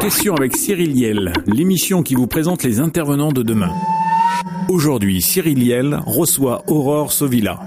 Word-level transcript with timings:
Question 0.00 0.34
avec 0.34 0.56
Cyril 0.56 0.94
Liel, 0.94 1.32
l'émission 1.46 2.02
qui 2.02 2.14
vous 2.14 2.26
présente 2.26 2.62
les 2.62 2.80
intervenants 2.80 3.32
de 3.32 3.42
demain. 3.42 3.70
Aujourd'hui, 4.68 5.22
Cyril 5.22 5.58
Liel 5.58 6.00
reçoit 6.06 6.64
Aurore 6.66 7.12
Sovilla. 7.12 7.60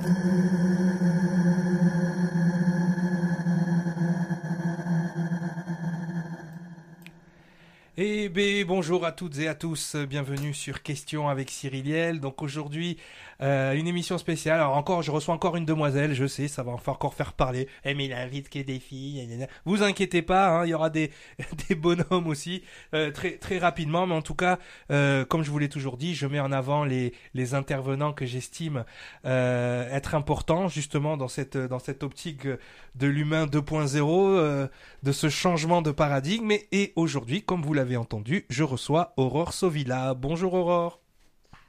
Bonjour 8.68 9.04
à 9.04 9.12
toutes 9.12 9.40
et 9.40 9.48
à 9.48 9.56
tous, 9.56 9.96
bienvenue 9.96 10.54
sur 10.54 10.84
Question 10.84 11.28
avec 11.28 11.50
Cyril 11.50 11.86
Liel. 11.86 12.20
Donc 12.20 12.44
aujourd'hui, 12.44 12.98
euh, 13.42 13.74
une 13.74 13.88
émission 13.88 14.20
spéciale. 14.20 14.60
Alors 14.60 14.78
encore, 14.78 15.02
je 15.02 15.10
reçois 15.10 15.34
encore 15.34 15.56
une 15.56 15.66
demoiselle, 15.66 16.14
je 16.14 16.28
sais, 16.28 16.48
ça 16.48 16.62
va 16.62 16.72
encore 16.72 17.16
faire 17.16 17.34
parler. 17.34 17.68
Eh 17.84 17.96
mais 17.96 18.06
il 18.06 18.14
invite 18.14 18.50
que 18.50 18.60
des 18.60 18.80
filles. 18.80 19.48
Vous 19.66 19.82
inquiétez 19.82 20.22
pas, 20.22 20.50
hein, 20.50 20.66
il 20.66 20.70
y 20.70 20.74
aura 20.76 20.92
des, 20.92 21.10
des 21.68 21.74
bonhommes 21.74 22.28
aussi 22.28 22.62
euh, 22.94 23.10
très 23.12 23.58
rapidement. 23.58 24.06
Mais 24.06 24.14
en 24.14 24.22
tout 24.22 24.36
cas, 24.36 24.60
euh, 24.92 25.26
comme 25.26 25.42
je 25.42 25.50
vous 25.50 25.58
l'ai 25.58 25.70
toujours 25.70 25.98
dit, 25.98 26.14
je 26.14 26.28
mets 26.28 26.40
en 26.40 26.52
avant 26.52 26.86
les 26.86 27.14
intervenants 27.56 28.14
que 28.14 28.28
j'estime 28.28 28.86
être 29.24 30.14
importants 30.14 30.68
justement 30.68 31.18
dans 31.18 31.28
cette 31.28 32.04
optique 32.04 32.48
de 32.96 33.08
l'humain 33.08 33.48
2.0, 33.48 34.70
de 35.04 35.12
ce 35.12 35.30
changement 35.30 35.82
de 35.82 35.90
paradigme. 35.90 36.52
Et 36.72 36.94
aujourd'hui, 36.96 37.42
comme 37.42 37.64
vous 37.64 37.74
l'avez 37.74 37.98
entendu, 37.98 38.27
je 38.50 38.64
reçois 38.64 39.14
Aurore 39.18 39.54
Sovilla. 39.54 40.14
Bonjour 40.14 40.54
Aurore. 40.54 41.00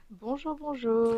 Bonjour, 0.09 0.57
bonjour. 0.59 1.15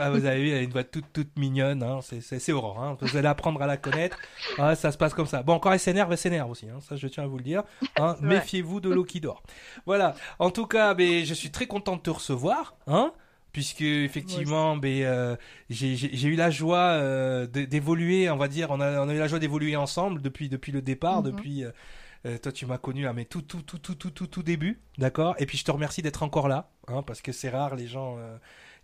Ah, 0.00 0.10
vous 0.10 0.24
avez 0.24 0.40
vu, 0.40 0.50
elle 0.50 0.58
a 0.58 0.62
une 0.62 0.70
voix 0.70 0.84
toute, 0.84 1.12
toute 1.12 1.36
mignonne. 1.36 1.82
Hein. 1.82 1.98
C'est 2.02 2.52
Aurore. 2.52 2.82
Hein. 2.82 2.96
Vous 3.00 3.16
allez 3.16 3.26
apprendre 3.26 3.60
à 3.60 3.66
la 3.66 3.76
connaître. 3.76 4.16
Ah, 4.58 4.76
ça 4.76 4.92
se 4.92 4.96
passe 4.96 5.12
comme 5.12 5.26
ça. 5.26 5.42
Bon, 5.42 5.54
encore 5.54 5.72
elle 5.72 5.80
s'énerve, 5.80 6.12
elle 6.12 6.18
s'énerve 6.18 6.50
aussi. 6.50 6.68
Hein. 6.68 6.78
Ça, 6.80 6.96
je 6.96 7.08
tiens 7.08 7.24
à 7.24 7.26
vous 7.26 7.36
le 7.36 7.42
dire. 7.42 7.64
Hein. 7.98 8.16
Méfiez-vous 8.20 8.80
de 8.80 8.88
l'eau 8.88 9.04
qui 9.04 9.20
dort. 9.20 9.42
Voilà. 9.86 10.14
En 10.38 10.50
tout 10.50 10.66
cas, 10.66 10.94
ben, 10.94 11.24
je 11.24 11.34
suis 11.34 11.50
très 11.50 11.66
content 11.66 11.96
de 11.96 12.02
te 12.02 12.10
recevoir. 12.10 12.76
Hein 12.86 13.12
puisque 13.50 13.80
effectivement 13.80 14.76
ben, 14.76 15.02
euh, 15.04 15.36
j'ai 15.70 16.28
eu 16.28 16.36
la 16.36 16.50
joie 16.50 16.78
euh, 16.78 17.46
d'évoluer 17.46 18.28
on 18.28 18.36
va 18.36 18.46
dire 18.46 18.70
on 18.70 18.78
a, 18.78 19.00
on 19.00 19.08
a 19.08 19.14
eu 19.14 19.18
la 19.18 19.26
joie 19.26 19.38
d'évoluer 19.38 19.74
ensemble 19.74 20.20
depuis 20.20 20.50
depuis 20.50 20.70
le 20.70 20.82
départ 20.82 21.22
mm-hmm. 21.22 21.30
depuis 21.32 21.64
euh, 21.64 21.70
euh, 22.26 22.38
toi, 22.38 22.52
tu 22.52 22.66
m'as 22.66 22.78
connu 22.78 23.06
à 23.06 23.12
mais 23.12 23.24
tout, 23.24 23.42
tout, 23.42 23.62
tout, 23.62 23.78
tout, 23.78 23.94
tout, 23.94 24.10
tout, 24.10 24.26
tout 24.26 24.42
début, 24.42 24.80
d'accord? 24.98 25.34
Et 25.38 25.46
puis 25.46 25.58
je 25.58 25.64
te 25.64 25.70
remercie 25.70 26.02
d'être 26.02 26.22
encore 26.22 26.48
là, 26.48 26.70
hein, 26.88 27.02
parce 27.02 27.22
que 27.22 27.32
c'est 27.32 27.48
rare 27.48 27.76
les 27.76 27.86
gens, 27.86 28.16
euh, 28.18 28.36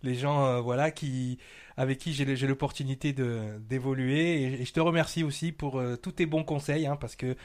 les 0.03 0.15
gens, 0.15 0.45
euh, 0.45 0.61
voilà, 0.61 0.91
qui, 0.91 1.37
avec 1.77 1.97
qui 1.97 2.13
j'ai 2.13 2.47
l'opportunité 2.47 3.13
d'évoluer. 3.13 4.43
Et, 4.43 4.61
et, 4.61 4.65
je 4.65 4.73
te 4.73 4.79
remercie 4.79 5.23
aussi 5.23 5.51
pour 5.51 5.81
tous 6.01 6.11
tes 6.13 6.25
bons 6.25 6.43
conseils, 6.43 6.85
hein, 6.87 6.95
parce 6.95 7.15
que 7.15 7.35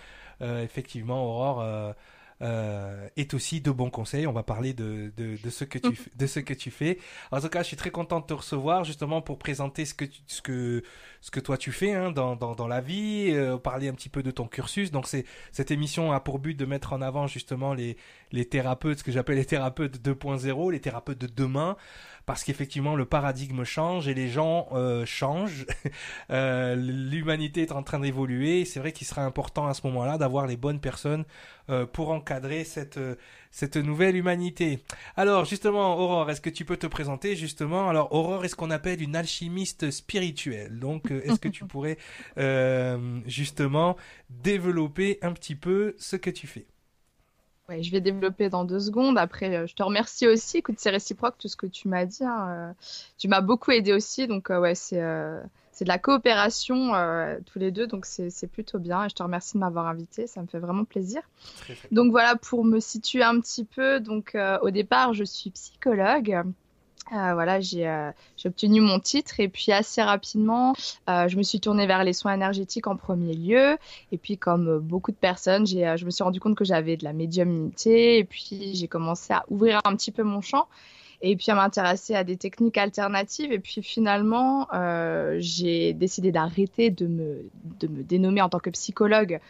effectivement, 0.40 1.22
Aurore 1.24 1.94
euh, 2.42 3.08
est 3.16 3.34
aussi 3.34 3.60
de 3.60 3.70
bons 3.70 3.90
conseils. 3.90 4.26
On 4.26 4.32
va 4.32 4.42
parler 4.42 4.72
de, 4.72 5.12
de, 5.16 5.36
de, 5.42 5.50
ce 5.50 5.64
que 5.64 5.78
tu, 5.78 5.98
de 6.16 6.26
ce 6.26 6.40
que 6.40 6.54
tu 6.54 6.70
fais. 6.70 6.98
En 7.30 7.40
tout 7.40 7.48
cas, 7.48 7.62
je 7.62 7.68
suis 7.68 7.76
très 7.76 7.90
content 7.90 8.20
de 8.20 8.26
te 8.26 8.34
recevoir 8.34 8.84
justement 8.84 9.20
pour 9.20 9.38
présenter 9.38 9.84
ce 9.84 9.94
que, 9.94 10.04
tu, 10.04 10.20
ce 10.26 10.40
que, 10.40 10.82
ce 11.20 11.30
que 11.30 11.40
toi 11.40 11.58
tu 11.58 11.72
fais 11.72 11.92
hein, 11.92 12.10
dans, 12.12 12.36
dans, 12.36 12.54
dans, 12.54 12.66
la 12.66 12.80
vie, 12.80 13.30
euh, 13.30 13.58
parler 13.58 13.88
un 13.88 13.94
petit 13.94 14.08
peu 14.08 14.22
de 14.22 14.30
ton 14.30 14.46
cursus. 14.46 14.90
Donc, 14.90 15.06
c'est 15.06 15.24
cette 15.52 15.70
émission 15.70 16.12
a 16.12 16.20
pour 16.20 16.38
but 16.38 16.54
de 16.54 16.64
mettre 16.64 16.92
en 16.92 17.02
avant 17.02 17.26
justement 17.26 17.74
les, 17.74 17.96
les 18.32 18.46
thérapeutes, 18.46 18.98
ce 18.98 19.04
que 19.04 19.12
j'appelle 19.12 19.36
les 19.36 19.44
thérapeutes 19.44 19.98
2.0, 20.00 20.72
les 20.72 20.80
thérapeutes 20.80 21.18
de 21.18 21.26
demain 21.26 21.76
parce 22.30 22.44
qu'effectivement 22.44 22.94
le 22.94 23.06
paradigme 23.06 23.64
change 23.64 24.06
et 24.06 24.14
les 24.14 24.28
gens 24.28 24.68
euh, 24.70 25.04
changent. 25.04 25.66
euh, 26.30 26.76
L'humanité 26.76 27.62
est 27.62 27.72
en 27.72 27.82
train 27.82 27.98
d'évoluer. 27.98 28.64
C'est 28.64 28.78
vrai 28.78 28.92
qu'il 28.92 29.04
sera 29.04 29.24
important 29.24 29.66
à 29.66 29.74
ce 29.74 29.84
moment-là 29.88 30.16
d'avoir 30.16 30.46
les 30.46 30.56
bonnes 30.56 30.78
personnes 30.78 31.24
euh, 31.70 31.86
pour 31.86 32.12
encadrer 32.12 32.62
cette 32.62 33.00
cette 33.50 33.76
nouvelle 33.76 34.14
humanité. 34.14 34.78
Alors 35.16 35.44
justement, 35.44 35.98
Aurore, 35.98 36.30
est-ce 36.30 36.40
que 36.40 36.50
tu 36.50 36.64
peux 36.64 36.76
te 36.76 36.86
présenter 36.86 37.34
justement? 37.34 37.88
Alors 37.88 38.12
Aurore 38.12 38.44
est 38.44 38.48
ce 38.48 38.54
qu'on 38.54 38.70
appelle 38.70 39.02
une 39.02 39.16
alchimiste 39.16 39.90
spirituelle. 39.90 40.78
Donc 40.78 41.10
est-ce 41.10 41.40
que 41.40 41.48
tu 41.48 41.64
pourrais 41.66 41.98
justement 43.26 43.96
développer 44.28 45.18
un 45.22 45.32
petit 45.32 45.56
peu 45.56 45.96
ce 45.98 46.14
que 46.14 46.30
tu 46.30 46.46
fais? 46.46 46.68
Je 47.80 47.90
vais 47.90 48.00
développer 48.00 48.48
dans 48.48 48.64
deux 48.64 48.80
secondes. 48.80 49.18
Après, 49.18 49.54
euh, 49.54 49.66
je 49.66 49.74
te 49.74 49.82
remercie 49.82 50.26
aussi. 50.26 50.58
Écoute, 50.58 50.76
c'est 50.78 50.90
réciproque 50.90 51.36
tout 51.38 51.48
ce 51.48 51.56
que 51.56 51.66
tu 51.66 51.88
m'as 51.88 52.04
dit. 52.04 52.24
Hein. 52.24 52.48
Euh, 52.48 52.72
tu 53.18 53.28
m'as 53.28 53.40
beaucoup 53.40 53.70
aidé 53.70 53.92
aussi. 53.92 54.26
Donc, 54.26 54.50
euh, 54.50 54.60
ouais, 54.60 54.74
c'est 54.74 55.00
c'est 55.72 55.84
de 55.84 55.88
la 55.88 55.98
coopération 55.98 56.92
tous 57.46 57.58
les 57.58 57.70
deux. 57.70 57.86
Donc, 57.86 58.04
c'est 58.04 58.46
plutôt 58.48 58.78
bien. 58.78 59.04
Et 59.04 59.08
je 59.08 59.14
te 59.14 59.22
remercie 59.22 59.54
de 59.54 59.60
m'avoir 59.60 59.86
invité. 59.86 60.26
Ça 60.26 60.42
me 60.42 60.46
fait 60.46 60.58
vraiment 60.58 60.84
plaisir. 60.84 61.22
Donc, 61.90 62.10
voilà, 62.10 62.36
pour 62.36 62.64
me 62.64 62.80
situer 62.80 63.22
un 63.22 63.40
petit 63.40 63.64
peu. 63.64 63.98
Donc, 64.00 64.36
au 64.60 64.70
départ, 64.70 65.14
je 65.14 65.24
suis 65.24 65.50
psychologue. 65.50 66.42
Euh, 67.12 67.34
voilà, 67.34 67.56
euh, 67.56 68.12
j'ai 68.36 68.48
obtenu 68.48 68.80
mon 68.80 69.00
titre 69.00 69.40
et 69.40 69.48
puis 69.48 69.72
assez 69.72 70.00
rapidement, 70.00 70.74
euh, 71.08 71.26
je 71.26 71.36
me 71.36 71.42
suis 71.42 71.58
tournée 71.58 71.86
vers 71.86 72.04
les 72.04 72.12
soins 72.12 72.34
énergétiques 72.34 72.86
en 72.86 72.96
premier 72.96 73.34
lieu. 73.34 73.76
Et 74.12 74.18
puis, 74.18 74.38
comme 74.38 74.78
beaucoup 74.78 75.10
de 75.10 75.16
personnes, 75.16 75.66
je 75.66 76.04
me 76.04 76.10
suis 76.10 76.22
rendu 76.22 76.38
compte 76.38 76.56
que 76.56 76.64
j'avais 76.64 76.96
de 76.96 77.04
la 77.04 77.12
médiumnité 77.12 78.18
et 78.18 78.24
puis 78.24 78.74
j'ai 78.74 78.86
commencé 78.86 79.32
à 79.32 79.44
ouvrir 79.48 79.80
un 79.84 79.96
petit 79.96 80.12
peu 80.12 80.22
mon 80.22 80.40
champ 80.40 80.68
et 81.22 81.36
puis 81.36 81.50
à 81.50 81.54
m'intéresser 81.54 82.14
à 82.14 82.22
des 82.22 82.36
techniques 82.36 82.78
alternatives. 82.78 83.52
Et 83.52 83.58
puis 83.58 83.82
finalement, 83.82 84.68
j'ai 85.38 85.92
décidé 85.92 86.30
d'arrêter 86.30 86.90
de 86.90 87.06
me, 87.06 87.50
de 87.80 87.88
me 87.88 88.02
dénommer 88.04 88.40
en 88.40 88.48
tant 88.48 88.60
que 88.60 88.70
psychologue 88.70 89.40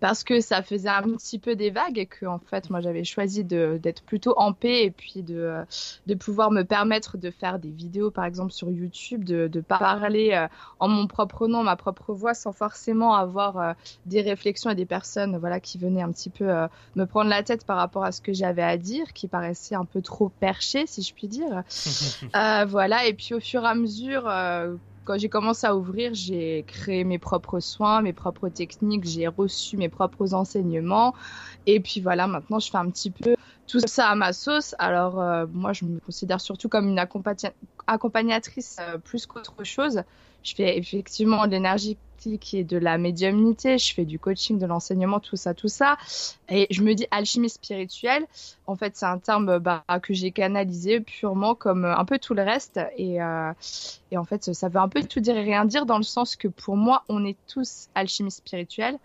parce 0.00 0.24
que 0.24 0.40
ça 0.40 0.62
faisait 0.62 0.88
un 0.88 1.02
petit 1.02 1.38
peu 1.38 1.56
des 1.56 1.70
vagues 1.70 1.98
et 1.98 2.06
que 2.06 2.26
en 2.26 2.38
fait, 2.38 2.70
moi, 2.70 2.80
j'avais 2.80 3.04
choisi 3.04 3.44
d'être 3.44 4.02
plutôt 4.02 4.34
en 4.38 4.52
paix 4.52 4.84
et 4.84 4.90
puis 4.90 5.22
de, 5.22 5.64
de 6.06 6.14
pouvoir 6.14 6.50
me 6.50 6.62
permettre 6.62 7.18
de 7.18 7.30
faire 7.30 7.58
des 7.58 7.70
vidéos, 7.70 8.10
par 8.10 8.24
exemple, 8.24 8.52
sur 8.52 8.70
YouTube, 8.70 9.24
de, 9.24 9.46
de 9.46 9.60
parler 9.60 10.32
euh, 10.32 10.48
en 10.78 10.88
mon 10.88 11.06
propre 11.06 11.46
nom, 11.46 11.62
ma 11.62 11.76
propre 11.76 12.12
voix, 12.14 12.34
sans 12.34 12.52
forcément 12.52 13.14
avoir 13.14 13.58
euh, 13.58 13.72
des 14.06 14.22
réflexions 14.22 14.70
et 14.70 14.74
des 14.74 14.86
personnes 14.86 15.36
voilà, 15.36 15.60
qui 15.60 15.78
venaient 15.78 16.02
un 16.02 16.12
petit 16.12 16.30
peu 16.30 16.50
euh, 16.50 16.66
me 16.96 17.04
prendre 17.04 17.30
la 17.30 17.42
tête 17.42 17.64
par 17.64 17.76
rapport 17.76 18.04
à 18.04 18.12
ce 18.12 18.20
que 18.20 18.32
j'avais 18.32 18.62
à 18.62 18.76
dire, 18.76 19.12
qui 19.12 19.28
paraissait 19.28 19.74
un 19.74 19.84
peu 19.84 20.00
trop 20.00 20.28
perché, 20.28 20.86
si 20.86 21.02
je 21.02 21.14
puis 21.14 21.28
dire. 21.28 21.62
euh, 22.36 22.64
voilà, 22.64 23.06
et 23.06 23.12
puis 23.12 23.34
au 23.34 23.40
fur 23.40 23.62
et 23.64 23.68
à 23.68 23.74
mesure, 23.74 24.26
euh, 24.26 24.74
quand 25.10 25.18
j'ai 25.18 25.28
commencé 25.28 25.66
à 25.66 25.74
ouvrir, 25.74 26.14
j'ai 26.14 26.64
créé 26.68 27.02
mes 27.02 27.18
propres 27.18 27.58
soins, 27.58 28.00
mes 28.00 28.12
propres 28.12 28.48
techniques, 28.48 29.04
j'ai 29.04 29.26
reçu 29.26 29.76
mes 29.76 29.88
propres 29.88 30.34
enseignements. 30.34 31.16
Et 31.66 31.80
puis 31.80 32.00
voilà, 32.00 32.28
maintenant 32.28 32.60
je 32.60 32.70
fais 32.70 32.76
un 32.76 32.88
petit 32.88 33.10
peu 33.10 33.34
tout 33.66 33.80
ça 33.80 34.06
à 34.06 34.14
ma 34.14 34.32
sauce. 34.32 34.76
Alors 34.78 35.20
euh, 35.20 35.46
moi, 35.52 35.72
je 35.72 35.84
me 35.84 35.98
considère 35.98 36.40
surtout 36.40 36.68
comme 36.68 36.86
une 36.86 37.00
accompagnatrice 37.88 38.76
euh, 38.78 38.98
plus 38.98 39.26
qu'autre 39.26 39.64
chose. 39.64 40.04
Je 40.42 40.54
fais 40.54 40.78
effectivement 40.78 41.46
de 41.46 41.52
l'énergie 41.52 41.96
est 42.26 42.64
de 42.64 42.76
la 42.76 42.98
médiumnité, 42.98 43.78
je 43.78 43.94
fais 43.94 44.04
du 44.04 44.18
coaching, 44.18 44.58
de 44.58 44.66
l'enseignement, 44.66 45.20
tout 45.20 45.36
ça, 45.36 45.54
tout 45.54 45.68
ça. 45.68 45.96
Et 46.48 46.66
je 46.70 46.82
me 46.82 46.94
dis 46.94 47.06
alchimie 47.10 47.48
spirituelle. 47.48 48.26
En 48.66 48.76
fait, 48.76 48.96
c'est 48.96 49.06
un 49.06 49.18
terme 49.18 49.58
bah, 49.58 49.84
que 50.02 50.12
j'ai 50.12 50.30
canalisé 50.30 51.00
purement 51.00 51.54
comme 51.54 51.84
un 51.84 52.04
peu 52.04 52.18
tout 52.18 52.34
le 52.34 52.42
reste. 52.42 52.80
Et, 52.96 53.22
euh, 53.22 53.52
et 54.10 54.18
en 54.18 54.24
fait, 54.24 54.52
ça 54.52 54.68
veut 54.68 54.80
un 54.80 54.88
peu 54.88 55.02
tout 55.02 55.20
dire 55.20 55.36
et 55.36 55.42
rien 55.42 55.64
dire 55.64 55.86
dans 55.86 55.98
le 55.98 56.02
sens 56.02 56.36
que 56.36 56.48
pour 56.48 56.76
moi, 56.76 57.04
on 57.08 57.24
est 57.24 57.36
tous 57.46 57.88
alchimie 57.94 58.30
spirituelle. 58.30 58.98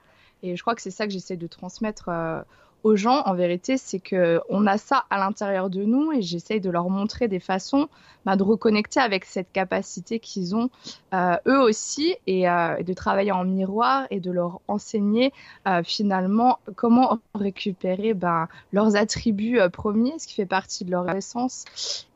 Et 0.44 0.56
je 0.56 0.62
crois 0.62 0.76
que 0.76 0.82
c'est 0.82 0.92
ça 0.92 1.06
que 1.06 1.14
j'essaie 1.14 1.38
de 1.38 1.48
transmettre 1.48 2.10
euh, 2.10 2.42
aux 2.86 2.96
gens, 2.96 3.24
en 3.26 3.34
vérité, 3.34 3.78
c'est 3.78 3.98
que 3.98 4.40
on 4.48 4.68
a 4.68 4.78
ça 4.78 5.06
à 5.10 5.18
l'intérieur 5.18 5.72
de 5.72 5.84
nous 5.84 6.12
et 6.12 6.22
j'essaye 6.22 6.62
de 6.62 6.70
leur 6.70 6.92
montrer 6.92 7.28
des 7.28 7.40
façons 7.40 7.90
bah, 8.28 8.36
de 8.36 8.44
reconnecter 8.44 9.00
avec 9.00 9.26
cette 9.26 9.52
capacité 9.52 10.20
qu'ils 10.20 10.56
ont 10.56 10.70
euh, 11.16 11.36
eux 11.48 11.60
aussi 11.60 12.16
et 12.28 12.48
euh, 12.48 12.84
de 12.84 12.94
travailler 12.94 13.32
en 13.32 13.44
miroir 13.44 14.06
et 14.12 14.20
de 14.20 14.30
leur 14.30 14.62
enseigner 14.68 15.34
euh, 15.68 15.82
finalement 15.84 16.60
comment 16.76 17.18
récupérer 17.34 18.14
ben, 18.14 18.48
leurs 18.72 18.96
attributs 18.96 19.60
premiers, 19.74 20.20
ce 20.20 20.28
qui 20.28 20.36
fait 20.36 20.46
partie 20.46 20.86
de 20.86 20.92
leur 20.92 21.10
essence 21.10 21.66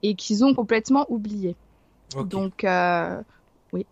et 0.04 0.14
qu'ils 0.14 0.46
ont 0.46 0.54
complètement 0.54 1.08
oublié. 1.10 1.56
Donc 2.26 2.64
oui. 3.74 3.88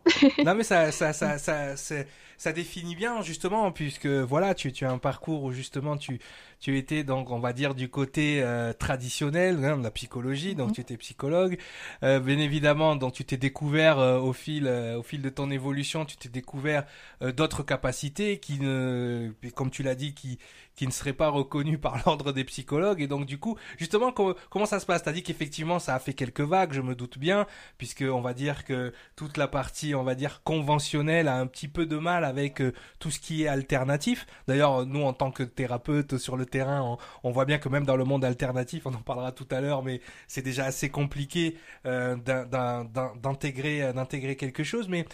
non 0.46 0.54
mais 0.54 0.64
ça, 0.64 0.92
ça, 0.92 1.12
ça, 1.12 1.38
ça, 1.76 1.96
ça 2.38 2.54
définit 2.54 2.96
bien 2.96 3.22
justement 3.22 3.72
puisque 3.72 4.08
voilà, 4.08 4.54
tu, 4.54 4.72
tu 4.72 4.86
as 4.86 4.92
un 4.92 5.00
parcours 5.00 5.44
où 5.44 5.52
justement 5.52 5.98
tu 5.98 6.20
tu 6.60 6.78
étais 6.78 7.04
donc 7.04 7.30
on 7.30 7.40
va 7.40 7.54
dire 7.54 7.76
du 7.76 7.90
côté 7.90 8.42
euh, 8.42 8.74
traditionnel 8.74 9.64
hein, 9.64 9.78
de 9.78 9.84
la 9.84 9.92
psychologie 9.92 10.56
donc 10.56 10.70
mhm. 10.70 10.74
tu 10.74 10.82
étais 10.82 10.98
psychologue 10.98 11.60
euh, 12.04 12.20
bien 12.20 12.40
évidemment 12.40 12.96
donc 12.96 13.14
tu 13.14 13.24
t'es 13.26 13.38
découvert 13.38 14.00
euh, 14.00 14.20
au 14.20 14.34
fil 14.34 14.68
au 14.68 15.04
fil 15.04 15.22
de 15.22 15.30
ton 15.30 15.52
évolution 15.52 16.06
tu 16.06 16.18
t'es 16.18 16.30
découvert 16.30 16.86
d'autres 17.22 17.64
capacités 17.64 18.40
qui 18.40 18.60
ne 18.60 19.32
comme 19.54 19.70
tu 19.70 19.84
l'as 19.84 19.96
dit 19.96 20.14
qui 20.14 20.40
qui 20.78 20.88
ne 20.88 20.92
seraient 20.92 21.12
pas 21.12 21.28
reconnues 21.28 21.78
par 21.78 21.98
l'ordre 22.06 22.32
des 22.32 22.46
psychologues 22.46 23.02
et 23.02 23.08
donc 23.08 23.26
du 23.26 23.38
coup 23.38 23.58
justement 23.78 24.14
comment 24.14 24.66
ça 24.66 24.80
se 24.80 24.86
passe? 24.86 25.04
T'as 25.04 25.12
dit 25.12 25.24
qu'effectivement 25.24 25.80
ça 25.80 25.94
a 25.94 26.00
fait 26.00 26.14
quelques 26.14 26.40
vagues 26.40 26.72
je 26.72 26.82
me 26.82 26.96
doute 26.96 27.18
bien 27.18 27.48
puisque 27.78 28.06
on 28.08 28.22
va 28.22 28.34
dire 28.34 28.64
que 28.64 28.94
toute 29.18 29.36
la 29.36 29.50
partie 29.50 29.96
on 29.98 30.04
va 30.04 30.16
dire, 30.16 30.42
conventionnelle 30.44 31.28
a 31.28 31.38
un 31.38 31.48
petit 31.48 31.68
peu 31.68 31.86
de 31.86 31.98
mal 31.98 32.24
avec 32.24 32.62
euh, 32.62 32.74
tout 33.00 33.12
ce 33.12 33.20
qui 33.20 33.44
est 33.44 33.48
alternatif. 33.48 34.26
D'ailleurs, 34.48 34.86
nous, 34.86 35.04
en 35.04 35.14
tant 35.14 35.32
que 35.32 35.44
thérapeute 35.44 36.18
sur 36.18 36.38
le 36.38 36.46
terrain, 36.46 36.98
on, 37.24 37.32
voit 37.32 37.46
bien 37.46 37.58
que 37.58 37.70
même 37.70 37.86
dans 37.86 37.96
le 37.96 38.04
monde 38.04 38.26
alternatif, 38.26 38.86
on 38.86 38.94
en 38.94 39.02
parlera 39.02 39.32
tout 39.32 39.48
à 39.52 39.62
l'heure, 39.62 39.84
mais 39.84 40.02
c'est 40.28 40.42
déjà 40.42 40.66
assez 40.66 40.90
compliqué 40.90 41.58
euh, 41.86 42.16
d'intégrer 42.16 44.36
quelque 44.36 44.64
chose. 44.64 44.88
Mais 44.90 45.06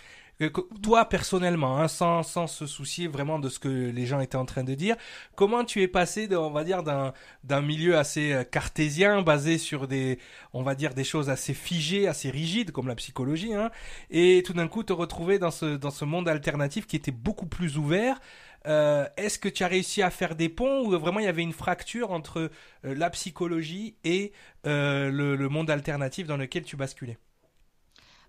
toi 0.48 1.06
personnellement, 1.06 1.80
hein, 1.80 1.88
sans, 1.88 2.24
sans 2.24 2.48
se 2.48 2.66
soucier 2.66 3.08
vraiment 3.08 3.40
de 3.40 3.50
ce 3.50 3.60
que 3.60 3.68
les 3.68 4.06
gens 4.06 4.20
étaient 4.20 4.38
en 4.38 4.46
train 4.46 4.64
de 4.64 4.74
dire, 4.74 4.96
comment 5.36 5.64
tu 5.64 5.82
es 5.82 5.88
passé, 5.88 6.28
on 6.36 6.52
va 6.52 6.64
dire, 6.64 6.84
d'un, 6.84 7.14
d'un 7.44 7.62
milieu 7.62 7.98
assez 7.98 8.34
euh, 8.34 8.44
cartésien, 8.44 9.22
basé 9.22 9.58
sur 9.58 9.88
des, 9.88 10.20
on 10.54 10.64
va 10.64 10.76
dire, 10.76 10.94
des 10.94 11.04
choses 11.04 11.30
assez 11.30 11.54
figées, 11.54 12.08
assez 12.08 12.30
rigides, 12.30 12.72
comme 12.72 12.88
la 12.88 12.96
psychologie, 12.96 13.54
hein, 13.54 13.72
et 14.10 14.44
tout 14.46 14.54
d'un 14.54 14.68
coup 14.68 14.84
te 14.84 14.94
retrouver 14.94 15.40
dans 15.40 15.52
ce, 15.52 15.78
dans 15.78 15.92
ce 15.92 16.06
monde 16.06 16.28
alternatif 16.28 16.88
qui 16.88 16.96
était 16.96 17.12
beaucoup 17.12 17.48
plus 17.48 17.78
ouvert. 17.78 18.20
Euh, 18.66 19.06
est-ce 19.18 19.40
que 19.40 19.50
tu 19.50 19.64
as 19.64 19.68
réussi 19.68 20.02
à 20.02 20.10
faire 20.10 20.36
des 20.36 20.48
ponts 20.50 20.86
ou 20.86 20.92
vraiment 20.98 21.20
il 21.20 21.26
y 21.26 21.28
avait 21.28 21.42
une 21.44 21.52
fracture 21.54 22.12
entre 22.12 22.50
euh, 22.86 22.96
la 22.96 23.10
psychologie 23.10 23.98
et 24.06 24.32
le, 24.66 25.36
le 25.36 25.50
monde 25.50 25.70
alternatif 25.70 26.28
dans 26.28 26.38
lequel 26.38 26.64
tu 26.64 26.78
basculais? 26.78 27.18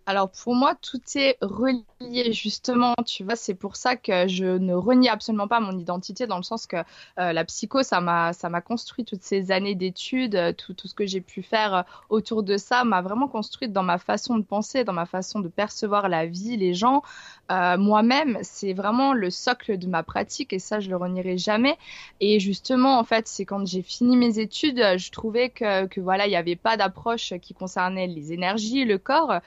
Alors 0.06 0.31
pour 0.31 0.55
moi, 0.55 0.75
tout 0.75 1.01
est 1.15 1.39
relié 1.41 2.33
justement, 2.33 2.95
tu 3.06 3.25
vois, 3.25 3.37
c'est 3.37 3.55
pour 3.55 3.77
ça 3.77 3.97
que 3.97 4.29
je 4.29 4.45
ne 4.45 4.75
renie 4.75 5.09
absolument 5.09 5.49
pas 5.49 5.61
mon 5.61 5.79
identité 5.79 6.27
dans 6.27 6.37
le 6.37 6.43
sens 6.43 6.67
que 6.67 6.77
euh, 7.19 7.33
la 7.33 7.45
psycho, 7.45 7.83
ça 7.83 8.01
m'a 8.03 8.35
ça 8.35 8.51
m'a 8.51 8.61
construit 8.61 9.06
toutes 9.06 9.23
ces 9.23 9.51
années 9.51 9.75
d'études, 9.75 10.35
euh, 10.35 10.53
tout, 10.53 10.75
tout 10.75 10.89
ce 10.89 10.95
que 10.95 11.06
j'ai 11.06 11.23
pu 11.23 11.43
faire 11.43 11.75
euh, 11.75 11.83
autour 12.11 12.43
de 12.43 12.59
ça 12.59 12.85
m'a 12.85 13.01
vraiment 13.01 13.29
construite 13.29 13.73
dans 13.73 13.83
ma 13.83 13.97
façon 13.99 14.37
de 14.37 14.45
penser, 14.45 14.85
dans 14.85 14.93
ma 14.93 15.06
façon 15.06 15.41
de 15.41 15.49
percevoir 15.49 16.11
la 16.11 16.27
vie, 16.27 16.56
les 16.56 16.75
gens, 16.75 17.03
moi-même, 17.51 18.39
c'est 18.43 18.73
vraiment 18.73 19.12
le 19.12 19.31
socle 19.31 19.79
de 19.79 19.87
ma 19.87 20.03
pratique 20.03 20.53
et 20.53 20.59
ça 20.59 20.81
je 20.81 20.91
le 20.91 20.97
renierai 20.97 21.39
jamais. 21.39 21.77
Et 22.21 22.41
justement, 22.41 22.99
en 22.99 23.05
fait, 23.05 23.29
c'est 23.29 23.45
quand 23.45 23.67
j'ai 23.67 23.83
fini 23.83 24.17
mes 24.17 24.39
études, 24.39 24.83
je 24.97 25.11
trouvais 25.11 25.51
que, 25.51 25.87
que 25.87 26.01
voilà, 26.01 26.27
il 26.27 26.31
n'y 26.31 26.37
avait 26.37 26.56
pas 26.56 26.77
d'approche 26.77 27.35
qui 27.41 27.55
concernait 27.55 28.06
les 28.06 28.33
énergies, 28.33 28.85
le 28.85 28.99
corps. 28.99 29.41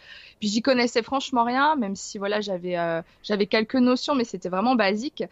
J'y 0.48 0.62
connaissais 0.62 1.04
franchement 1.04 1.44
rien, 1.44 1.76
même 1.76 1.96
si 1.96 2.18
voilà 2.18 2.42
j'avais 2.42 2.78
euh, 2.78 3.02
j'avais 3.24 3.48
quelques 3.48 3.76
notions, 3.76 4.16
mais 4.16 4.24
c'était 4.24 4.50
vraiment 4.50 4.76
basique. 4.76 5.24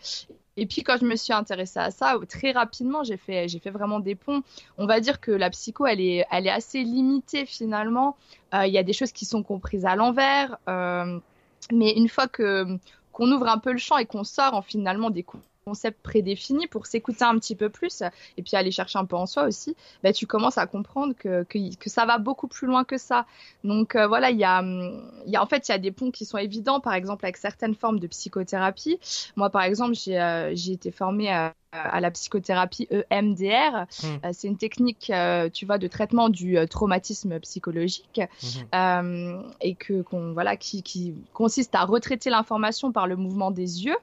Et 0.58 0.66
puis 0.66 0.84
quand 0.84 0.98
je 0.98 1.06
me 1.06 1.16
suis 1.16 1.34
intéressée 1.34 1.80
à 1.80 1.92
ça, 1.92 2.18
très 2.30 2.52
rapidement, 2.52 3.04
j'ai 3.04 3.18
fait, 3.18 3.48
fait 3.48 3.70
vraiment 3.70 4.00
des 4.00 4.16
ponts. 4.16 4.42
On 4.78 4.86
va 4.86 5.00
dire 5.00 5.20
que 5.20 5.32
la 5.32 5.50
psycho, 5.50 5.86
elle 5.86 6.00
est, 6.00 6.26
elle 6.32 6.48
est 6.48 6.52
assez 6.52 6.82
limitée 6.84 7.46
finalement. 7.46 8.16
Euh, 8.54 8.66
il 8.66 8.74
y 8.74 8.78
a 8.78 8.84
des 8.84 8.94
choses 8.94 9.12
qui 9.12 9.26
sont 9.26 9.44
comprises 9.44 9.86
à 9.86 9.96
l'envers, 9.96 10.58
euh, 10.70 11.20
mais 11.72 11.92
une 11.94 12.10
fois 12.10 12.28
que 12.28 12.66
qu'on 13.12 13.32
ouvre 13.32 13.48
un 13.48 13.60
peu 13.60 13.72
le 13.72 13.78
champ 13.78 13.98
et 13.98 14.06
qu'on 14.06 14.26
sort 14.26 14.56
en 14.56 14.62
finalement 14.62 15.10
des 15.10 15.24
concept 15.66 16.02
prédéfini 16.04 16.68
pour 16.68 16.86
s'écouter 16.86 17.24
un 17.24 17.38
petit 17.40 17.56
peu 17.56 17.70
plus 17.70 18.04
et 18.38 18.44
puis 18.44 18.56
aller 18.56 18.70
chercher 18.70 19.00
un 19.00 19.06
peu 19.06 19.16
en 19.16 19.26
soi 19.26 19.46
aussi, 19.46 19.76
bah, 20.04 20.14
tu 20.14 20.28
commences 20.28 20.60
à 20.60 20.68
comprendre 20.68 21.16
que, 21.18 21.44
que, 21.44 21.90
ça 21.90 22.06
va 22.06 22.20
beaucoup 22.20 22.48
plus 22.48 22.68
loin 22.68 22.84
que 22.84 22.98
ça. 22.98 23.26
Donc 23.64 23.96
euh, 23.96 24.08
voilà, 24.08 24.30
il 24.30 24.38
y 24.38 24.44
a, 24.44 24.62
y 25.26 25.36
a, 25.36 25.42
en 25.42 25.48
fait 25.48 25.68
il 25.68 25.72
y 25.72 25.76
a 25.76 25.80
des 25.80 25.92
ponts 25.92 26.12
qui 26.12 26.26
sont 26.26 26.38
évidents, 26.38 26.80
par 26.80 26.94
exemple 26.94 27.26
avec 27.26 27.38
certaines 27.38 27.74
formes 27.74 28.00
de 28.00 28.08
psychothérapie. 28.08 29.00
Moi 29.36 29.50
par 29.50 29.64
exemple 29.64 29.96
j'ai 29.96 30.22
euh, 30.22 30.52
j'ai 30.54 30.74
été 30.74 30.92
formée 30.92 31.32
à 31.32 31.54
à 31.84 32.00
la 32.00 32.12
psychothérapie 32.12 32.88
EMDR. 33.10 33.86
Hmm. 34.04 34.06
Euh, 34.26 34.30
c'est 34.34 34.48
une 34.48 34.58
technique, 34.58 35.10
euh, 35.10 35.50
tu 35.50 35.66
vois, 35.66 35.78
de 35.78 35.88
traitement 35.88 36.30
du 36.30 36.58
euh, 36.58 36.66
traumatisme 36.68 37.40
psychologique 37.40 38.22
hmm. 38.74 39.42
et 39.62 39.76
que 39.76 40.02
qu'on 40.02 40.34
voilà 40.34 40.58
qui, 40.58 40.84
qui, 40.84 41.14
consiste 41.34 41.76
à 41.76 41.86
retraiter 41.86 42.30
l'information 42.30 42.92
par 42.92 43.08
le 43.08 43.16
mouvement 43.16 43.52
des 43.52 43.86
yeux. 43.86 43.98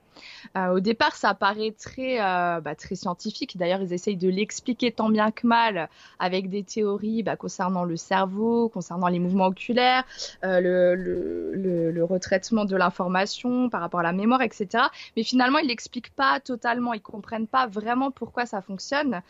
au 0.56 0.80
départ, 0.80 1.16
ça 1.16 1.34
paraît 1.34 1.72
très 1.72 2.18
bah, 2.18 2.74
très 2.76 2.94
scientifique. 2.94 3.56
D'ailleurs, 3.56 3.80
ils 3.82 3.92
essayent 3.92 4.16
de 4.16 4.28
l'expliquer 4.28 4.92
tant 4.92 5.08
bien 5.08 5.30
que 5.30 5.46
mal 5.46 5.88
avec 6.18 6.50
des 6.50 6.62
théories 6.62 7.22
bah, 7.22 7.36
concernant 7.36 7.84
le 7.84 7.96
cerveau, 7.96 8.68
concernant 8.68 9.08
les 9.08 9.18
mouvements 9.18 9.46
oculaires, 9.46 10.04
le, 10.42 10.94
le, 10.94 11.54
le, 11.54 11.90
le, 11.90 12.04
retraitement 12.04 12.64
de 12.64 12.76
l'information 12.76 13.68
par 13.68 13.80
rapport 13.80 14.00
à 14.00 14.04
la 14.04 14.12
mémoire, 14.12 14.42
etc. 14.42 14.84
Mais 15.16 15.22
finalement, 15.22 15.58
ils 15.58 15.68
l'expliquent 15.68 16.14
pas 16.14 16.40
totalement. 16.40 16.92
Ils 16.92 17.00
comprennent 17.00 17.46
pas 17.46 17.61
vraiment 17.66 18.10
pourquoi 18.10 18.46
ça 18.46 18.62
fonctionne. 18.62 19.22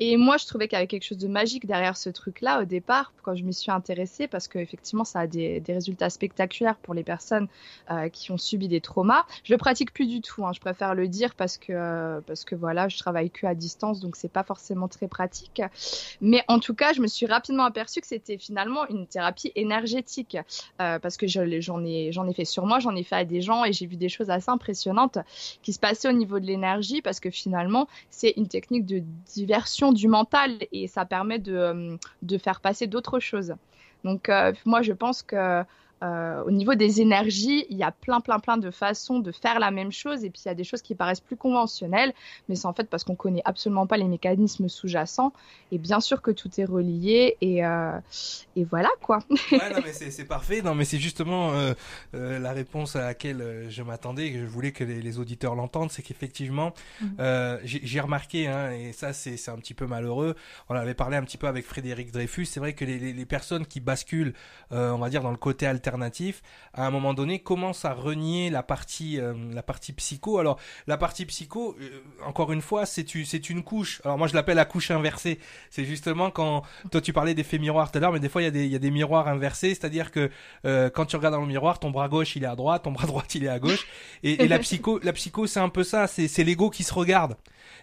Et 0.00 0.16
moi, 0.16 0.36
je 0.36 0.46
trouvais 0.46 0.68
qu'il 0.68 0.76
y 0.76 0.78
avait 0.78 0.86
quelque 0.86 1.04
chose 1.04 1.18
de 1.18 1.28
magique 1.28 1.66
derrière 1.66 1.96
ce 1.96 2.10
truc-là 2.10 2.62
au 2.62 2.64
départ, 2.64 3.12
quand 3.22 3.34
je 3.34 3.44
m'y 3.44 3.54
suis 3.54 3.70
intéressée, 3.70 4.26
parce 4.26 4.48
qu'effectivement, 4.48 5.04
ça 5.04 5.20
a 5.20 5.26
des, 5.26 5.62
résultats 5.68 6.10
spectaculaires 6.10 6.76
pour 6.76 6.94
les 6.94 7.04
personnes 7.04 7.48
euh, 7.90 8.08
qui 8.08 8.32
ont 8.32 8.38
subi 8.38 8.68
des 8.68 8.80
traumas. 8.80 9.24
Je 9.44 9.52
le 9.52 9.58
pratique 9.58 9.92
plus 9.92 10.06
du 10.06 10.20
tout, 10.20 10.46
hein, 10.46 10.52
je 10.52 10.60
préfère 10.60 10.94
le 10.94 11.08
dire 11.08 11.34
parce 11.34 11.58
que, 11.58 11.72
euh, 11.72 12.20
parce 12.26 12.44
que 12.44 12.54
voilà, 12.54 12.88
je 12.88 12.98
travaille 12.98 13.30
que 13.30 13.46
à 13.46 13.54
distance, 13.54 14.00
donc 14.00 14.16
c'est 14.16 14.32
pas 14.32 14.44
forcément 14.44 14.88
très 14.88 15.08
pratique. 15.08 15.62
Mais 16.20 16.42
en 16.48 16.58
tout 16.58 16.74
cas, 16.74 16.92
je 16.92 17.00
me 17.00 17.06
suis 17.06 17.26
rapidement 17.26 17.64
aperçue 17.64 18.00
que 18.00 18.06
c'était 18.06 18.38
finalement 18.38 18.86
une 18.88 19.06
thérapie 19.06 19.52
énergétique, 19.54 20.36
euh, 20.80 20.98
parce 20.98 21.16
que 21.16 21.26
j'en 21.26 21.84
ai, 21.84 22.12
j'en 22.12 22.26
ai 22.26 22.34
fait 22.34 22.44
sur 22.44 22.66
moi, 22.66 22.78
j'en 22.78 22.96
ai 22.96 23.02
fait 23.02 23.16
à 23.16 23.24
des 23.24 23.40
gens 23.40 23.64
et 23.64 23.72
j'ai 23.72 23.86
vu 23.86 23.96
des 23.96 24.08
choses 24.08 24.30
assez 24.30 24.50
impressionnantes 24.50 25.18
qui 25.62 25.72
se 25.72 25.78
passaient 25.78 26.08
au 26.08 26.12
niveau 26.12 26.40
de 26.40 26.46
l'énergie, 26.46 27.02
parce 27.02 27.20
que 27.20 27.30
finalement, 27.30 27.67
c'est 28.10 28.34
une 28.36 28.48
technique 28.48 28.86
de 28.86 29.02
diversion 29.26 29.92
du 29.92 30.08
mental 30.08 30.58
et 30.72 30.86
ça 30.86 31.04
permet 31.04 31.38
de, 31.38 31.54
euh, 31.54 31.96
de 32.22 32.38
faire 32.38 32.60
passer 32.60 32.86
d'autres 32.86 33.20
choses. 33.20 33.54
Donc, 34.04 34.28
euh, 34.28 34.52
moi, 34.64 34.82
je 34.82 34.92
pense 34.92 35.22
que 35.22 35.64
euh, 36.02 36.44
au 36.44 36.50
niveau 36.50 36.74
des 36.74 37.00
énergies, 37.00 37.66
il 37.70 37.76
y 37.76 37.82
a 37.82 37.90
plein, 37.90 38.20
plein, 38.20 38.38
plein 38.38 38.56
de 38.56 38.70
façons 38.70 39.18
de 39.18 39.32
faire 39.32 39.58
la 39.58 39.70
même 39.70 39.90
chose. 39.90 40.24
Et 40.24 40.30
puis, 40.30 40.42
il 40.44 40.48
y 40.48 40.50
a 40.50 40.54
des 40.54 40.64
choses 40.64 40.82
qui 40.82 40.94
paraissent 40.94 41.20
plus 41.20 41.36
conventionnelles, 41.36 42.12
mais 42.48 42.54
c'est 42.54 42.66
en 42.66 42.72
fait 42.72 42.88
parce 42.88 43.04
qu'on 43.04 43.16
connaît 43.16 43.42
absolument 43.44 43.86
pas 43.86 43.96
les 43.96 44.04
mécanismes 44.04 44.68
sous-jacents. 44.68 45.32
Et 45.72 45.78
bien 45.78 46.00
sûr 46.00 46.22
que 46.22 46.30
tout 46.30 46.48
est 46.58 46.64
relié. 46.64 47.36
Et, 47.40 47.64
euh, 47.64 47.98
et 48.56 48.64
voilà, 48.64 48.90
quoi. 49.02 49.18
ouais, 49.52 49.70
non, 49.74 49.80
mais 49.84 49.92
c'est 49.92 50.24
parfait. 50.24 50.62
Non, 50.62 50.74
mais 50.74 50.84
c'est 50.84 50.98
justement 50.98 51.52
euh, 51.52 51.74
la 52.12 52.52
réponse 52.52 52.96
à 52.96 53.02
laquelle 53.02 53.66
je 53.68 53.82
m'attendais, 53.82 54.32
que 54.32 54.38
je 54.38 54.46
voulais 54.46 54.72
que 54.72 54.84
les, 54.84 55.02
les 55.02 55.18
auditeurs 55.18 55.54
l'entendent. 55.54 55.90
C'est 55.90 56.02
qu'effectivement, 56.02 56.72
mhm. 57.00 57.58
j'ai 57.64 58.00
remarqué, 58.00 58.46
hein, 58.46 58.70
et 58.70 58.92
ça, 58.92 59.12
c'est 59.12 59.48
un 59.48 59.56
petit 59.56 59.74
peu 59.74 59.86
malheureux. 59.86 60.36
On 60.68 60.74
avait 60.74 60.94
parlé 60.94 61.16
un 61.16 61.22
petit 61.22 61.38
peu 61.38 61.48
avec 61.48 61.64
Frédéric 61.64 62.12
Dreyfus. 62.12 62.46
C'est 62.46 62.60
vrai 62.60 62.74
que 62.74 62.84
les, 62.84 62.98
les, 62.98 63.12
les 63.12 63.26
personnes 63.26 63.66
qui 63.66 63.80
basculent, 63.80 64.34
on 64.70 64.98
va 64.98 65.10
dire, 65.10 65.22
dans 65.22 65.30
le 65.30 65.36
côté 65.36 65.66
alternatif, 65.66 65.87
à 66.74 66.86
un 66.86 66.90
moment 66.90 67.14
donné, 67.14 67.38
commence 67.40 67.84
à 67.84 67.92
renier 67.92 68.50
la 68.50 68.62
partie, 68.62 69.20
euh, 69.20 69.34
la 69.52 69.62
partie 69.62 69.92
psycho. 69.92 70.38
Alors, 70.38 70.58
la 70.86 70.96
partie 70.96 71.26
psycho, 71.26 71.76
euh, 71.80 72.02
encore 72.24 72.52
une 72.52 72.62
fois, 72.62 72.86
c'est 72.86 73.06
c'est 73.24 73.50
une 73.50 73.62
couche. 73.62 74.00
Alors 74.04 74.18
moi, 74.18 74.26
je 74.26 74.34
l'appelle 74.34 74.56
la 74.56 74.64
couche 74.64 74.90
inversée. 74.90 75.38
C'est 75.70 75.84
justement 75.84 76.30
quand 76.30 76.62
toi 76.90 77.00
tu 77.00 77.12
parlais 77.12 77.34
d'effet 77.34 77.58
miroir 77.58 77.90
tout 77.90 77.98
à 77.98 78.00
l'heure, 78.00 78.12
mais 78.12 78.20
des 78.20 78.28
fois 78.28 78.42
il 78.42 78.46
y 78.46 78.48
a 78.48 78.50
des, 78.50 78.64
il 78.64 78.72
y 78.72 78.76
a 78.76 78.78
des 78.78 78.90
miroirs 78.90 79.28
inversés, 79.28 79.70
c'est-à-dire 79.70 80.10
que 80.10 80.30
euh, 80.64 80.90
quand 80.90 81.06
tu 81.06 81.16
regardes 81.16 81.34
dans 81.34 81.40
le 81.40 81.46
miroir, 81.46 81.78
ton 81.78 81.90
bras 81.90 82.08
gauche 82.08 82.36
il 82.36 82.44
est 82.44 82.48
à 82.48 82.56
droite, 82.56 82.84
ton 82.84 82.92
bras 82.92 83.06
droit 83.06 83.24
il 83.34 83.44
est 83.44 83.48
à 83.48 83.58
gauche, 83.58 83.86
et, 84.22 84.48
la 84.48 84.58
psycho, 84.58 84.98
la 85.02 85.12
psycho 85.12 85.46
c'est 85.46 85.60
un 85.60 85.68
peu 85.68 85.84
ça, 85.84 86.06
c'est 86.06 86.28
c'est 86.28 86.44
l'ego 86.44 86.70
qui 86.70 86.84
se 86.84 86.94
regarde. 86.94 87.36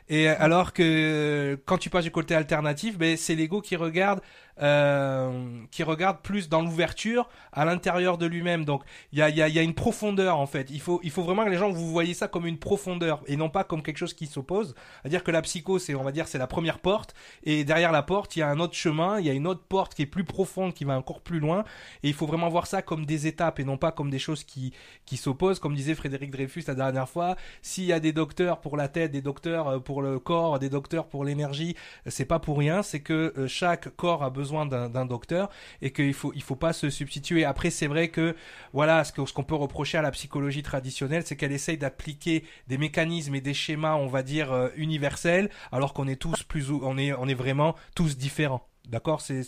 Et 0.07 0.27
alors 0.27 0.73
que 0.73 1.59
quand 1.65 1.79
tu 1.79 1.89
passes 1.89 2.03
du 2.03 2.11
côté 2.11 2.35
alternatif, 2.35 2.97
ben 2.97 3.17
c'est 3.17 3.35
l'ego 3.35 3.61
qui 3.61 3.75
regarde 3.75 4.21
euh, 4.61 5.59
qui 5.71 5.83
regarde 5.83 6.21
plus 6.21 6.47
dans 6.47 6.61
l'ouverture 6.61 7.27
à 7.51 7.65
l'intérieur 7.65 8.17
de 8.17 8.25
lui-même. 8.25 8.63
Donc 8.63 8.83
il 9.11 9.19
y 9.19 9.21
a, 9.21 9.29
y, 9.29 9.41
a, 9.41 9.49
y 9.49 9.59
a 9.59 9.61
une 9.61 9.73
profondeur 9.73 10.39
en 10.39 10.47
fait. 10.47 10.69
Il 10.71 10.79
faut, 10.79 11.01
il 11.03 11.11
faut 11.11 11.23
vraiment 11.23 11.43
que 11.43 11.49
les 11.49 11.57
gens 11.57 11.69
vous 11.69 11.91
voyez 11.91 12.13
ça 12.13 12.27
comme 12.27 12.45
une 12.45 12.57
profondeur 12.57 13.21
et 13.27 13.35
non 13.35 13.49
pas 13.49 13.65
comme 13.65 13.83
quelque 13.83 13.97
chose 13.97 14.13
qui 14.13 14.27
s'oppose. 14.27 14.73
C'est-à-dire 15.01 15.23
que 15.23 15.31
la 15.31 15.41
psycho, 15.41 15.77
c'est 15.77 15.93
on 15.93 16.03
va 16.03 16.13
dire 16.13 16.27
c'est 16.27 16.37
la 16.37 16.47
première 16.47 16.79
porte 16.79 17.13
et 17.43 17.65
derrière 17.65 17.91
la 17.91 18.01
porte 18.01 18.35
il 18.37 18.39
y 18.39 18.41
a 18.43 18.49
un 18.49 18.59
autre 18.59 18.75
chemin, 18.75 19.19
il 19.19 19.25
y 19.25 19.29
a 19.29 19.33
une 19.33 19.47
autre 19.47 19.63
porte 19.67 19.93
qui 19.93 20.03
est 20.03 20.05
plus 20.05 20.23
profonde, 20.23 20.73
qui 20.73 20.85
va 20.85 20.97
encore 20.97 21.19
plus 21.19 21.39
loin. 21.39 21.65
Et 22.03 22.07
il 22.07 22.13
faut 22.13 22.25
vraiment 22.25 22.47
voir 22.47 22.65
ça 22.65 22.81
comme 22.81 23.05
des 23.05 23.27
étapes 23.27 23.59
et 23.59 23.65
non 23.65 23.77
pas 23.77 23.91
comme 23.91 24.09
des 24.09 24.19
choses 24.19 24.45
qui 24.45 24.73
qui 25.05 25.17
s'opposent. 25.17 25.59
Comme 25.59 25.75
disait 25.75 25.95
Frédéric 25.95 26.31
Dreyfus 26.31 26.63
la 26.67 26.75
dernière 26.75 27.09
fois, 27.09 27.35
s'il 27.61 27.85
y 27.85 27.93
a 27.93 27.99
des 27.99 28.13
docteurs 28.13 28.61
pour 28.61 28.77
la 28.77 28.87
tête, 28.87 29.11
des 29.11 29.21
docteurs 29.21 29.67
euh, 29.67 29.79
pour 29.79 30.01
le 30.01 30.17
corps, 30.17 30.59
des 30.59 30.69
docteurs 30.69 31.07
pour 31.07 31.25
l'énergie, 31.25 31.75
c'est 32.05 32.25
pas 32.25 32.39
pour 32.39 32.57
rien. 32.57 32.83
C'est 32.83 33.01
que 33.01 33.33
euh, 33.37 33.47
chaque 33.47 33.93
corps 33.97 34.23
a 34.23 34.29
besoin 34.29 34.44
d'un 34.51 35.05
docteur 35.05 35.49
et 35.81 35.91
qu'il 35.91 36.13
faut 36.13 36.31
il 36.35 36.43
faut 36.43 36.55
pas 36.55 36.73
se 36.73 36.89
substituer. 36.89 37.45
Après 37.45 37.69
c'est 37.69 37.87
vrai 37.87 38.09
que 38.09 38.35
voilà 38.73 39.03
ce 39.03 39.13
qu'on 39.13 39.25
ce 39.25 39.33
qu'on 39.33 39.43
peut 39.43 39.55
reprocher 39.55 39.97
à 39.97 40.01
la 40.01 40.11
psychologie 40.11 40.63
traditionnelle, 40.63 41.23
c'est 41.25 41.35
qu'elle 41.35 41.51
essaye 41.51 41.77
d'appliquer 41.77 42.43
des 42.67 42.77
mécanismes 42.77 43.35
et 43.35 43.41
des 43.41 43.53
schémas, 43.53 43.95
on 43.95 44.07
va 44.07 44.23
dire 44.23 44.51
euh, 44.51 44.69
universels, 44.75 45.49
alors 45.71 45.93
qu'on 45.93 46.07
est 46.07 46.15
tous 46.15 46.43
plus 46.43 46.71
on 46.71 46.97
est 46.97 47.13
on 47.13 47.27
est 47.27 47.33
vraiment 47.33 47.75
tous 47.95 48.17
différents. 48.17 48.67
D'accord, 48.89 49.21
c'est, 49.21 49.41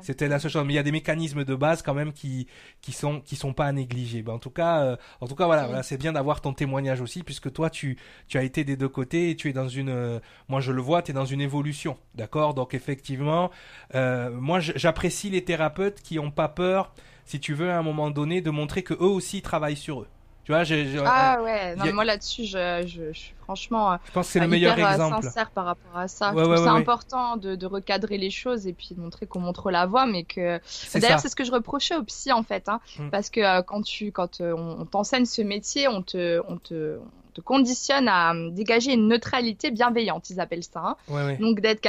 c'était 0.00 0.28
la 0.28 0.38
seule 0.38 0.50
chose. 0.50 0.64
Mais 0.64 0.72
il 0.72 0.76
y 0.76 0.80
a 0.80 0.82
des 0.82 0.92
mécanismes 0.92 1.44
de 1.44 1.54
base 1.54 1.82
quand 1.82 1.94
même 1.94 2.12
qui 2.12 2.46
qui 2.80 2.92
sont 2.92 3.20
qui 3.20 3.36
sont 3.36 3.52
pas 3.52 3.66
à 3.66 3.72
négliger. 3.72 4.22
Ben, 4.22 4.32
en 4.32 4.38
tout 4.38 4.50
cas, 4.50 4.82
euh, 4.82 4.96
en 5.20 5.26
tout 5.26 5.34
cas 5.34 5.46
voilà, 5.46 5.82
c'est 5.82 5.98
bien 5.98 6.12
d'avoir 6.12 6.40
ton 6.40 6.52
témoignage 6.52 7.00
aussi 7.00 7.22
puisque 7.22 7.52
toi 7.52 7.70
tu 7.70 7.98
tu 8.28 8.38
as 8.38 8.42
été 8.42 8.64
des 8.64 8.76
deux 8.76 8.88
côtés 8.88 9.30
et 9.30 9.36
tu 9.36 9.48
es 9.50 9.52
dans 9.52 9.68
une, 9.68 9.90
euh, 9.90 10.20
moi 10.48 10.60
je 10.60 10.72
le 10.72 10.80
vois, 10.80 11.02
tu 11.02 11.10
es 11.10 11.14
dans 11.14 11.26
une 11.26 11.40
évolution, 11.40 11.98
d'accord? 12.14 12.54
Donc 12.54 12.74
effectivement, 12.74 13.50
euh, 13.94 14.30
moi 14.30 14.60
j'apprécie 14.60 15.30
les 15.30 15.44
thérapeutes 15.44 16.00
qui 16.00 16.18
ont 16.18 16.30
pas 16.30 16.48
peur, 16.48 16.92
si 17.24 17.40
tu 17.40 17.54
veux, 17.54 17.70
à 17.70 17.78
un 17.78 17.82
moment 17.82 18.10
donné, 18.10 18.40
de 18.40 18.50
montrer 18.50 18.82
que 18.82 18.94
eux 18.94 19.00
aussi 19.00 19.42
travaillent 19.42 19.76
sur 19.76 20.02
eux. 20.02 20.08
Tu 20.48 20.96
vois, 20.96 21.06
ah 21.06 21.42
ouais, 21.42 21.76
non, 21.76 21.92
moi 21.92 22.04
là-dessus, 22.06 22.44
je, 22.44 22.82
je, 22.86 23.12
je, 23.12 23.20
franchement, 23.42 23.98
je 24.06 24.12
pense 24.12 24.26
que 24.26 24.32
c'est 24.32 24.40
le 24.40 24.48
meilleur 24.48 24.78
euh, 24.78 24.90
exemple. 24.92 25.22
sincère 25.22 25.50
par 25.50 25.66
rapport 25.66 25.98
à 25.98 26.08
ça. 26.08 26.32
je 26.34 26.42
trouve 26.42 26.56
c'est 26.56 26.68
important 26.68 27.36
de, 27.36 27.54
de, 27.54 27.66
recadrer 27.66 28.16
les 28.16 28.30
choses 28.30 28.66
et 28.66 28.72
puis 28.72 28.94
de 28.94 29.00
montrer 29.00 29.26
qu'on 29.26 29.40
montre 29.40 29.70
la 29.70 29.84
voie, 29.84 30.06
mais 30.06 30.24
que 30.24 30.58
d'ailleurs 30.94 31.20
c'est 31.20 31.28
ce 31.28 31.36
que 31.36 31.44
je 31.44 31.52
reprochais 31.52 31.96
au 31.96 32.02
psy 32.04 32.32
en 32.32 32.42
fait, 32.42 32.70
hein, 32.70 32.80
mm. 32.98 33.10
parce 33.10 33.28
que 33.28 33.40
euh, 33.40 33.62
quand 33.62 33.82
tu, 33.82 34.10
quand 34.10 34.40
euh, 34.40 34.54
on 34.56 34.86
t'enseigne 34.86 35.26
ce 35.26 35.42
métier, 35.42 35.86
on 35.86 36.00
te, 36.00 36.40
on 36.48 36.56
te, 36.56 36.98
conditionne 37.40 38.08
à 38.08 38.32
euh, 38.34 38.50
dégager 38.50 38.92
une 38.92 39.08
neutralité 39.08 39.70
bienveillante, 39.70 40.30
ils 40.30 40.40
appellent 40.40 40.64
ça. 40.64 40.96
Hein. 41.10 41.36
Donc 41.40 41.60
d'être 41.60 41.86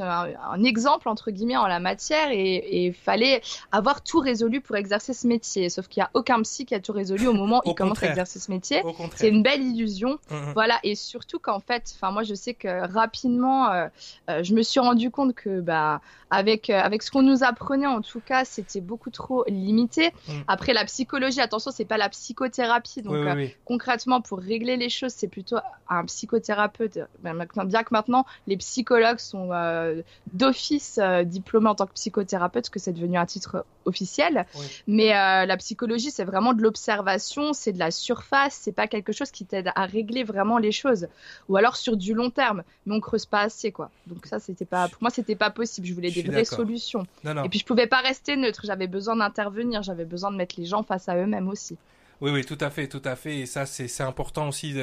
un, 0.00 0.64
exemple 0.64 1.08
entre 1.08 1.30
guillemets 1.30 1.56
en 1.56 1.66
la 1.66 1.80
matière 1.80 2.30
et 2.30 2.86
il 2.86 2.94
fallait 2.94 3.42
avoir 3.70 4.02
tout 4.02 4.20
résolu 4.20 4.60
pour 4.60 4.76
exercer 4.76 5.12
ce 5.12 5.26
métier. 5.26 5.68
Sauf 5.68 5.88
qu'il 5.88 6.00
n'y 6.00 6.04
a 6.04 6.10
aucun 6.14 6.40
psy 6.42 6.64
qui 6.64 6.74
a 6.74 6.80
tout 6.80 6.92
résolu 6.92 7.26
au 7.26 7.32
moment 7.32 7.62
où 7.64 7.70
il 7.70 7.74
commence 7.74 8.02
à 8.02 8.08
exercer 8.08 8.38
ce 8.38 8.50
métier. 8.50 8.82
C'est 9.16 9.28
une 9.28 9.42
belle 9.42 9.62
illusion. 9.62 10.18
Mmh, 10.30 10.34
mmh. 10.34 10.52
Voilà 10.54 10.78
et 10.82 10.94
surtout 10.94 11.38
qu'en 11.38 11.60
fait, 11.60 11.92
enfin 11.96 12.10
moi 12.10 12.22
je 12.22 12.34
sais 12.34 12.54
que 12.54 12.86
rapidement, 12.92 13.70
euh, 13.70 13.86
euh, 14.30 14.42
je 14.42 14.54
me 14.54 14.62
suis 14.62 14.80
rendu 14.80 15.10
compte 15.10 15.34
que 15.34 15.60
bah 15.60 16.00
avec 16.30 16.70
avec 16.70 17.02
ce 17.02 17.10
qu'on 17.10 17.22
nous 17.22 17.44
apprenait 17.44 17.86
en 17.86 18.00
tout 18.00 18.20
cas, 18.20 18.44
c'était 18.44 18.80
beaucoup 18.80 19.10
trop 19.10 19.44
limité. 19.48 20.12
Mmh. 20.28 20.32
Après 20.48 20.72
la 20.72 20.84
psychologie, 20.84 21.40
attention, 21.40 21.70
c'est 21.70 21.84
pas 21.84 21.98
la 21.98 22.08
psychothérapie. 22.08 23.02
Donc 23.02 23.26
concrètement 23.64 24.20
pour 24.20 24.38
régler 24.38 24.76
les 24.82 24.88
choses, 24.88 25.12
c'est 25.12 25.28
plutôt 25.28 25.56
un 25.88 26.04
psychothérapeute. 26.04 26.98
Bien 27.20 27.46
que 27.46 27.92
maintenant, 27.92 28.26
les 28.46 28.56
psychologues 28.56 29.18
sont 29.18 29.50
euh, 29.52 30.02
d'office 30.32 30.98
euh, 31.00 31.22
diplômés 31.24 31.68
en 31.68 31.74
tant 31.74 31.86
que 31.86 31.92
psychothérapeute, 31.92 32.68
que 32.70 32.78
c'est 32.78 32.92
devenu 32.92 33.16
un 33.16 33.26
titre 33.26 33.64
officiel. 33.84 34.46
Mais 34.86 35.14
euh, 35.14 35.46
la 35.46 35.56
psychologie, 35.56 36.10
c'est 36.10 36.24
vraiment 36.24 36.52
de 36.52 36.62
l'observation, 36.62 37.52
c'est 37.52 37.72
de 37.72 37.78
la 37.78 37.90
surface, 37.90 38.58
c'est 38.60 38.72
pas 38.72 38.86
quelque 38.86 39.12
chose 39.12 39.30
qui 39.30 39.44
t'aide 39.44 39.70
à 39.74 39.86
régler 39.86 40.24
vraiment 40.24 40.58
les 40.58 40.72
choses. 40.72 41.08
Ou 41.48 41.56
alors 41.56 41.76
sur 41.76 41.96
du 41.96 42.14
long 42.14 42.30
terme, 42.30 42.62
mais 42.86 42.94
on 42.94 43.00
creuse 43.00 43.26
pas 43.26 43.40
assez, 43.40 43.72
quoi. 43.72 43.90
Donc 44.06 44.26
ça, 44.26 44.40
c'était 44.40 44.64
pas, 44.64 44.88
pour 44.88 45.02
moi, 45.02 45.10
c'était 45.10 45.36
pas 45.36 45.50
possible. 45.50 45.86
Je 45.86 45.94
voulais 45.94 46.10
des 46.10 46.22
vraies 46.22 46.44
solutions. 46.44 47.06
Et 47.24 47.48
puis 47.48 47.58
je 47.58 47.64
pouvais 47.64 47.86
pas 47.86 48.00
rester 48.00 48.36
neutre. 48.36 48.62
J'avais 48.64 48.88
besoin 48.88 49.16
d'intervenir. 49.16 49.82
J'avais 49.82 50.04
besoin 50.04 50.30
de 50.30 50.36
mettre 50.36 50.56
les 50.58 50.66
gens 50.66 50.82
face 50.82 51.08
à 51.08 51.16
eux-mêmes 51.16 51.48
aussi. 51.48 51.76
Oui, 52.22 52.30
oui, 52.30 52.44
tout 52.44 52.58
à 52.60 52.70
fait, 52.70 52.86
tout 52.86 53.02
à 53.04 53.16
fait. 53.16 53.40
Et 53.40 53.46
ça, 53.46 53.66
c'est 53.66 54.00
important 54.00 54.46
aussi. 54.46 54.76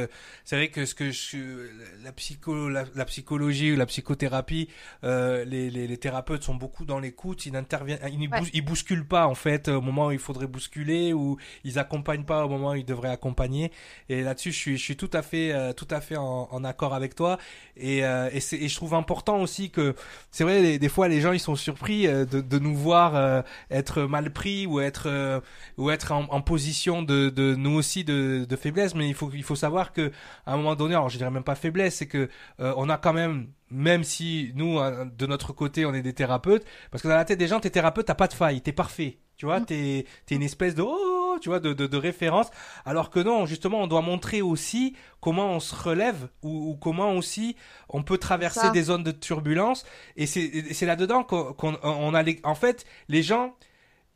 C'est 0.44 0.58
vrai 0.58 0.68
que 0.68 0.86
ce 0.86 0.94
que 0.94 1.10
je, 1.10 1.70
la 2.04 2.12
psycho, 2.12 2.68
la, 2.68 3.06
psychologie 3.06 3.72
ou 3.72 3.78
la 3.78 3.86
psychothérapie, 3.86 4.68
euh, 5.06 5.46
les, 5.46 5.70
les, 5.70 5.88
les, 5.88 5.98
thérapeutes 5.98 6.44
sont 6.44 6.56
beaucoup 6.56 6.84
dans 6.84 7.00
l'écoute. 7.00 7.46
Ils 7.46 7.54
n'interviennent, 7.54 8.02
ils, 8.12 8.30
ils, 8.54 8.62
bousculent 8.62 9.08
pas 9.08 9.26
en 9.26 9.36
fait 9.36 9.70
au 9.70 9.80
moment 9.80 10.08
où 10.08 10.12
il 10.12 10.20
faudrait 10.20 10.48
bousculer 10.48 11.14
ou 11.14 11.38
ils 11.64 11.80
accompagnent 11.80 12.26
pas 12.26 12.44
au 12.46 12.50
moment 12.50 12.72
où 12.72 12.76
ils 12.76 12.84
devraient 12.84 13.10
accompagner. 13.10 13.72
Et 14.10 14.22
là-dessus, 14.22 14.52
je 14.52 14.58
suis, 14.58 14.78
je 14.78 14.84
suis 14.84 14.98
tout 14.98 15.12
à 15.14 15.22
fait, 15.22 15.54
euh, 15.54 15.72
tout 15.72 15.88
à 15.92 16.02
fait 16.02 16.18
en, 16.18 16.50
en, 16.52 16.64
accord 16.66 16.94
avec 16.94 17.16
toi. 17.16 17.38
Et, 17.78 18.04
euh, 18.04 18.30
et, 18.34 18.38
et, 18.38 18.68
je 18.68 18.76
trouve 18.76 18.96
important 18.96 19.42
aussi 19.42 19.70
que, 19.70 19.96
c'est 20.30 20.44
vrai, 20.44 20.78
des 20.78 20.90
fois, 20.90 21.08
les 21.08 21.22
gens 21.22 21.32
ils 21.32 21.40
sont 21.40 21.56
surpris 21.56 22.06
euh, 22.06 22.26
de, 22.26 22.42
de 22.42 22.60
nous 22.60 22.76
voir 22.76 23.16
euh, 23.16 23.42
être 23.72 24.02
mal 24.02 24.34
pris 24.34 24.66
ou 24.66 24.82
être, 24.82 25.42
ou 25.78 25.90
être 25.90 26.12
en, 26.12 26.26
en 26.30 26.42
position 26.42 27.02
de 27.02 27.29
de, 27.30 27.56
nous 27.56 27.76
aussi 27.78 28.04
de, 28.04 28.46
de, 28.48 28.56
faiblesse, 28.56 28.96
mais 28.96 29.08
il 29.08 29.14
faut 29.14 29.30
il 29.34 29.44
faut 29.44 29.56
savoir 29.56 29.94
que 29.94 30.12
à 30.46 30.54
un 30.54 30.58
moment 30.58 30.76
donné, 30.76 30.96
alors 30.96 31.10
je 31.10 31.18
dirais 31.18 31.32
même 31.32 31.44
pas 31.44 31.56
faiblesse, 31.56 31.96
c'est 31.96 32.08
que 32.08 32.30
euh, 32.60 32.74
on 32.78 32.90
a 32.90 32.98
quand 32.98 33.14
même 33.14 33.48
même 33.72 34.04
si 34.04 34.52
nous 34.56 34.80
de 34.80 35.26
notre 35.26 35.54
côté 35.54 35.86
on 35.86 35.94
est 35.94 36.02
des 36.02 36.14
thérapeutes, 36.14 36.66
parce 36.92 37.04
que 37.04 37.08
dans 37.08 37.16
la 37.16 37.26
tête 37.26 37.40
des 37.40 37.48
gens, 37.48 37.60
t'es 37.60 37.70
thérapeute, 37.70 38.06
t'as 38.06 38.16
pas 38.16 38.28
de 38.28 38.34
faille, 38.34 38.62
t'es 38.62 38.72
parfait. 38.72 39.20
Tu 39.38 39.46
vois, 39.46 39.62
mm. 39.62 39.66
t'es 39.66 40.06
es 40.30 40.36
une 40.36 40.44
espèce 40.44 40.76
de 40.76 40.84
oh, 40.86 41.38
tu 41.40 41.48
vois, 41.48 41.62
de, 41.62 41.72
de, 41.72 41.88
de, 41.88 41.98
référence. 41.98 42.48
Alors 42.86 43.10
que 43.10 43.20
non, 43.22 43.46
justement, 43.46 43.82
on 43.82 43.88
doit 43.88 44.02
montrer 44.02 44.42
aussi 44.42 44.98
comment 45.22 45.54
on 45.54 45.62
se 45.62 45.74
relève 45.74 46.28
ou, 46.44 46.76
comment 46.76 47.14
aussi 47.14 47.56
on 47.88 48.04
peut 48.04 48.18
traverser 48.18 48.70
des 48.72 48.84
zones 48.84 49.04
de 49.04 49.12
turbulence. 49.12 49.86
Et 50.18 50.26
c'est 50.28 50.86
là-dedans 50.86 51.24
qu'on 51.24 51.78
on 51.84 52.14
a 52.14 52.22
les, 52.22 52.42
en 52.44 52.56
fait 52.56 52.86
les 53.08 53.24
gens 53.24 53.56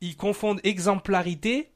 ils 0.01 0.17
confondent 0.17 0.59
exemplarité 0.65 1.72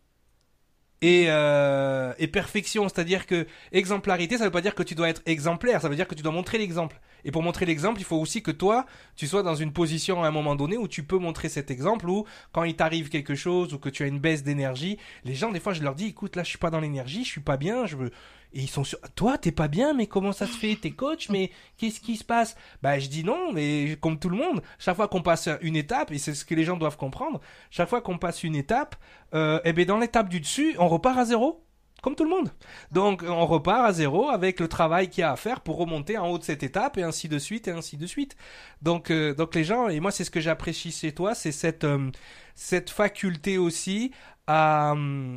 et, 1.01 1.25
euh, 1.27 2.13
et 2.18 2.27
perfection, 2.27 2.89
c'est-à-dire 2.89 3.25
que 3.25 3.46
exemplarité, 3.72 4.38
ça 4.38 4.46
veut 4.46 4.51
pas 4.51 4.62
dire 4.62 4.75
que 4.75 4.84
tu 4.84 4.96
dois 4.96 5.10
être 5.10 5.22
exemplaire, 5.25 5.82
ça 5.82 5.89
veut 5.89 5.96
dire 5.96 6.08
que 6.08 6.16
tu 6.16 6.24
dois 6.24 6.32
montrer 6.32 6.58
l'exemple. 6.58 7.00
Et 7.27 7.31
pour 7.31 7.43
montrer 7.43 7.65
l'exemple, 7.65 8.00
il 8.00 8.05
faut 8.05 8.15
aussi 8.15 8.41
que 8.41 8.51
toi, 8.51 8.86
tu 9.17 9.27
sois 9.27 9.43
dans 9.43 9.53
une 9.53 9.74
position 9.74 10.24
à 10.24 10.27
un 10.29 10.31
moment 10.31 10.55
donné 10.55 10.77
où 10.77 10.88
tu 10.88 11.03
peux 11.03 11.17
montrer 11.17 11.50
cet 11.50 11.69
exemple, 11.69 12.10
où 12.10 12.25
quand 12.53 12.63
il 12.63 12.75
t'arrive 12.75 13.10
quelque 13.10 13.36
chose 13.36 13.74
ou 13.74 13.79
que 13.79 13.89
tu 13.89 14.03
as 14.03 14.07
une 14.07 14.17
baisse 14.17 14.43
d'énergie, 14.43 14.98
les 15.25 15.36
gens, 15.36 15.51
des 15.51 15.60
fois, 15.60 15.74
je 15.74 15.84
leur 15.84 15.93
dis, 15.93 16.07
écoute, 16.07 16.38
là, 16.38 16.43
je 16.43 16.50
suis 16.50 16.57
pas 16.57 16.69
dans 16.69 16.79
l'énergie, 16.79 17.25
je 17.25 17.29
suis 17.29 17.41
pas 17.41 17.57
bien, 17.57 17.86
je 17.86 17.98
veux, 17.98 18.12
et 18.53 18.62
ils 18.62 18.69
sont 18.69 18.86
sur, 18.86 18.98
toi, 19.15 19.38
t'es 19.38 19.51
pas 19.51 19.67
bien, 19.67 19.93
mais 19.93 20.07
comment 20.07 20.31
ça 20.31 20.48
se 20.48 20.53
fait? 20.53 20.77
T'es 20.81 20.91
coach, 20.91 21.27
mais 21.29 21.51
qu'est-ce 21.77 22.00
qui 22.00 22.15
se 22.15 22.24
passe? 22.24 22.55
Bah, 22.81 22.98
je 22.98 23.10
dis 23.10 23.25
non, 23.25 23.51
mais 23.51 23.98
comme 24.00 24.17
tout 24.17 24.29
le 24.29 24.38
monde, 24.38 24.62
chaque 24.79 24.96
fois 24.96 25.10
qu'on 25.10 25.22
passe 25.22 25.50
une 25.62 25.75
étape, 25.75 26.13
et 26.13 26.17
c'est 26.17 26.34
ce 26.34 26.46
que 26.46 26.55
les 26.55 26.63
gens 26.63 26.77
doivent 26.77 26.98
comprendre, 26.98 27.41
chaque 27.72 27.89
fois 27.89 28.00
qu'on 28.00 28.17
passe 28.17 28.46
une 28.46 28.55
étape, 28.55 28.96
euh, 29.34 29.60
eh 29.65 29.74
ben, 29.74 29.86
dans 29.86 29.98
l'étape 29.98 30.29
du 30.29 30.39
dessus, 30.39 30.75
on 30.79 30.88
repart 30.88 31.17
à 31.17 31.25
zéro 31.25 31.67
comme 32.01 32.16
tout 32.16 32.24
le 32.24 32.30
monde. 32.30 32.51
Donc 32.92 33.24
on 33.27 33.46
repart 33.46 33.86
à 33.86 33.94
zéro 33.94 34.30
avec 34.30 34.60
le 34.60 34.68
travail 34.68 35.10
qu'il 35.10 35.22
y 35.22 35.24
a 35.24 35.32
à 35.32 35.36
faire 35.36 35.62
pour 35.62 35.77
remonter 35.77 36.18
en 36.18 36.30
haut 36.30 36.38
de 36.38 36.44
cette 36.44 36.63
étape 36.63 36.98
et 36.98 37.04
ainsi 37.04 37.27
de 37.27 37.39
suite 37.39 37.68
et 37.68 37.72
ainsi 37.72 37.98
de 37.98 38.06
suite. 38.06 38.36
Donc 38.82 39.12
euh, 39.12 39.34
donc 39.34 39.56
les 39.56 39.63
gens 39.63 39.89
et 39.89 40.00
moi 40.00 40.12
c'est 40.12 40.24
ce 40.24 40.32
que 40.32 40.39
j'apprécie 40.39 40.92
chez 40.92 41.12
toi, 41.13 41.36
c'est 41.36 41.51
cette 41.51 41.84
euh, 41.84 42.12
cette 42.58 42.90
faculté 42.90 43.60
aussi 43.60 44.12
à, 44.48 44.96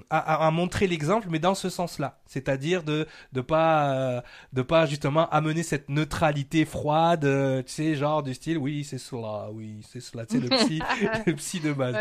à, 0.09 0.47
à 0.47 0.51
montrer 0.53 0.87
l'exemple, 0.87 1.27
mais 1.31 1.41
dans 1.41 1.57
ce 1.57 1.69
sens-là, 1.69 2.21
c'est-à-dire 2.27 2.83
de 2.83 3.07
de 3.33 3.41
pas 3.41 3.93
euh, 3.93 4.21
de 4.53 4.63
pas 4.63 4.87
justement 4.87 5.29
amener 5.31 5.63
cette 5.65 5.91
neutralité 5.91 6.65
froide, 6.65 7.27
tu 7.67 7.73
sais, 7.73 7.95
genre 7.97 8.23
du 8.23 8.33
style, 8.33 8.57
oui 8.57 8.85
c'est 8.85 8.99
cela, 8.99 9.51
oui 9.53 9.85
c'est 9.87 10.01
cela, 10.01 10.25
tu 10.25 10.37
sais 10.37 10.43
le 10.43 10.49
psy, 10.65 10.81
le 11.27 11.35
psy 11.35 11.61
de 11.61 11.73
base. 11.73 11.97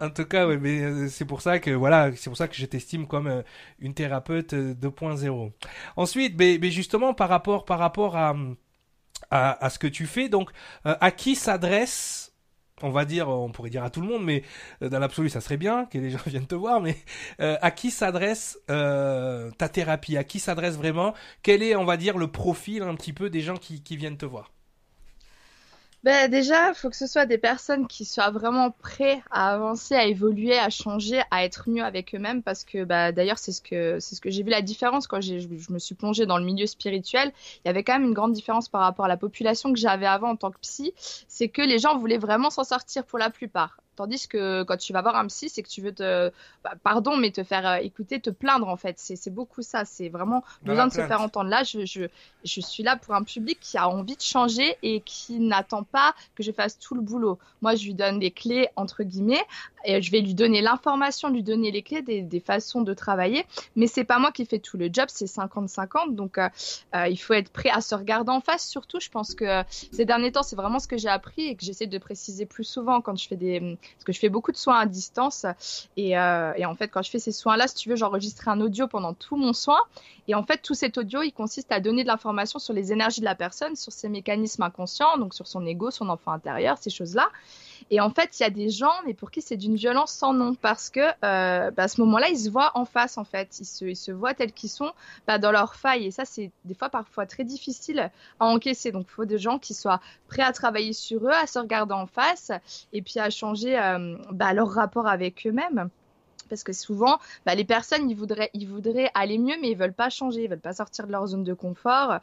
en, 0.00 0.10
tout 0.10 0.24
cas, 0.24 0.46
ouais, 0.46 0.56
mais 0.56 1.08
c'est 1.08 1.24
pour 1.26 1.42
ça 1.42 1.58
que 1.58 1.72
voilà, 1.72 2.10
c'est 2.16 2.30
pour 2.30 2.36
ça 2.38 2.48
que 2.48 2.54
je 2.54 2.64
t'estime 2.64 3.06
comme 3.06 3.42
une 3.80 3.92
thérapeute 3.92 4.54
2.0. 4.54 5.52
Ensuite, 5.96 6.36
mais, 6.38 6.58
mais 6.60 6.70
justement 6.70 7.12
par 7.12 7.28
rapport 7.28 7.64
par 7.64 7.78
rapport 7.78 8.16
à 8.16 8.34
à, 9.30 9.64
à 9.64 9.68
ce 9.70 9.78
que 9.78 9.86
tu 9.86 10.06
fais, 10.06 10.28
donc 10.28 10.50
à 10.84 11.10
qui 11.10 11.34
s'adresse 11.34 12.29
on 12.82 12.90
va 12.90 13.04
dire, 13.04 13.28
on 13.28 13.50
pourrait 13.50 13.70
dire 13.70 13.84
à 13.84 13.90
tout 13.90 14.00
le 14.00 14.06
monde, 14.06 14.24
mais 14.24 14.42
euh, 14.82 14.88
dans 14.88 14.98
l'absolu, 14.98 15.28
ça 15.28 15.40
serait 15.40 15.56
bien 15.56 15.86
que 15.86 15.98
les 15.98 16.10
gens 16.10 16.18
viennent 16.26 16.46
te 16.46 16.54
voir, 16.54 16.80
mais 16.80 16.96
euh, 17.40 17.56
à 17.60 17.70
qui 17.70 17.90
s'adresse 17.90 18.58
euh, 18.70 19.50
ta 19.52 19.68
thérapie? 19.68 20.16
À 20.16 20.24
qui 20.24 20.40
s'adresse 20.40 20.76
vraiment? 20.76 21.14
Quel 21.42 21.62
est, 21.62 21.76
on 21.76 21.84
va 21.84 21.96
dire, 21.96 22.18
le 22.18 22.28
profil 22.28 22.82
un 22.82 22.94
petit 22.94 23.12
peu 23.12 23.30
des 23.30 23.40
gens 23.40 23.56
qui 23.56 23.96
viennent 23.96 24.18
te 24.18 24.26
voir? 24.26 24.50
Ben 26.02 26.30
déjà, 26.30 26.70
il 26.70 26.74
faut 26.74 26.88
que 26.88 26.96
ce 26.96 27.06
soit 27.06 27.26
des 27.26 27.36
personnes 27.36 27.86
qui 27.86 28.06
soient 28.06 28.30
vraiment 28.30 28.70
prêtes 28.70 29.20
à 29.30 29.52
avancer, 29.52 29.94
à 29.94 30.06
évoluer, 30.06 30.58
à 30.58 30.70
changer, 30.70 31.20
à 31.30 31.44
être 31.44 31.68
mieux 31.68 31.84
avec 31.84 32.14
eux-mêmes, 32.14 32.42
parce 32.42 32.64
que 32.64 32.84
bah, 32.84 33.12
d'ailleurs 33.12 33.38
c'est 33.38 33.52
ce 33.52 33.60
que 33.60 34.00
c'est 34.00 34.14
ce 34.14 34.20
que 34.22 34.30
j'ai 34.30 34.42
vu 34.42 34.50
la 34.50 34.62
différence 34.62 35.06
quand 35.06 35.20
je, 35.20 35.38
je 35.38 35.72
me 35.72 35.78
suis 35.78 35.94
plongée 35.94 36.24
dans 36.24 36.38
le 36.38 36.44
milieu 36.44 36.66
spirituel. 36.66 37.32
Il 37.64 37.68
y 37.68 37.70
avait 37.70 37.84
quand 37.84 37.92
même 37.92 38.08
une 38.08 38.14
grande 38.14 38.32
différence 38.32 38.68
par 38.68 38.80
rapport 38.80 39.04
à 39.04 39.08
la 39.08 39.18
population 39.18 39.72
que 39.72 39.78
j'avais 39.78 40.06
avant 40.06 40.30
en 40.30 40.36
tant 40.36 40.50
que 40.50 40.58
psy, 40.60 40.94
c'est 41.28 41.48
que 41.48 41.62
les 41.62 41.78
gens 41.78 41.98
voulaient 41.98 42.18
vraiment 42.18 42.48
s'en 42.50 42.64
sortir 42.64 43.04
pour 43.04 43.18
la 43.18 43.28
plupart. 43.28 43.78
Tandis 43.96 44.28
que 44.28 44.62
quand 44.62 44.76
tu 44.76 44.92
vas 44.92 45.02
voir 45.02 45.16
un 45.16 45.26
psy, 45.26 45.48
c'est 45.48 45.62
que 45.62 45.68
tu 45.68 45.82
veux 45.82 45.92
te, 45.92 46.30
bah, 46.64 46.72
pardon, 46.82 47.16
mais 47.16 47.30
te 47.30 47.42
faire 47.42 47.66
euh, 47.66 47.76
écouter, 47.76 48.20
te 48.20 48.30
plaindre 48.30 48.68
en 48.68 48.76
fait. 48.76 48.98
C'est 48.98 49.32
beaucoup 49.32 49.62
ça. 49.62 49.84
C'est 49.84 50.08
vraiment 50.08 50.42
besoin 50.62 50.86
de 50.86 50.92
se 50.92 51.02
faire 51.02 51.20
entendre. 51.20 51.50
Là, 51.50 51.64
je, 51.64 51.84
je, 51.84 52.04
je, 52.44 52.60
suis 52.60 52.82
là 52.82 52.96
pour 52.96 53.14
un 53.14 53.24
public 53.24 53.58
qui 53.60 53.76
a 53.76 53.88
envie 53.88 54.16
de 54.16 54.22
changer 54.22 54.76
et 54.82 55.00
qui 55.00 55.38
n'attend 55.38 55.82
pas 55.82 56.14
que 56.34 56.42
je 56.42 56.52
fasse 56.52 56.78
tout 56.78 56.94
le 56.94 57.02
boulot. 57.02 57.38
Moi, 57.60 57.74
je 57.74 57.84
lui 57.84 57.94
donne 57.94 58.18
des 58.18 58.30
clés 58.30 58.68
entre 58.76 59.02
guillemets 59.02 59.44
et 59.84 60.00
je 60.00 60.10
vais 60.10 60.20
lui 60.20 60.34
donner 60.34 60.60
l'information, 60.60 61.28
lui 61.28 61.42
donner 61.42 61.70
les 61.70 61.82
clés 61.82 62.02
des, 62.02 62.22
des, 62.22 62.40
façons 62.40 62.82
de 62.82 62.94
travailler. 62.94 63.44
Mais 63.76 63.86
c'est 63.86 64.04
pas 64.04 64.18
moi 64.18 64.32
qui 64.32 64.44
fais 64.46 64.58
tout 64.58 64.76
le 64.76 64.88
job, 64.92 65.06
c'est 65.08 65.26
50-50. 65.26 66.14
Donc, 66.14 66.38
euh, 66.38 66.48
euh, 66.94 67.08
il 67.08 67.16
faut 67.16 67.34
être 67.34 67.50
prêt 67.50 67.70
à 67.70 67.80
se 67.80 67.94
regarder 67.94 68.30
en 68.30 68.40
face. 68.40 68.66
Surtout, 68.66 69.00
je 69.00 69.08
pense 69.08 69.34
que 69.34 69.62
ces 69.92 70.04
derniers 70.04 70.32
temps, 70.32 70.42
c'est 70.42 70.56
vraiment 70.56 70.78
ce 70.78 70.88
que 70.88 70.96
j'ai 70.96 71.08
appris 71.08 71.46
et 71.46 71.56
que 71.56 71.64
j'essaie 71.64 71.86
de 71.86 71.98
préciser 71.98 72.46
plus 72.46 72.64
souvent 72.64 73.00
quand 73.00 73.16
je 73.16 73.28
fais 73.28 73.36
des 73.36 73.78
parce 73.82 74.04
que 74.04 74.12
je 74.12 74.18
fais 74.18 74.28
beaucoup 74.28 74.52
de 74.52 74.56
soins 74.56 74.78
à 74.78 74.86
distance. 74.86 75.46
Et, 75.96 76.10
et 76.10 76.64
en 76.66 76.74
fait, 76.74 76.88
quand 76.88 77.02
je 77.02 77.10
fais 77.10 77.18
ces 77.18 77.32
soins-là, 77.32 77.68
si 77.68 77.74
tu 77.74 77.88
veux, 77.88 77.96
j'enregistre 77.96 78.48
un 78.48 78.60
audio 78.60 78.86
pendant 78.86 79.14
tout 79.14 79.36
mon 79.36 79.52
soin. 79.52 79.78
Et 80.28 80.34
en 80.34 80.42
fait, 80.44 80.58
tout 80.62 80.74
cet 80.74 80.98
audio, 80.98 81.22
il 81.22 81.32
consiste 81.32 81.72
à 81.72 81.80
donner 81.80 82.02
de 82.02 82.08
l'information 82.08 82.58
sur 82.58 82.72
les 82.72 82.92
énergies 82.92 83.20
de 83.20 83.24
la 83.24 83.34
personne, 83.34 83.76
sur 83.76 83.92
ses 83.92 84.08
mécanismes 84.08 84.62
inconscients, 84.62 85.18
donc 85.18 85.34
sur 85.34 85.46
son 85.46 85.66
ego, 85.66 85.90
son 85.90 86.08
enfant 86.08 86.32
intérieur, 86.32 86.78
ces 86.78 86.90
choses-là. 86.90 87.28
Et 87.90 88.00
en 88.00 88.10
fait, 88.10 88.38
il 88.38 88.44
y 88.44 88.46
a 88.46 88.50
des 88.50 88.70
gens, 88.70 88.92
mais 89.04 89.14
pour 89.14 89.30
qui 89.32 89.42
c'est 89.42 89.56
d'une 89.56 89.74
violence 89.74 90.12
sans 90.12 90.32
nom, 90.32 90.54
parce 90.54 90.90
que 90.90 91.00
euh, 91.00 91.70
bah, 91.72 91.82
à 91.84 91.88
ce 91.88 92.00
moment-là, 92.02 92.28
ils 92.28 92.38
se 92.38 92.48
voient 92.48 92.70
en 92.74 92.84
face, 92.84 93.18
en 93.18 93.24
fait. 93.24 93.60
Ils 93.60 93.96
se, 93.96 94.12
voient 94.12 94.32
tels 94.32 94.52
qu'ils 94.52 94.70
sont 94.70 94.92
bah, 95.26 95.38
dans 95.38 95.50
leur 95.50 95.74
faille. 95.74 96.06
Et 96.06 96.10
ça, 96.12 96.24
c'est 96.24 96.52
des 96.64 96.74
fois 96.74 96.88
parfois 96.88 97.26
très 97.26 97.42
difficile 97.42 98.10
à 98.38 98.46
encaisser. 98.46 98.92
Donc, 98.92 99.06
il 99.08 99.12
faut 99.12 99.24
des 99.24 99.38
gens 99.38 99.58
qui 99.58 99.74
soient 99.74 100.00
prêts 100.28 100.42
à 100.42 100.52
travailler 100.52 100.92
sur 100.92 101.24
eux, 101.26 101.32
à 101.32 101.46
se 101.46 101.58
regarder 101.58 101.94
en 101.94 102.06
face, 102.06 102.52
et 102.92 103.02
puis 103.02 103.18
à 103.18 103.28
changer 103.30 103.76
euh, 103.76 104.16
bah, 104.30 104.52
leur 104.52 104.70
rapport 104.70 105.08
avec 105.08 105.46
eux-mêmes 105.46 105.90
parce 106.50 106.64
que 106.64 106.72
souvent, 106.72 107.18
bah, 107.46 107.54
les 107.54 107.64
personnes, 107.64 108.10
ils 108.10 108.16
voudraient, 108.16 108.50
ils 108.52 108.68
voudraient 108.68 109.10
aller 109.14 109.38
mieux, 109.38 109.56
mais 109.62 109.70
ils 109.70 109.76
veulent 109.76 109.94
pas 109.94 110.10
changer, 110.10 110.44
ils 110.44 110.50
veulent 110.50 110.60
pas 110.60 110.74
sortir 110.74 111.06
de 111.06 111.12
leur 111.12 111.26
zone 111.28 111.44
de 111.44 111.54
confort. 111.54 112.18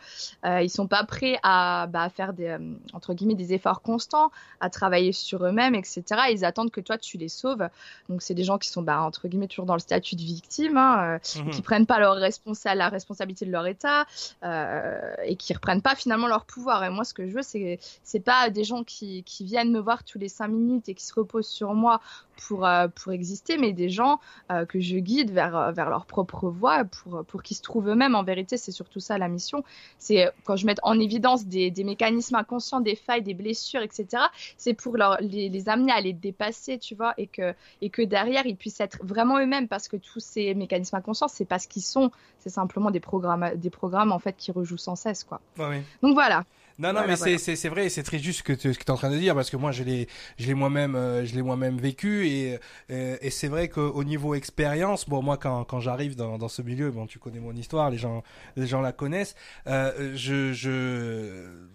Euh, 0.45 0.61
ils 0.61 0.69
sont 0.69 0.87
pas 0.87 1.03
prêts 1.05 1.39
à 1.43 1.87
bah, 1.87 2.09
faire 2.09 2.33
des, 2.33 2.49
euh, 2.49 2.59
entre 2.93 3.13
guillemets, 3.13 3.35
des 3.35 3.53
efforts 3.53 3.81
constants, 3.81 4.31
à 4.59 4.69
travailler 4.69 5.11
sur 5.11 5.45
eux-mêmes, 5.45 5.75
etc. 5.75 6.03
Ils 6.31 6.45
attendent 6.45 6.71
que 6.71 6.81
toi, 6.81 6.97
tu 6.97 7.17
les 7.17 7.29
sauves. 7.29 7.67
Donc, 8.09 8.21
c'est 8.21 8.33
des 8.33 8.43
gens 8.43 8.57
qui 8.57 8.69
sont, 8.69 8.81
bah, 8.81 9.01
entre 9.01 9.27
guillemets, 9.27 9.47
toujours 9.47 9.65
dans 9.65 9.73
le 9.73 9.79
statut 9.79 10.15
de 10.15 10.21
victime, 10.21 10.77
hein, 10.77 11.19
euh, 11.35 11.41
mmh. 11.43 11.49
qui 11.51 11.61
prennent 11.61 11.85
pas 11.85 11.99
leur 11.99 12.15
responsa 12.15 12.75
la 12.75 12.89
responsabilité 12.89 13.45
de 13.45 13.51
leur 13.51 13.65
état 13.65 14.05
euh, 14.43 15.13
et 15.23 15.35
qui 15.35 15.53
reprennent 15.53 15.81
pas 15.81 15.95
finalement 15.95 16.27
leur 16.27 16.45
pouvoir. 16.45 16.83
Et 16.83 16.89
moi, 16.89 17.03
ce 17.03 17.13
que 17.13 17.27
je 17.27 17.33
veux, 17.33 17.41
c'est, 17.43 17.79
c'est 18.03 18.19
pas 18.19 18.49
des 18.49 18.63
gens 18.63 18.83
qui, 18.83 19.23
qui 19.23 19.43
viennent 19.43 19.71
me 19.71 19.79
voir 19.79 20.03
tous 20.03 20.19
les 20.19 20.29
cinq 20.29 20.49
minutes 20.49 20.89
et 20.89 20.93
qui 20.93 21.05
se 21.05 21.13
reposent 21.13 21.47
sur 21.47 21.73
moi 21.73 22.01
pour, 22.47 22.65
euh, 22.65 22.87
pour 22.87 23.11
exister, 23.11 23.57
mais 23.57 23.73
des 23.73 23.89
gens 23.89 24.19
euh, 24.51 24.65
que 24.65 24.79
je 24.79 24.97
guide 24.97 25.31
vers, 25.31 25.55
euh, 25.55 25.71
vers 25.71 25.89
leur 25.89 26.05
propre 26.05 26.49
voie 26.49 26.85
pour, 26.85 27.25
pour 27.25 27.43
qu'ils 27.43 27.57
se 27.57 27.61
trouvent 27.61 27.89
eux-mêmes. 27.89 28.15
En 28.15 28.23
vérité, 28.23 28.57
c'est 28.57 28.71
surtout 28.71 28.99
ça 28.99 29.17
la 29.17 29.27
mission. 29.27 29.63
C'est 29.97 30.31
quand 30.43 30.55
je 30.55 30.65
mets 30.65 30.75
en 30.83 30.99
évidence 30.99 31.45
des, 31.45 31.71
des, 31.71 31.83
mécanismes 31.83 32.35
inconscients, 32.35 32.79
des 32.79 32.95
failles, 32.95 33.21
des 33.21 33.33
blessures, 33.33 33.81
etc. 33.81 34.23
C'est 34.57 34.73
pour 34.73 34.97
leur, 34.97 35.17
les, 35.21 35.49
les, 35.49 35.69
amener 35.69 35.91
à 35.91 36.01
les 36.01 36.13
dépasser, 36.13 36.77
tu 36.77 36.95
vois, 36.95 37.13
et 37.17 37.27
que, 37.27 37.53
et 37.81 37.89
que 37.89 38.01
derrière, 38.01 38.45
ils 38.45 38.55
puissent 38.55 38.79
être 38.79 38.99
vraiment 39.03 39.39
eux-mêmes 39.39 39.67
parce 39.67 39.87
que 39.87 39.97
tous 39.97 40.19
ces 40.19 40.53
mécanismes 40.53 40.95
inconscients, 40.95 41.27
c'est 41.27 41.45
pas 41.45 41.59
ce 41.59 41.67
qu'ils 41.67 41.83
sont, 41.83 42.11
c'est 42.39 42.49
simplement 42.49 42.91
des 42.91 42.99
programmes, 42.99 43.51
des 43.55 43.69
programmes 43.69 44.11
en 44.11 44.19
fait 44.19 44.35
qui 44.37 44.51
rejouent 44.51 44.77
sans 44.77 44.95
cesse, 44.95 45.23
quoi. 45.23 45.41
Ouais, 45.57 45.65
oui. 45.69 45.77
Donc 46.01 46.13
voilà. 46.13 46.43
Non, 46.79 46.89
non, 46.89 46.93
voilà, 46.93 47.07
mais 47.07 47.15
voilà. 47.15 47.37
c'est 47.39 47.55
c'est 47.55 47.69
vrai, 47.69 47.89
c'est 47.89 48.03
très 48.03 48.19
juste 48.19 48.39
ce 48.39 48.43
que 48.43 48.53
tu 48.53 48.69
es 48.69 48.91
en 48.91 48.95
train 48.97 49.09
de 49.09 49.17
dire 49.17 49.33
parce 49.33 49.49
que 49.49 49.57
moi 49.57 49.71
je 49.71 49.81
l'ai 49.83 50.07
je 50.37 50.45
l'ai 50.45 50.53
moi-même 50.53 50.95
euh, 50.95 51.25
je 51.25 51.33
l'ai 51.33 51.41
moi-même 51.41 51.77
vécu 51.79 52.27
et 52.27 52.59
et, 52.89 53.17
et 53.21 53.29
c'est 53.31 53.47
vrai 53.47 53.67
qu'au 53.67 54.03
niveau 54.03 54.35
expérience, 54.35 55.09
bon 55.09 55.23
moi 55.23 55.37
quand 55.37 55.63
quand 55.65 55.79
j'arrive 55.79 56.15
dans 56.15 56.37
dans 56.37 56.47
ce 56.49 56.61
milieu, 56.61 56.91
bon 56.91 57.07
tu 57.07 57.17
connais 57.17 57.39
mon 57.39 57.53
histoire, 57.55 57.89
les 57.89 57.97
gens 57.97 58.21
les 58.55 58.67
gens 58.67 58.81
la 58.81 58.91
connaissent, 58.91 59.33
euh, 59.65 60.11
je 60.15 60.53
je 60.53 61.65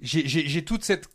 j'ai 0.00 0.26
j'ai 0.26 0.64
toute 0.64 0.84
cette 0.84 1.08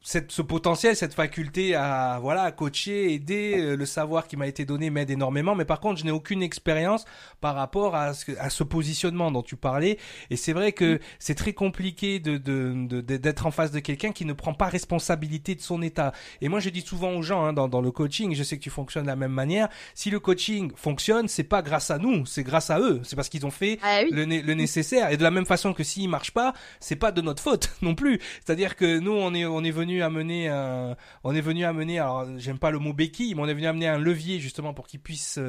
cette, 0.00 0.30
ce 0.30 0.42
potentiel, 0.42 0.96
cette 0.96 1.14
faculté 1.14 1.74
à 1.74 2.18
voilà 2.22 2.42
à 2.42 2.52
coacher, 2.52 3.12
aider, 3.12 3.56
euh, 3.58 3.76
le 3.76 3.84
savoir 3.84 4.26
qui 4.28 4.36
m'a 4.36 4.46
été 4.46 4.64
donné 4.64 4.90
m'aide 4.90 5.10
énormément. 5.10 5.54
Mais 5.54 5.64
par 5.64 5.80
contre, 5.80 6.00
je 6.00 6.04
n'ai 6.04 6.10
aucune 6.10 6.42
expérience 6.42 7.04
par 7.40 7.54
rapport 7.54 7.96
à 7.96 8.14
ce, 8.14 8.32
à 8.38 8.48
ce 8.48 8.62
positionnement 8.62 9.30
dont 9.30 9.42
tu 9.42 9.56
parlais. 9.56 9.98
Et 10.30 10.36
c'est 10.36 10.52
vrai 10.52 10.72
que 10.72 10.94
mmh. 10.94 10.98
c'est 11.18 11.34
très 11.34 11.52
compliqué 11.52 12.20
de 12.20 12.36
d'être 12.38 13.42
de, 13.42 13.46
en 13.46 13.50
face 13.50 13.70
de 13.70 13.80
quelqu'un 13.80 14.12
qui 14.12 14.24
ne 14.24 14.32
prend 14.32 14.54
pas 14.54 14.66
responsabilité 14.66 15.54
de 15.54 15.60
son 15.60 15.82
état. 15.82 16.12
Et 16.40 16.48
moi, 16.48 16.60
je 16.60 16.70
dis 16.70 16.80
souvent 16.80 17.10
aux 17.12 17.22
gens 17.22 17.44
hein, 17.44 17.52
dans, 17.52 17.68
dans 17.68 17.80
le 17.80 17.90
coaching, 17.90 18.34
je 18.34 18.42
sais 18.42 18.56
que 18.56 18.62
tu 18.62 18.70
fonctionnes 18.70 19.04
de 19.04 19.08
la 19.08 19.16
même 19.16 19.32
manière. 19.32 19.68
Si 19.94 20.10
le 20.10 20.20
coaching 20.20 20.72
fonctionne, 20.76 21.28
c'est 21.28 21.44
pas 21.44 21.60
grâce 21.62 21.90
à 21.90 21.98
nous, 21.98 22.24
c'est 22.24 22.44
grâce 22.44 22.70
à 22.70 22.78
eux. 22.78 23.00
C'est 23.02 23.16
parce 23.16 23.28
qu'ils 23.28 23.44
ont 23.46 23.50
fait 23.50 23.78
ah, 23.82 24.00
oui. 24.04 24.10
le, 24.12 24.24
le, 24.24 24.54
nécessaire. 24.54 25.10
Et 25.10 25.16
de 25.16 25.22
la 25.22 25.30
même 25.30 25.46
façon 25.46 25.72
que 25.72 25.82
s'il 25.82 26.08
marche 26.08 26.30
pas, 26.30 26.54
c'est 26.80 26.96
pas 26.96 27.10
de 27.10 27.20
notre 27.20 27.42
faute 27.42 27.70
non 27.82 27.94
plus. 27.94 28.20
C'est-à-dire 28.44 28.76
que 28.76 28.98
nous, 28.98 29.12
on 29.12 29.34
est 29.34 29.44
on 29.44 29.64
est 29.64 29.70
venu 29.70 29.97
à 30.02 30.10
mener 30.10 30.48
un, 30.48 30.96
on 31.24 31.34
est 31.34 31.40
venu 31.40 31.64
amener, 31.64 31.98
alors 31.98 32.26
j'aime 32.38 32.58
pas 32.58 32.70
le 32.70 32.78
mot 32.78 32.92
béquille, 32.92 33.34
mais 33.34 33.42
on 33.42 33.48
est 33.48 33.54
venu 33.54 33.66
amener 33.66 33.88
un 33.88 33.98
levier 33.98 34.38
justement 34.38 34.74
pour 34.74 34.86
qu'ils 34.86 35.00
puissent 35.00 35.40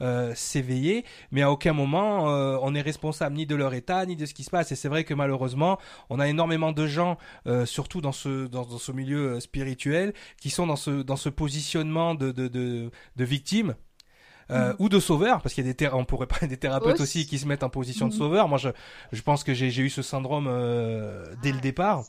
euh, 0.00 0.32
s'éveiller, 0.34 1.04
mais 1.30 1.42
à 1.42 1.50
aucun 1.50 1.72
moment 1.72 2.30
euh, 2.30 2.58
on 2.62 2.74
est 2.74 2.80
responsable 2.80 3.36
ni 3.36 3.46
de 3.46 3.54
leur 3.54 3.74
état 3.74 4.06
ni 4.06 4.16
de 4.16 4.26
ce 4.26 4.34
qui 4.34 4.44
se 4.44 4.50
passe. 4.50 4.72
Et 4.72 4.76
c'est 4.76 4.88
vrai 4.88 5.04
que 5.04 5.14
malheureusement, 5.14 5.78
on 6.10 6.20
a 6.20 6.28
énormément 6.28 6.72
de 6.72 6.86
gens, 6.86 7.18
euh, 7.46 7.66
surtout 7.66 8.00
dans 8.00 8.12
ce 8.12 8.46
dans, 8.46 8.64
dans, 8.64 8.78
ce 8.78 8.92
milieu 8.92 9.40
spirituel, 9.40 10.12
qui 10.40 10.50
sont 10.50 10.66
dans 10.66 10.76
ce 10.76 11.02
dans 11.02 11.16
ce 11.16 11.28
positionnement 11.28 12.14
de 12.14 12.32
de, 12.32 12.48
de, 12.48 12.90
de 13.16 13.24
victimes. 13.24 13.74
Euh, 14.52 14.72
mmh. 14.72 14.76
ou 14.78 14.88
de 14.88 15.00
sauveur 15.00 15.42
parce 15.42 15.54
qu'il 15.54 15.66
y 15.66 15.68
a 15.68 15.72
des 15.72 15.88
on 15.92 16.04
pourrait 16.04 16.28
des 16.42 16.56
thérapeutes 16.56 17.00
aussi. 17.00 17.18
aussi. 17.18 17.26
qui 17.26 17.38
se 17.40 17.46
mettent 17.48 17.64
en 17.64 17.68
position 17.68 18.06
mmh. 18.06 18.10
de 18.10 18.14
sauveur 18.14 18.48
moi 18.48 18.58
je 18.58 18.68
je 19.10 19.20
pense 19.20 19.42
que 19.42 19.54
j'ai 19.54 19.82
eu 19.82 19.90
ce 19.90 20.02
syndrome 20.02 20.46
euh, 20.48 21.24
dès 21.42 21.50
le 21.50 21.58
départ 21.58 22.04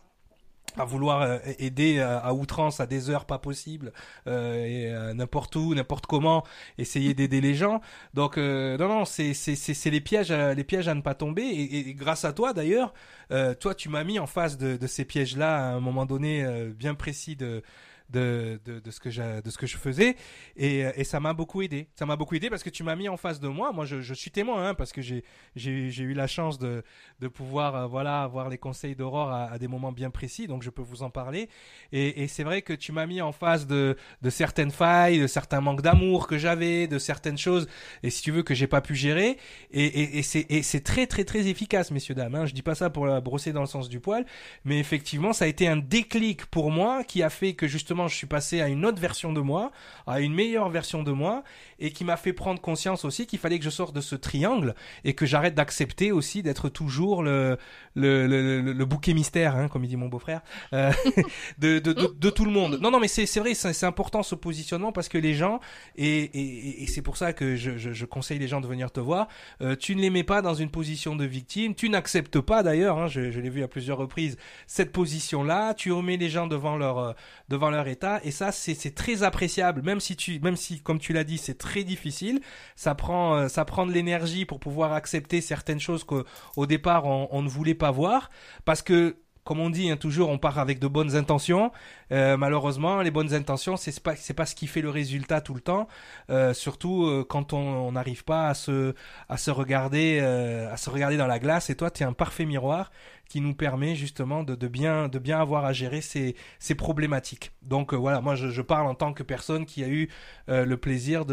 à 0.77 0.85
vouloir 0.85 1.21
euh, 1.21 1.37
aider 1.59 1.99
à, 1.99 2.17
à, 2.17 2.33
outrance 2.33 2.79
à 2.79 2.85
des 2.85 3.09
heures 3.09 3.25
pas 3.25 3.39
possibles 3.39 3.91
euh, 4.27 4.65
euh, 4.67 5.13
n'importe 5.13 5.55
où 5.55 5.73
n'importe 5.73 6.05
comment 6.05 6.43
essayer 6.77 7.13
d'aider 7.13 7.41
les 7.41 7.55
gens. 7.55 7.81
Donc 8.13 8.37
euh, 8.37 8.77
non 8.77 8.87
non 8.87 9.05
c'est 9.05 9.33
c'est 9.33 9.55
c'est 9.55 9.89
les 9.89 10.01
pièges 10.01 10.31
à, 10.31 10.53
les 10.53 10.63
pièges 10.63 10.87
à 10.87 10.95
ne 10.95 11.01
pas 11.01 11.13
tomber. 11.15 11.43
Et, 11.43 11.89
et 11.89 11.93
grâce 11.93 12.25
à 12.25 12.33
toi 12.33 12.53
d'ailleurs 12.53 12.93
euh, 13.31 13.53
toi 13.53 13.75
tu 13.75 13.89
m'as 13.89 14.03
mis 14.03 14.19
en 14.19 14.27
face 14.27 14.57
de, 14.57 14.77
de, 14.77 14.87
ces 14.87 15.05
pièges 15.05 15.35
là 15.35 15.57
à 15.57 15.61
un 15.73 15.79
moment 15.79 16.05
donné 16.05 16.43
euh, 16.43 16.71
bien 16.73 16.95
précis 16.95 17.35
de 17.35 17.63
de, 18.09 18.59
de, 18.65 18.79
de, 18.79 18.91
ce 18.91 18.99
que 18.99 19.09
je, 19.09 19.41
de 19.41 19.49
ce 19.49 19.57
que 19.57 19.67
je 19.67 19.77
faisais. 19.77 20.15
Et, 20.55 20.79
et 20.95 21.03
ça 21.03 21.19
m'a 21.19 21.33
beaucoup 21.33 21.61
aidé. 21.61 21.87
Ça 21.95 22.05
m'a 22.05 22.15
beaucoup 22.15 22.35
aidé 22.35 22.49
parce 22.49 22.63
que 22.63 22.69
tu 22.69 22.83
m'as 22.83 22.95
mis 22.95 23.09
en 23.09 23.17
face 23.17 23.39
de 23.39 23.47
moi. 23.47 23.71
Moi 23.71 23.85
je, 23.85 24.13
suis 24.13 24.31
témoin 24.31 24.69
hein, 24.69 24.73
parce 24.73 24.91
que 24.91 25.01
j'ai 25.01 25.23
eu 25.55 26.13
la 26.13 26.27
chance 26.27 26.57
de, 26.57 26.83
de 27.19 27.27
pouvoir 27.27 27.75
euh, 27.75 27.87
voilà 27.87 28.23
avoir 28.23 28.49
les 28.49 28.57
conseils 28.57 28.95
d'Aurore 28.95 29.29
à, 29.29 29.51
à, 29.51 29.57
des 29.57 29.67
moments 29.67 29.91
bien 29.91 30.09
précis. 30.09 30.47
Donc 30.47 30.63
je 30.63 30.69
peux 30.69 30.81
vous 30.81 31.03
en 31.03 31.09
parler. 31.09 31.49
Et, 31.91 32.23
et 32.23 32.27
c'est 32.27 32.43
vrai 32.43 32.61
que 32.61 32.73
tu 32.73 32.91
m'as 32.91 33.05
mis 33.05 33.21
en 33.21 33.31
face 33.31 33.67
de, 33.67 33.97
de 34.21 34.29
certaines 34.29 34.71
failles 34.71 35.19
de 35.19 35.27
certains 35.27 35.61
manques 35.61 35.81
d'amour 35.81 36.27
que 36.27 36.37
j'avais 36.37 36.87
de 36.87 36.99
certaines 36.99 37.37
choses. 37.37 37.67
Et 38.03 38.09
si 38.09 38.21
tu 38.21 38.31
veux 38.31 38.43
que 38.43 38.53
j'ai 38.53 38.67
pas 38.67 38.81
pu 38.81 38.95
gérer. 38.95 39.37
Et, 39.71 39.85
et, 39.85 40.19
et 40.19 40.63
c'est 40.63 40.81
très 40.81 41.07
très 41.07 41.23
très 41.23 41.47
efficace 41.47 41.91
messieurs 41.91 42.15
dames 42.15 42.35
hein. 42.35 42.45
je 42.45 42.53
dis 42.53 42.61
pas 42.61 42.75
ça 42.75 42.89
pour 42.89 43.05
la 43.05 43.21
brosser 43.21 43.51
dans 43.51 43.61
le 43.61 43.67
sens 43.67 43.89
du 43.89 43.99
poil. 43.99 44.25
Mais 44.63 44.79
effectivement 44.79 45.33
ça 45.33 45.45
a 45.45 45.47
été 45.47 45.67
un 45.67 45.77
déclic 45.77 46.45
pour 46.45 46.71
moi 46.71 47.03
qui 47.03 47.23
a 47.23 47.29
fait 47.29 47.53
que 47.53 47.67
justement 47.67 47.96
je 48.05 48.15
suis 48.15 48.27
passé 48.27 48.61
à 48.61 48.67
une 48.67 48.85
autre 48.85 49.01
version 49.01 49.33
de 49.33 49.39
moi, 49.39 49.71
à 50.05 50.19
une 50.19 50.33
meilleure 50.33 50.69
version 50.69 51.01
de 51.01 51.11
moi, 51.11 51.43
et 51.79 51.91
qui 51.91 52.03
m'a 52.03 52.17
fait 52.17 52.33
prendre 52.33 52.61
conscience 52.61 53.05
aussi 53.05 53.25
qu'il 53.25 53.39
fallait 53.39 53.57
que 53.57 53.65
je 53.65 53.69
sorte 53.69 53.95
de 53.95 54.01
ce 54.01 54.15
triangle 54.15 54.75
et 55.03 55.13
que 55.13 55.25
j'arrête 55.25 55.55
d'accepter 55.55 56.11
aussi 56.11 56.43
d'être 56.43 56.69
toujours 56.69 57.23
le, 57.23 57.57
bouquet 58.85 59.13
mystère, 59.13 59.55
hein, 59.55 59.67
comme 59.67 59.83
il 59.83 59.87
dit 59.87 59.97
mon 59.97 60.07
beau-frère, 60.07 60.41
euh, 60.73 60.91
de, 61.57 61.79
tout 62.29 62.45
le 62.45 62.51
monde. 62.51 62.77
Non, 62.81 62.91
non, 62.91 62.99
mais 62.99 63.07
c'est 63.07 63.39
vrai, 63.39 63.53
c'est 63.53 63.85
important 63.85 64.21
ce 64.21 64.35
positionnement 64.35 64.91
parce 64.91 65.09
que 65.09 65.17
les 65.17 65.33
gens, 65.33 65.59
et, 65.95 66.85
c'est 66.87 67.01
pour 67.01 67.17
ça 67.17 67.33
que 67.33 67.55
je, 67.55 68.05
conseille 68.05 68.39
les 68.39 68.47
gens 68.47 68.61
de 68.61 68.67
venir 68.67 68.91
te 68.91 68.99
voir, 68.99 69.27
euh, 69.61 69.75
tu 69.75 69.95
ne 69.95 70.01
les 70.01 70.09
mets 70.09 70.23
pas 70.23 70.41
dans 70.41 70.53
une 70.53 70.69
position 70.69 71.15
de 71.15 71.25
victime, 71.25 71.73
tu 71.73 71.89
n'acceptes 71.89 72.39
pas 72.39 72.63
d'ailleurs, 72.63 72.99
hein, 72.99 73.07
je, 73.07 73.31
je 73.31 73.39
l'ai 73.39 73.49
vu 73.49 73.63
à 73.63 73.67
plusieurs 73.67 73.97
reprises, 73.97 74.37
cette 74.65 74.91
position-là, 74.91 75.73
tu 75.73 75.91
remets 75.91 76.17
les 76.17 76.29
gens 76.29 76.47
devant 76.47 76.77
leur, 76.77 76.97
euh, 76.97 77.13
devant 77.49 77.69
leur 77.69 77.86
et 77.87 78.31
ça 78.31 78.51
c'est 78.51 78.95
très 78.95 79.23
appréciable. 79.23 79.81
Même 79.81 79.99
si 79.99 80.15
tu 80.15 80.39
même 80.39 80.55
si 80.55 80.81
comme 80.81 80.99
tu 80.99 81.13
l'as 81.13 81.23
dit 81.23 81.37
c'est 81.37 81.57
très 81.57 81.83
difficile 81.83 82.41
ça 82.75 82.95
prend 82.95 83.35
euh, 83.35 83.47
ça 83.47 83.65
prend 83.65 83.85
de 83.85 83.91
l'énergie 83.91 84.45
pour 84.45 84.59
pouvoir 84.59 84.93
accepter 84.93 85.41
certaines 85.41 85.79
choses 85.79 86.03
qu'au 86.03 86.65
départ 86.65 87.05
on 87.05 87.41
ne 87.41 87.49
voulait 87.49 87.75
pas 87.75 87.91
voir. 87.91 88.29
Parce 88.65 88.81
que 88.81 89.17
comme 89.47 89.61
on 89.61 89.69
dit 89.69 89.89
hein, 89.89 89.95
toujours, 89.95 90.27
on 90.27 90.37
part 90.37 90.59
avec 90.59 90.77
de 90.77 90.87
bonnes 90.87 91.15
intentions. 91.15 91.71
Euh, 92.11 92.35
malheureusement, 92.35 93.01
les 93.01 93.11
bonnes 93.11 93.33
intentions, 93.33 93.77
c'est 93.77 93.97
pas 94.01 94.17
c'est 94.17 94.33
pas 94.33 94.45
ce 94.45 94.55
qui 94.55 94.67
fait 94.67 94.81
le 94.81 94.89
résultat 94.89 95.39
tout 95.39 95.53
le 95.53 95.61
temps. 95.61 95.87
Euh, 96.29 96.53
surtout 96.53 97.05
euh, 97.05 97.25
quand 97.27 97.53
on 97.53 97.93
n'arrive 97.93 98.25
pas 98.25 98.49
à 98.49 98.53
se 98.53 98.93
regarder 99.49 100.19
dans 100.19 101.27
la 101.27 101.39
glace. 101.39 101.69
Et 101.69 101.75
toi, 101.75 101.89
tu 101.89 102.03
es 102.03 102.05
un 102.05 102.11
parfait 102.11 102.43
miroir 102.43 102.91
qui 103.29 103.39
nous 103.39 103.53
permet 103.53 103.95
justement 103.95 104.43
de, 104.43 104.67
bien 104.67 105.09
avoir 105.39 105.63
à 105.63 105.71
gérer 105.71 106.01
ces 106.01 106.35
ces 106.59 106.75
problématiques. 106.75 107.53
Donc 107.61 107.93
voilà, 107.93 108.19
moi 108.19 108.35
je, 108.35 108.61
parle 108.61 108.87
en 108.87 108.95
tant 108.95 109.13
que 109.13 109.23
personne 109.23 109.65
qui 109.65 109.81
a 109.81 109.87
eu 109.87 110.09
le 110.49 110.75
plaisir 110.75 111.23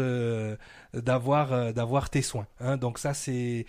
d'avoir 0.93 2.09
tes 2.09 2.21
soins. 2.21 2.47
Hein. 2.61 2.77
Donc 2.77 2.97
ça 2.97 3.13
c'est 3.13 3.65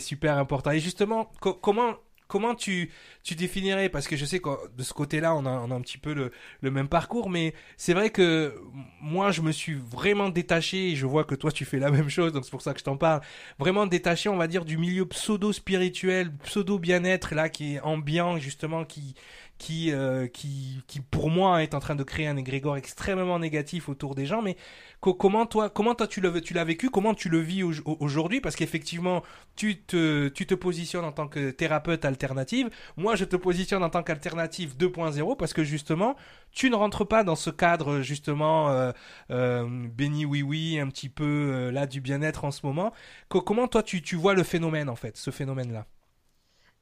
super 0.00 0.36
important. 0.36 0.72
Et 0.72 0.80
justement, 0.80 1.30
co 1.40 1.54
comment 1.54 1.94
comment 2.28 2.54
tu, 2.54 2.90
tu 3.22 3.34
définirais? 3.34 3.88
Parce 3.88 4.08
que 4.08 4.16
je 4.16 4.24
sais 4.24 4.40
que 4.40 4.48
de 4.76 4.82
ce 4.82 4.92
côté-là, 4.92 5.34
on 5.34 5.46
a, 5.46 5.50
on 5.50 5.70
a 5.70 5.74
un 5.74 5.80
petit 5.80 5.98
peu 5.98 6.12
le, 6.14 6.32
le 6.60 6.70
même 6.70 6.88
parcours, 6.88 7.30
mais 7.30 7.54
c'est 7.76 7.94
vrai 7.94 8.10
que 8.10 8.54
moi, 9.00 9.30
je 9.30 9.42
me 9.42 9.52
suis 9.52 9.74
vraiment 9.74 10.28
détaché, 10.28 10.90
et 10.90 10.96
je 10.96 11.06
vois 11.06 11.24
que 11.24 11.34
toi, 11.34 11.52
tu 11.52 11.64
fais 11.64 11.78
la 11.78 11.90
même 11.96 12.08
chose, 12.08 12.32
donc 12.32 12.44
c'est 12.44 12.50
pour 12.50 12.62
ça 12.62 12.72
que 12.72 12.80
je 12.80 12.84
t'en 12.84 12.96
parle, 12.96 13.20
vraiment 13.58 13.86
détaché, 13.86 14.28
on 14.28 14.36
va 14.36 14.46
dire, 14.46 14.64
du 14.64 14.78
milieu 14.78 15.06
pseudo-spirituel, 15.06 16.32
pseudo-bien-être, 16.44 17.34
là, 17.34 17.48
qui 17.48 17.74
est 17.74 17.80
ambiant, 17.80 18.38
justement, 18.38 18.84
qui, 18.84 19.14
qui, 19.58 19.92
euh, 19.92 20.26
qui, 20.26 20.82
qui 20.86 21.00
pour 21.00 21.30
moi 21.30 21.62
est 21.62 21.74
en 21.74 21.80
train 21.80 21.94
de 21.94 22.02
créer 22.02 22.26
un 22.26 22.36
égrégore 22.36 22.76
extrêmement 22.76 23.38
négatif 23.38 23.88
autour 23.88 24.14
des 24.14 24.26
gens. 24.26 24.42
Mais 24.42 24.56
comment 25.00 25.46
toi, 25.46 25.70
comment 25.70 25.94
toi 25.94 26.06
tu 26.06 26.20
l'as, 26.20 26.64
vécu, 26.64 26.90
comment 26.90 27.14
tu 27.14 27.28
le 27.28 27.38
vis 27.38 27.62
aujourd'hui? 27.62 28.40
Parce 28.40 28.56
qu'effectivement, 28.56 29.22
tu 29.54 29.82
te, 29.82 30.28
tu 30.28 30.46
te 30.46 30.54
positionnes 30.54 31.04
en 31.04 31.12
tant 31.12 31.28
que 31.28 31.50
thérapeute 31.50 32.04
alternative. 32.04 32.70
Moi, 32.96 33.16
je 33.16 33.24
te 33.24 33.36
positionne 33.36 33.82
en 33.82 33.90
tant 33.90 34.02
qu'alternative 34.02 34.74
2.0 34.76 35.36
parce 35.36 35.52
que 35.52 35.64
justement, 35.64 36.16
tu 36.50 36.70
ne 36.70 36.76
rentres 36.76 37.06
pas 37.06 37.24
dans 37.24 37.36
ce 37.36 37.50
cadre 37.50 38.00
justement 38.00 38.70
euh, 38.70 38.92
euh, 39.30 39.66
béni 39.68 40.24
oui 40.24 40.42
oui, 40.42 40.78
un 40.80 40.88
petit 40.88 41.08
peu 41.08 41.24
euh, 41.24 41.70
là 41.72 41.86
du 41.86 42.00
bien-être 42.00 42.44
en 42.44 42.50
ce 42.50 42.64
moment. 42.64 42.92
comment 43.28 43.68
toi 43.68 43.82
tu, 43.82 44.02
tu 44.02 44.16
vois 44.16 44.34
le 44.34 44.42
phénomène 44.42 44.88
en 44.88 44.96
fait, 44.96 45.16
ce 45.16 45.30
phénomène-là? 45.30 45.86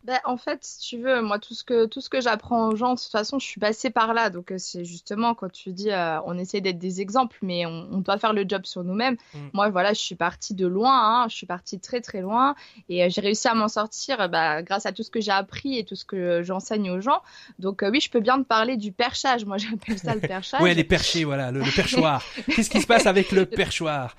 Ben, 0.04 0.18
en 0.24 0.36
fait, 0.36 0.58
si 0.60 0.80
tu 0.80 0.98
veux, 0.98 1.22
moi, 1.22 1.38
tout 1.38 1.54
ce 1.54 1.64
que, 1.64 1.86
tout 1.86 2.02
ce 2.02 2.10
que 2.10 2.20
j'apprends 2.20 2.68
aux 2.68 2.76
gens, 2.76 2.94
de 2.94 3.00
toute 3.00 3.10
façon, 3.10 3.38
je 3.38 3.46
suis 3.46 3.58
passée 3.58 3.88
par 3.88 4.12
là. 4.12 4.28
Donc, 4.28 4.52
euh, 4.52 4.58
c'est 4.58 4.84
justement 4.84 5.34
quand 5.34 5.50
tu 5.50 5.72
dis, 5.72 5.90
euh, 5.90 6.20
on 6.26 6.36
essaie 6.36 6.60
d'être 6.60 6.78
des 6.78 7.00
exemples, 7.00 7.38
mais 7.40 7.64
on, 7.64 7.98
doit 8.00 8.18
faire 8.18 8.34
le 8.34 8.44
job 8.46 8.66
sur 8.66 8.84
nous-mêmes. 8.84 9.16
Mm. 9.32 9.38
Moi, 9.54 9.70
voilà, 9.70 9.94
je 9.94 10.00
suis 10.00 10.14
partie 10.14 10.52
de 10.52 10.66
loin, 10.66 10.92
hein, 10.92 11.26
je 11.30 11.34
suis 11.34 11.46
partie 11.46 11.80
très, 11.80 12.02
très 12.02 12.20
loin. 12.20 12.54
Et 12.90 13.02
euh, 13.02 13.08
j'ai 13.08 13.22
réussi 13.22 13.48
à 13.48 13.54
m'en 13.54 13.68
sortir 13.68 14.28
bah, 14.28 14.62
grâce 14.62 14.84
à 14.84 14.92
tout 14.92 15.02
ce 15.02 15.10
que 15.10 15.22
j'ai 15.22 15.32
appris 15.32 15.78
et 15.78 15.84
tout 15.84 15.96
ce 15.96 16.04
que 16.04 16.42
j'enseigne 16.42 16.90
aux 16.90 17.00
gens. 17.00 17.22
Donc, 17.58 17.82
oui, 17.82 17.98
je 17.98 18.10
peux 18.10 18.20
bien 18.20 18.38
te 18.42 18.46
parler 18.46 18.76
du 18.76 18.92
perchage. 18.92 19.46
Moi, 19.46 19.56
j'appelle 19.58 19.98
ça 19.98 20.14
le 20.14 20.20
perchage. 20.28 20.60
oui, 20.60 20.74
les 20.74 20.84
perchés, 20.84 21.24
voilà, 21.24 21.50
le, 21.50 21.60
le 21.60 21.74
perchoir. 21.74 22.22
Qu'est-ce 22.54 22.68
qui 22.68 22.82
se 22.82 22.86
passe 22.86 23.06
avec 23.06 23.32
le 23.32 23.46
perchoir? 23.46 24.14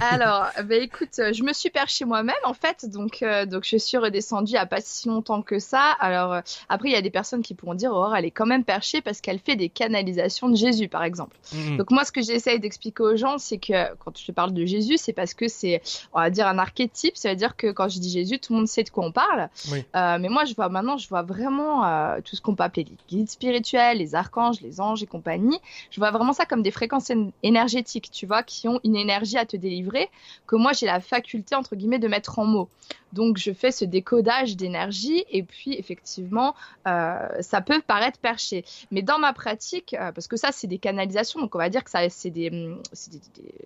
Alors, 0.00 0.46
bah, 0.64 0.76
écoute, 0.76 1.14
je 1.16 1.42
me 1.42 1.52
suis 1.52 1.70
perchée 1.70 2.04
moi-même 2.04 2.34
en 2.44 2.54
fait, 2.54 2.88
donc 2.88 3.22
euh, 3.22 3.44
donc 3.44 3.66
je 3.66 3.76
suis 3.76 3.98
redescendue 3.98 4.56
à 4.56 4.66
pas 4.66 4.80
si 4.80 5.08
longtemps 5.10 5.42
que 5.42 5.58
ça. 5.58 5.92
Alors 6.00 6.32
euh, 6.32 6.40
après, 6.68 6.88
il 6.88 6.92
y 6.92 6.96
a 6.96 7.02
des 7.02 7.10
personnes 7.10 7.42
qui 7.42 7.54
pourront 7.54 7.74
dire, 7.74 7.92
oh, 7.94 8.12
elle 8.16 8.24
est 8.24 8.30
quand 8.30 8.46
même 8.46 8.64
perchée 8.64 9.00
parce 9.00 9.20
qu'elle 9.20 9.38
fait 9.38 9.56
des 9.56 9.68
canalisations 9.68 10.48
de 10.48 10.56
Jésus, 10.56 10.88
par 10.88 11.04
exemple. 11.04 11.36
Mhm. 11.52 11.76
Donc 11.76 11.90
moi, 11.90 12.04
ce 12.04 12.12
que 12.12 12.22
j'essaye 12.22 12.60
d'expliquer 12.60 13.02
aux 13.02 13.16
gens, 13.16 13.38
c'est 13.38 13.58
que 13.58 13.94
quand 13.96 14.16
je 14.16 14.32
parle 14.32 14.52
de 14.52 14.64
Jésus, 14.64 14.96
c'est 14.96 15.12
parce 15.12 15.34
que 15.34 15.48
c'est, 15.48 15.82
on 16.12 16.20
va 16.20 16.30
dire, 16.30 16.46
un 16.46 16.58
archétype. 16.58 17.16
Ça 17.16 17.30
veut 17.30 17.36
dire 17.36 17.56
que 17.56 17.70
quand 17.70 17.88
je 17.88 17.98
dis 17.98 18.10
Jésus, 18.10 18.38
tout 18.38 18.52
le 18.52 18.60
monde 18.60 18.68
sait 18.68 18.82
de 18.82 18.90
quoi 18.90 19.04
on 19.04 19.12
parle. 19.12 19.48
mais 19.94 20.28
moi, 20.28 20.44
je 20.44 20.54
vois 20.54 20.68
maintenant, 20.68 20.96
je 20.96 21.08
vois 21.08 21.22
vraiment 21.22 21.84
tout 22.24 22.36
ce 22.36 22.40
qu'on 22.40 22.54
peut 22.54 22.64
appeler 22.64 22.84
les 22.84 22.96
guides 23.08 23.30
spirituels, 23.30 23.98
les 23.98 24.14
archanges, 24.14 24.60
les 24.60 24.80
anges 24.80 25.02
et 25.02 25.06
compagnie. 25.06 25.58
Je 25.90 26.00
vois 26.00 26.10
vraiment 26.10 26.32
ça 26.32 26.46
comme 26.46 26.62
des 26.62 26.70
fréquences 26.70 27.10
énergétiques, 27.42 28.10
tu 28.10 28.26
vois, 28.26 28.42
qui 28.42 28.68
ont 28.68 28.80
une 28.84 28.96
énergie 28.96 29.36
à 29.36 29.46
te 29.46 29.56
délivrer 29.56 30.08
que 30.46 30.56
moi 30.56 30.72
j'ai 30.72 30.86
la 30.86 31.00
faculté 31.00 31.54
entre 31.54 31.76
guillemets 31.76 31.98
de 31.98 32.08
mettre 32.08 32.38
en 32.38 32.44
mots. 32.44 32.68
Donc 33.12 33.38
je 33.38 33.52
fais 33.52 33.72
ce 33.72 33.84
décodage 33.84 34.56
d'énergie 34.56 34.99
et 35.30 35.42
puis 35.42 35.74
effectivement 35.74 36.54
euh, 36.86 37.28
ça 37.40 37.60
peut 37.60 37.80
paraître 37.86 38.18
perché. 38.18 38.64
Mais 38.90 39.02
dans 39.02 39.18
ma 39.18 39.32
pratique, 39.32 39.94
euh, 39.94 40.12
parce 40.12 40.28
que 40.28 40.36
ça 40.36 40.52
c'est 40.52 40.66
des 40.66 40.78
canalisations, 40.78 41.40
donc 41.40 41.54
on 41.54 41.58
va 41.58 41.68
dire 41.68 41.84
que 41.84 41.90
ça 41.90 42.08
c'est 42.08 42.30
des, 42.30 42.50
hum, 42.50 42.82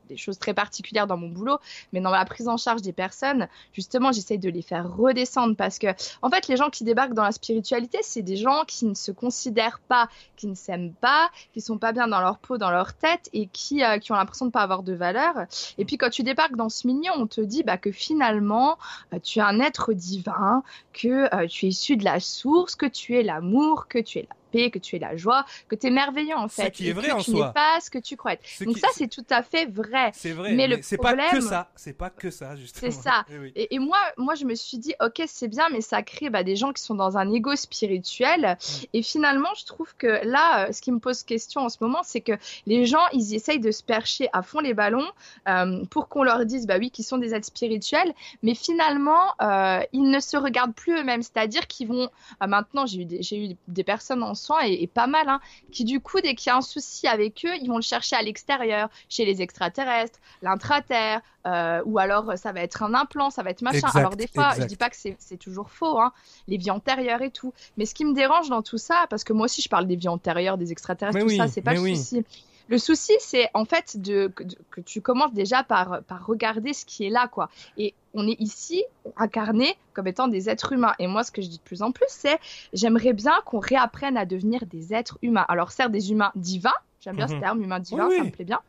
des, 0.09 0.17
choses 0.17 0.39
très 0.39 0.55
particulières 0.55 1.07
dans 1.07 1.17
mon 1.17 1.29
boulot, 1.29 1.59
mais 1.93 2.01
dans 2.01 2.11
la 2.11 2.25
prise 2.25 2.49
en 2.49 2.57
charge 2.57 2.83
des 2.83 2.93
personnes, 2.93 3.49
justement 3.73 4.13
j'essaye 4.13 4.39
de 4.39 4.49
les 4.49 4.63
faire 4.63 4.97
redescendre 4.97 5.57
parce 5.57 5.79
que 5.79 5.89
en 6.23 6.31
fait 6.31 6.49
les 6.49 6.57
gens 6.57 6.71
qui 6.71 6.85
débarquent 6.85 7.15
dans 7.15 7.25
la 7.25 7.33
spiritualité, 7.33 7.99
c'est 8.03 8.23
des 8.23 8.37
gens 8.37 8.65
qui 8.67 8.87
ne 8.87 8.95
se 8.95 9.13
considèrent 9.13 9.81
pas, 9.89 10.09
qui 10.37 10.47
ne 10.47 10.55
s'aiment 10.55 10.95
pas, 10.95 11.31
qui 11.53 11.61
sont 11.61 11.79
pas 11.79 11.93
bien 11.93 12.09
dans 12.09 12.21
leur 12.21 12.39
peau, 12.39 12.59
dans 12.59 12.71
leur 12.71 12.95
tête 12.95 13.29
et 13.33 13.47
qui, 13.47 13.83
euh, 13.83 13.99
qui 13.99 14.13
ont 14.13 14.17
l'impression 14.17 14.47
de 14.47 14.51
pas 14.51 14.63
avoir 14.63 14.83
de 14.83 14.93
valeur. 14.93 15.35
Et 15.79 15.85
puis 15.85 15.99
quand 15.99 16.11
tu 16.11 16.23
débarques 16.23 16.57
dans 16.57 16.69
ce 16.69 16.87
milieu, 16.87 17.11
on 17.17 17.27
te 17.27 17.41
dit 17.41 17.63
bah, 17.63 17.79
que 17.79 17.91
finalement 17.93 18.79
tu 19.23 19.39
es 19.39 19.43
un 19.43 19.61
être 19.61 19.93
divin, 19.93 20.63
que 20.93 21.24
euh, 21.33 21.47
tu 21.47 21.67
es 21.67 21.69
issu 21.71 21.97
de 21.97 22.05
la 22.05 22.21
source, 22.21 22.77
que 22.77 22.87
tu 22.87 23.17
es 23.17 23.23
l'amour, 23.23 23.89
que 23.89 23.99
tu 23.99 24.19
es 24.19 24.23
la 24.29 24.37
que 24.71 24.79
tu 24.79 24.97
es 24.97 24.99
la 24.99 25.17
joie, 25.17 25.45
que 25.69 25.75
tu 25.75 25.87
es 25.89 25.91
merveilleux 25.91 26.37
en 26.37 26.49
fait. 26.49 26.67
Ce 26.67 26.69
qui 26.71 26.89
est 26.89 26.93
vrai 26.93 27.09
que 27.09 27.13
en 27.13 27.21
tu 27.21 27.33
soi. 27.33 27.53
pas 27.53 27.79
ce 27.81 27.91
que 27.91 27.99
tu 27.99 28.17
crois 28.17 28.35
être. 28.35 28.43
Donc 28.65 28.79
ça, 28.79 28.89
c'est 28.93 29.09
tout 29.09 29.25
à 29.31 29.43
fait 29.43 29.67
vrai. 29.67 30.11
C'est 30.13 30.33
vrai. 30.33 30.53
Mais, 30.53 30.69
le 30.69 30.79
c'est 30.83 30.97
pas 30.97 31.15
que 31.31 31.41
ça. 31.41 31.71
C'est 31.77 31.93
pas 31.93 32.11
que 32.11 32.31
ça, 32.31 32.57
justement. 32.57 32.91
C'est 32.91 33.03
ça. 33.03 33.25
Eh 33.57 33.75
et, 33.75 33.79
moi, 33.79 33.99
moi, 34.17 34.35
je 34.35 34.45
me 34.45 34.55
suis 34.55 34.79
dit, 34.79 34.95
ok, 35.01 35.23
c'est 35.27 35.49
bien, 35.49 35.69
mais 35.71 35.81
ça 35.81 36.03
crée 36.03 36.31
bah, 36.31 36.43
des 36.43 36.57
gens 36.57 36.73
qui 36.73 36.83
sont 36.83 36.95
dans 36.95 37.19
un 37.19 37.31
ego 37.33 37.55
spirituel. 37.57 38.57
Et 38.93 39.03
finalement, 39.03 39.51
je 39.59 39.65
trouve 39.65 39.95
que 39.97 40.25
là, 40.25 40.67
euh, 40.67 40.73
ce 40.73 40.81
qui 40.81 40.93
me 40.93 40.99
pose 40.99 41.23
question 41.23 41.63
en 41.63 41.69
ce 41.69 41.79
moment, 41.81 42.01
c'est 42.03 42.21
que 42.21 42.33
les 42.67 42.87
gens, 42.87 43.05
ils 43.13 43.35
essayent 43.35 43.61
de 43.61 43.71
se 43.71 43.83
percher 43.83 44.29
à 44.33 44.43
fond 44.43 44.61
les 44.61 44.75
ballons 44.75 45.07
euh, 45.49 45.85
pour 45.87 46.09
qu'on 46.09 46.23
leur 46.23 46.47
dise, 46.47 46.67
bah 46.67 46.77
oui, 46.79 46.91
qu'ils 46.91 47.05
sont 47.05 47.19
des 47.19 47.35
êtres 47.35 47.47
spirituels. 47.47 48.13
Mais 48.43 48.55
finalement, 48.55 49.35
euh, 49.43 49.81
ils 49.93 50.09
ne 50.09 50.21
se 50.21 50.37
regardent 50.37 50.75
plus 50.75 50.99
eux-mêmes. 50.99 51.23
C'est-à-dire 51.23 51.67
qu'ils 51.67 51.89
vont. 51.89 52.09
maintenant, 52.41 52.87
j'ai 52.87 53.03
eu, 53.03 53.05
des, 53.05 53.23
j'ai 53.23 53.45
eu 53.45 53.57
des 53.69 53.85
personnes 53.85 54.23
en 54.23 54.35
et, 54.67 54.87
pas 54.87 55.07
mal, 55.07 55.29
hein, 55.29 55.41
qui 55.73 55.85
du 55.85 56.01
coup, 56.01 56.21
dès 56.21 56.35
qu'il 56.35 56.49
y 56.49 56.53
a 56.53 56.57
un 56.57 56.63
souci 56.63 57.07
avec 57.07 57.45
eux, 57.45 57.55
ils 57.61 57.69
vont 57.69 57.77
le 57.77 57.83
chercher 57.83 58.17
à 58.17 58.23
l'extérieur, 58.23 58.89
chez 59.09 59.25
les 59.25 59.43
extraterrestres, 59.43 60.19
l'intraterre, 60.43 61.21
euh, 61.47 61.83
ou 61.85 61.99
alors 61.99 62.37
ça 62.37 62.53
va 62.53 62.61
être 62.61 62.83
un 62.83 62.95
implant, 62.95 63.31
ça 63.31 63.43
va 63.43 63.51
être 63.51 63.63
machin. 63.63 63.89
alors 63.95 64.17
des 64.17 64.29
fois, 64.29 64.55
je 64.59 64.65
dis 64.65 64.77
pas 64.77 64.91
que 64.91 64.97
c'est 64.97 65.37
toujours 65.39 65.71
faux, 65.71 66.01
hein, 66.01 66.13
les 66.49 66.57
vies 66.57 66.71
antérieures 66.71 67.23
et 67.23 67.31
tout. 67.31 67.53
Mais 67.77 67.87
ce 67.87 67.95
qui 67.95 68.05
me 68.05 68.15
dérange 68.15 68.49
dans 68.49 68.63
tout 68.63 68.79
ça, 68.79 69.07
parce 69.11 69.25
que 69.25 69.33
moi 69.33 69.47
aussi 69.47 69.63
je 69.63 69.69
parle 69.69 69.87
des 69.87 69.97
vies 69.97 70.09
antérieures, 70.09 70.59
des 70.59 70.73
extraterrestres, 70.73 71.19
tout 71.19 71.37
ça, 71.37 71.49
c'est 71.49 71.63
pas 71.63 71.75
le 71.75 71.95
souci. 71.95 72.25
Le 72.69 72.79
souci, 72.79 73.13
c'est 73.19 73.49
en 73.55 73.65
fait 73.65 74.01
de, 74.01 74.29
que, 74.71 74.81
tu 74.81 75.01
commences 75.01 75.35
déjà 75.35 75.63
par, 75.63 76.03
par 76.03 76.27
regarder 76.27 76.73
ce 76.73 76.85
qui 76.85 77.05
est 77.05 77.11
là, 77.11 77.29
quoi. 77.29 77.51
Et 77.77 77.95
on 78.15 78.27
est 78.27 78.41
ici 78.41 78.85
incarné 79.17 79.77
comme 79.93 80.07
étant 80.07 80.29
des 80.29 80.49
êtres 80.49 80.73
humains. 80.73 80.95
Et 80.99 81.07
moi, 81.07 81.25
ce 81.25 81.31
que 81.31 81.43
je 81.43 81.49
dis 81.49 81.59
de 81.59 81.63
plus 81.63 81.83
en 81.83 81.93
plus, 81.93 82.07
c'est 82.09 82.39
j'aimerais 82.73 83.13
bien 83.13 83.35
qu'on 83.45 83.59
réapprenne 83.59 84.17
à 84.17 84.25
devenir 84.25 84.65
des 84.67 84.95
êtres 84.95 85.19
humains. 85.23 85.45
Alors, 85.49 85.73
certes, 85.73 85.93
des 85.93 86.11
humains 86.11 86.33
divins, 86.37 86.73
j'aime 87.01 87.17
bien 87.17 87.29
ce 87.29 87.35
mhm. 87.35 87.41
terme, 87.41 87.63
humain 87.63 87.81
divin, 87.81 88.09
ça 88.11 88.25
me 88.25 88.31
plaît 88.31 88.45
bien 88.45 88.61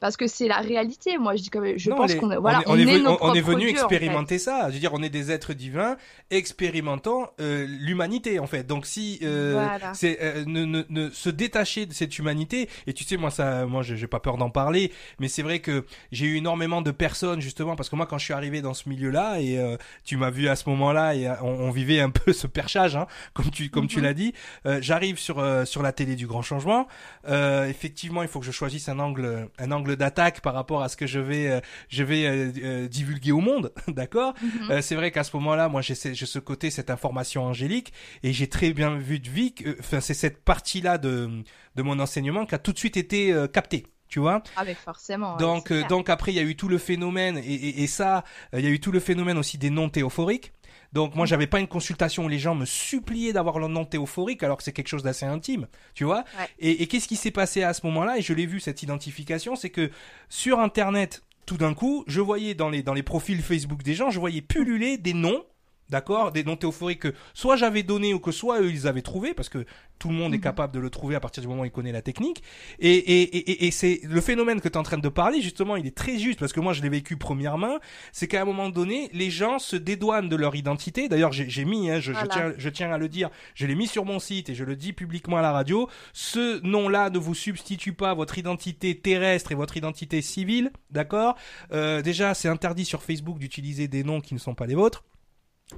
parce 0.00 0.16
que 0.16 0.26
c'est 0.26 0.48
la 0.48 0.58
réalité. 0.58 1.18
Moi, 1.18 1.36
je 1.36 1.42
dis 1.42 1.50
que 1.50 1.78
je 1.78 1.90
pense 1.90 2.14
qu'on 2.14 2.28
voilà, 2.40 2.62
on, 2.66 2.78
est, 2.78 3.06
on 3.06 3.34
est 3.34 3.40
venu 3.40 3.68
expérimenter 3.68 4.38
ça. 4.38 4.68
Je 4.68 4.74
veux 4.74 4.80
dire, 4.80 4.94
on 4.94 5.02
est 5.02 5.08
des 5.08 5.30
êtres 5.32 5.54
divins 5.54 5.96
expérimentant 6.30 7.30
euh, 7.40 7.66
l'humanité 7.68 8.38
en 8.38 8.46
fait. 8.46 8.66
Donc 8.66 8.86
si 8.86 9.18
euh, 9.22 9.66
c'est 9.94 10.18
euh, 10.20 10.44
ne, 10.46 10.64
ne, 10.64 10.82
ne, 10.90 11.10
se 11.10 11.30
détacher 11.30 11.86
de 11.86 11.92
cette 11.92 12.18
humanité 12.18 12.68
et 12.86 12.92
tu 12.92 13.04
sais 13.04 13.16
moi 13.16 13.30
ça 13.30 13.66
moi 13.66 13.82
j'ai 13.82 14.06
pas 14.06 14.20
peur 14.20 14.36
d'en 14.36 14.50
parler, 14.50 14.92
mais 15.18 15.28
c'est 15.28 15.42
vrai 15.42 15.60
que 15.60 15.84
j'ai 16.12 16.26
eu 16.26 16.36
énormément 16.36 16.82
de 16.82 16.90
personnes 16.90 17.40
justement 17.40 17.76
parce 17.76 17.88
que 17.88 17.96
moi 17.96 18.06
quand 18.06 18.18
je 18.18 18.24
suis 18.24 18.34
arrivé 18.34 18.60
dans 18.60 18.74
ce 18.74 18.88
milieu-là 18.88 19.40
et 19.40 19.58
euh, 19.58 19.76
tu 20.04 20.16
m'as 20.16 20.30
vu 20.30 20.48
à 20.48 20.56
ce 20.56 20.68
moment-là 20.68 21.14
et 21.14 21.28
on, 21.42 21.68
on, 21.68 21.70
vivait 21.70 22.00
un 22.00 22.10
peu 22.24 22.32
ce 22.32 22.46
perchage 22.46 22.96
hein, 22.96 23.06
comme 23.32 23.50
tu 23.50 23.70
comme 23.70 23.86
tu 23.86 23.98
mhm. 23.98 24.04
l'as 24.04 24.14
dit. 24.14 24.34
J'arrive 24.80 25.18
sur 25.18 25.42
sur 25.66 25.82
la 25.82 25.92
télé 25.92 26.14
du 26.14 26.26
grand 26.26 26.42
changement. 26.42 26.86
effectivement, 27.26 28.22
il 28.22 28.28
faut 28.28 28.40
que 28.40 28.46
je 28.46 28.52
choisisse 28.52 28.88
un 28.88 28.98
angle 28.98 29.48
un 29.58 29.72
angle 29.72 29.87
d'attaque 29.96 30.40
par 30.40 30.54
rapport 30.54 30.82
à 30.82 30.88
ce 30.88 30.96
que 30.96 31.06
je 31.06 31.20
vais 31.20 31.48
euh, 31.48 31.60
je 31.88 32.02
vais 32.02 32.26
euh, 32.26 32.52
euh, 32.62 32.88
divulguer 32.88 33.32
au 33.32 33.40
monde, 33.40 33.72
d'accord 33.88 34.34
mhm. 34.42 34.82
C'est 34.82 34.94
vrai 34.94 35.10
qu'à 35.10 35.24
ce 35.24 35.36
moment-là, 35.36 35.68
moi 35.68 35.82
j'ai 35.82 35.94
ce 35.94 36.38
côté 36.38 36.70
cette 36.70 36.90
information 36.90 37.44
angélique 37.44 37.92
et 38.22 38.32
j'ai 38.32 38.48
très 38.48 38.72
bien 38.72 38.96
vu 38.96 39.18
de 39.18 39.28
vie 39.28 39.54
enfin 39.80 40.00
c'est 40.00 40.14
cette 40.14 40.44
partie-là 40.44 40.98
de 40.98 41.30
de 41.76 41.82
mon 41.82 41.98
enseignement 42.00 42.46
qui 42.46 42.54
a 42.54 42.58
tout 42.58 42.72
de 42.72 42.78
suite 42.78 42.96
été 42.96 43.34
captée 43.52 43.86
tu 44.08 44.20
vois 44.20 44.42
ah 44.56 44.64
mais 44.64 44.74
forcément 44.74 45.36
donc 45.36 45.72
donc 45.88 46.08
après 46.08 46.32
il 46.32 46.36
y 46.36 46.40
a 46.40 46.42
eu 46.42 46.56
tout 46.56 46.68
le 46.68 46.78
phénomène 46.78 47.38
et, 47.38 47.82
et, 47.82 47.86
ça 47.86 48.24
il 48.52 48.60
y 48.60 48.66
a 48.66 48.70
eu 48.70 48.80
tout 48.80 48.92
le 48.92 49.00
phénomène 49.00 49.38
aussi 49.38 49.58
des 49.58 49.70
non 49.70 49.88
théophoriques 49.88 50.52
donc 50.92 51.14
moi, 51.14 51.26
j'avais 51.26 51.46
pas 51.46 51.60
une 51.60 51.68
consultation 51.68 52.24
où 52.24 52.28
les 52.28 52.38
gens 52.38 52.54
me 52.54 52.64
suppliaient 52.64 53.32
d'avoir 53.32 53.58
leur 53.58 53.68
nom 53.68 53.84
théophorique 53.84 54.42
alors 54.42 54.56
que 54.56 54.62
c'est 54.62 54.72
quelque 54.72 54.88
chose 54.88 55.02
d'assez 55.02 55.26
intime, 55.26 55.66
tu 55.94 56.04
vois. 56.04 56.24
Et, 56.58 56.86
qu'est-ce 56.86 57.08
qui 57.08 57.16
s'est 57.16 57.30
passé 57.30 57.62
à 57.62 57.74
ce 57.74 57.84
moment-là? 57.86 58.18
Et 58.18 58.22
je 58.22 58.32
l'ai 58.32 58.46
vu 58.46 58.60
cette 58.60 58.82
identification, 58.82 59.54
c'est 59.54 59.70
que 59.70 59.90
sur 60.28 60.60
Internet, 60.60 61.22
tout 61.46 61.56
d'un 61.56 61.74
coup, 61.74 62.04
je 62.06 62.20
voyais 62.20 62.54
dans 62.54 62.70
les 62.70 62.82
dans 62.82 62.94
les 62.94 63.02
profils 63.02 63.42
Facebook 63.42 63.82
des 63.82 63.94
gens, 63.94 64.10
je 64.10 64.18
voyais 64.18 64.42
pulluler 64.42 64.98
des 64.98 65.14
noms 65.14 65.44
D'accord? 65.88 66.32
Des 66.32 66.44
noms 66.44 66.56
théophoriques 66.56 67.00
que 67.00 67.14
soit 67.34 67.56
j'avais 67.56 67.82
donné 67.82 68.14
ou 68.14 68.20
que 68.20 68.32
soit 68.32 68.60
eux 68.60 68.70
ils 68.70 68.86
avaient 68.86 69.02
trouvé, 69.02 69.34
parce 69.34 69.48
que 69.48 69.64
tout 69.98 70.08
le 70.08 70.14
monde 70.14 70.32
est 70.32 70.36
mhm. 70.36 70.42
capable 70.42 70.72
de 70.72 70.78
le 70.78 70.90
trouver 70.90 71.16
à 71.16 71.20
partir 71.20 71.42
du 71.42 71.48
moment 71.48 71.62
où 71.62 71.64
il 71.64 71.70
connaît 71.70 71.92
la 71.92 72.02
technique. 72.02 72.42
Et, 72.78 72.90
et, 72.90 73.22
et, 73.22 73.66
et 73.66 73.70
c'est 73.70 74.00
le 74.04 74.20
phénomène 74.20 74.60
que 74.60 74.68
tu 74.68 74.74
es 74.74 74.76
en 74.76 74.82
train 74.82 74.98
de 74.98 75.08
parler, 75.08 75.42
justement, 75.42 75.76
il 75.76 75.86
est 75.86 75.96
très 75.96 76.18
juste, 76.18 76.38
parce 76.38 76.52
que 76.52 76.60
moi 76.60 76.72
je 76.72 76.82
l'ai 76.82 76.88
vécu 76.88 77.16
première 77.16 77.58
main, 77.58 77.78
c'est 78.12 78.28
qu'à 78.28 78.42
un 78.42 78.44
moment 78.44 78.68
donné, 78.68 79.10
les 79.12 79.30
gens 79.30 79.58
se 79.58 79.76
dédouanent 79.76 80.28
de 80.28 80.36
leur 80.36 80.54
identité. 80.54 81.08
D'ailleurs, 81.08 81.32
j'ai 81.32 81.64
mis, 81.64 81.90
hein, 81.90 82.00
je, 82.00 82.12
je, 82.12 82.26
tiens, 82.26 82.52
je 82.56 82.68
tiens 82.68 82.92
à 82.92 82.98
le 82.98 83.08
dire, 83.08 83.30
je 83.54 83.66
l'ai 83.66 83.74
mis 83.74 83.86
sur 83.86 84.04
mon 84.04 84.18
site 84.18 84.50
et 84.50 84.54
je 84.54 84.64
le 84.64 84.76
dis 84.76 84.92
publiquement 84.92 85.38
à 85.38 85.42
la 85.42 85.52
radio, 85.52 85.88
ce 86.12 86.60
nom-là 86.64 87.10
ne 87.10 87.18
vous 87.18 87.34
substitue 87.34 87.92
pas 87.92 88.14
votre 88.14 88.38
identité 88.38 88.96
terrestre 88.96 89.52
et 89.52 89.54
votre 89.54 89.76
identité 89.76 90.22
civile, 90.22 90.70
d'accord? 90.90 91.36
Euh, 91.72 92.02
Déjà, 92.02 92.34
c'est 92.34 92.48
interdit 92.48 92.84
sur 92.84 93.02
Facebook 93.02 93.38
d'utiliser 93.38 93.88
des 93.88 94.04
noms 94.04 94.20
qui 94.20 94.34
ne 94.34 94.38
sont 94.38 94.54
pas 94.54 94.66
les 94.66 94.74
vôtres. 94.74 95.04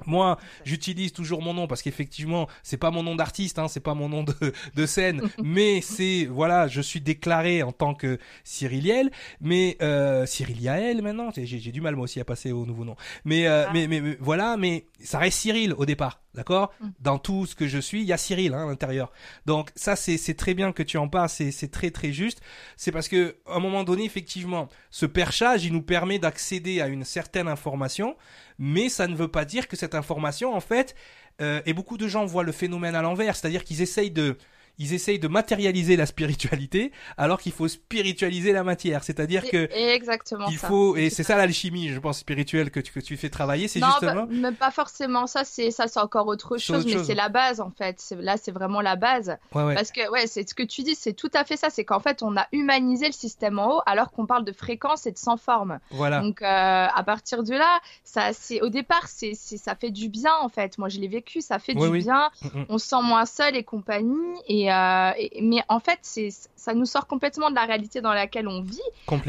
Moi, 0.05 0.37
j'utilise 0.63 1.11
toujours 1.11 1.41
mon 1.41 1.53
nom 1.53 1.67
parce 1.67 1.81
qu'effectivement, 1.81 2.47
c'est 2.63 2.77
pas 2.77 2.91
mon 2.91 3.03
nom 3.03 3.15
d'artiste, 3.15 3.59
hein, 3.59 3.67
c'est 3.67 3.81
pas 3.81 3.93
mon 3.93 4.07
nom 4.07 4.23
de, 4.23 4.33
de 4.75 4.85
scène, 4.85 5.21
mais 5.43 5.81
c'est 5.81 6.25
voilà, 6.25 6.67
je 6.67 6.81
suis 6.81 7.01
déclaré 7.01 7.61
en 7.61 7.71
tant 7.71 7.93
que 7.93 8.17
Cyriliel, 8.43 9.11
mais 9.41 9.77
euh, 9.81 10.25
Cyril 10.25 10.61
Yael 10.61 11.01
maintenant, 11.01 11.29
j'ai 11.35 11.71
du 11.71 11.81
mal 11.81 11.95
moi 11.95 12.05
aussi 12.05 12.19
à 12.19 12.25
passer 12.25 12.51
au 12.51 12.65
nouveau 12.65 12.85
nom. 12.85 12.95
Mais, 13.25 13.47
euh, 13.47 13.65
ah. 13.67 13.71
mais, 13.73 13.87
mais, 13.87 14.17
voilà, 14.19 14.55
mais 14.57 14.87
ça 15.01 15.19
reste 15.19 15.39
Cyril 15.39 15.73
au 15.73 15.85
départ, 15.85 16.21
d'accord? 16.33 16.71
Mm. 16.79 16.87
Dans 16.99 17.19
tout 17.19 17.45
ce 17.45 17.55
que 17.55 17.67
je 17.67 17.77
suis, 17.77 18.01
il 18.01 18.07
y 18.07 18.13
a 18.13 18.17
Cyril 18.17 18.53
hein, 18.53 18.63
à 18.63 18.67
l'intérieur. 18.67 19.11
Donc 19.45 19.71
ça, 19.75 19.97
c'est 19.97 20.17
c'est 20.17 20.35
très 20.35 20.53
bien 20.53 20.71
que 20.71 20.83
tu 20.83 20.97
en 20.97 21.09
parles, 21.09 21.29
c'est 21.29 21.51
c'est 21.51 21.69
très 21.69 21.91
très 21.91 22.13
juste. 22.13 22.41
C'est 22.77 22.93
parce 22.93 23.09
que 23.09 23.35
à 23.45 23.55
un 23.55 23.59
moment 23.59 23.83
donné, 23.83 24.05
effectivement, 24.05 24.69
ce 24.89 25.05
perchage, 25.05 25.65
il 25.65 25.73
nous 25.73 25.81
permet 25.81 26.17
d'accéder 26.17 26.79
à 26.79 26.87
une 26.87 27.03
certaine 27.03 27.49
information, 27.49 28.15
mais 28.61 28.89
ça 28.89 29.07
ne 29.07 29.15
veut 29.15 29.27
pas 29.27 29.43
dire 29.43 29.67
que 29.67 29.75
cette 29.75 29.95
information, 29.95 30.53
en 30.53 30.59
fait, 30.59 30.93
euh, 31.41 31.61
et 31.65 31.73
beaucoup 31.73 31.97
de 31.97 32.07
gens 32.07 32.25
voient 32.27 32.43
le 32.43 32.51
phénomène 32.51 32.93
à 32.93 33.01
l'envers, 33.01 33.35
c'est-à-dire 33.35 33.63
qu'ils 33.63 33.81
essayent 33.81 34.11
de 34.11 34.37
ils 34.77 34.93
essayent 34.93 35.19
de 35.19 35.27
matérialiser 35.27 35.95
la 35.95 36.05
spiritualité 36.05 36.91
alors 37.17 37.39
qu'il 37.39 37.51
faut 37.51 37.67
spiritualiser 37.67 38.51
la 38.51 38.63
matière. 38.63 39.03
C'est-à-dire 39.03 39.43
que 39.49 39.69
Et 39.75 39.89
exactement 39.93 40.47
il 40.49 40.57
ça. 40.57 40.67
faut 40.67 40.95
et 40.95 41.09
c'est 41.09 41.23
ça 41.23 41.35
l'alchimie, 41.35 41.89
je 41.89 41.99
pense 41.99 42.19
spirituelle 42.19 42.71
que 42.71 42.79
tu, 42.79 42.91
que 42.91 42.99
tu 42.99 43.17
fais 43.17 43.29
travailler, 43.29 43.67
c'est 43.67 43.79
non, 43.79 43.87
justement 43.87 44.23
bah, 44.23 44.27
mais 44.29 44.51
pas 44.51 44.71
forcément 44.71 45.27
ça. 45.27 45.43
C'est 45.43 45.71
ça, 45.71 45.87
c'est 45.87 45.99
encore 45.99 46.27
autre 46.27 46.57
chose, 46.57 46.85
autre 46.85 46.95
mais 46.97 47.03
c'est 47.03 47.15
la 47.15 47.29
base 47.29 47.61
en 47.61 47.71
fait. 47.71 48.03
Là, 48.19 48.37
c'est 48.37 48.51
vraiment 48.51 48.81
la 48.81 48.95
base. 48.95 49.37
ouais 49.53 49.63
ouais. 49.63 49.75
Parce 49.75 49.91
que 49.91 50.09
ouais, 50.11 50.27
c'est 50.27 50.47
ce 50.47 50.53
que 50.53 50.63
tu 50.63 50.83
dis, 50.83 50.95
c'est 50.95 51.13
tout 51.13 51.31
à 51.33 51.43
fait 51.43 51.57
ça. 51.57 51.69
C'est 51.69 51.85
qu'en 51.85 51.99
fait, 51.99 52.23
on 52.23 52.35
a 52.37 52.47
humanisé 52.51 53.07
le 53.07 53.11
système 53.13 53.59
en 53.59 53.77
haut, 53.77 53.81
alors 53.85 54.11
qu'on 54.11 54.25
parle 54.25 54.45
de 54.45 54.51
fréquence 54.51 55.05
et 55.05 55.11
de 55.11 55.17
sans 55.17 55.37
forme. 55.37 55.79
Voilà. 55.91 56.21
Donc 56.21 56.41
euh, 56.41 56.45
à 56.45 57.03
partir 57.03 57.43
de 57.43 57.53
là, 57.53 57.79
ça, 58.03 58.33
c'est 58.33 58.61
au 58.61 58.69
départ, 58.69 59.07
c'est, 59.07 59.33
ça 59.35 59.75
fait 59.75 59.91
du 59.91 60.09
bien 60.09 60.33
en 60.41 60.49
fait. 60.49 60.77
Moi, 60.77 60.89
je 60.89 60.99
l'ai 60.99 61.07
vécu, 61.07 61.41
ça 61.41 61.59
fait 61.59 61.73
Oui, 61.75 61.83
du 61.87 61.91
oui. 61.91 61.99
bien. 62.03 62.29
Mm, 62.41 62.59
mm. 62.59 62.65
On 62.69 62.77
se 62.77 62.87
sent 62.87 63.01
moins 63.01 63.25
seul 63.25 63.55
et 63.55 63.63
compagnie. 63.63 64.35
Et, 64.47 64.60
euh, 64.69 65.11
et- 65.17 65.41
mais 65.41 65.63
en 65.69 65.79
fait, 65.79 65.99
c'est, 66.01 66.27
ça 66.57 66.73
nous 66.73 66.85
sort 66.85 67.07
complètement 67.07 67.49
de 67.49 67.55
la 67.55 67.63
réalité 67.63 68.01
dans 68.01 68.11
laquelle 68.11 68.49
on 68.49 68.61
vit. 68.61 68.81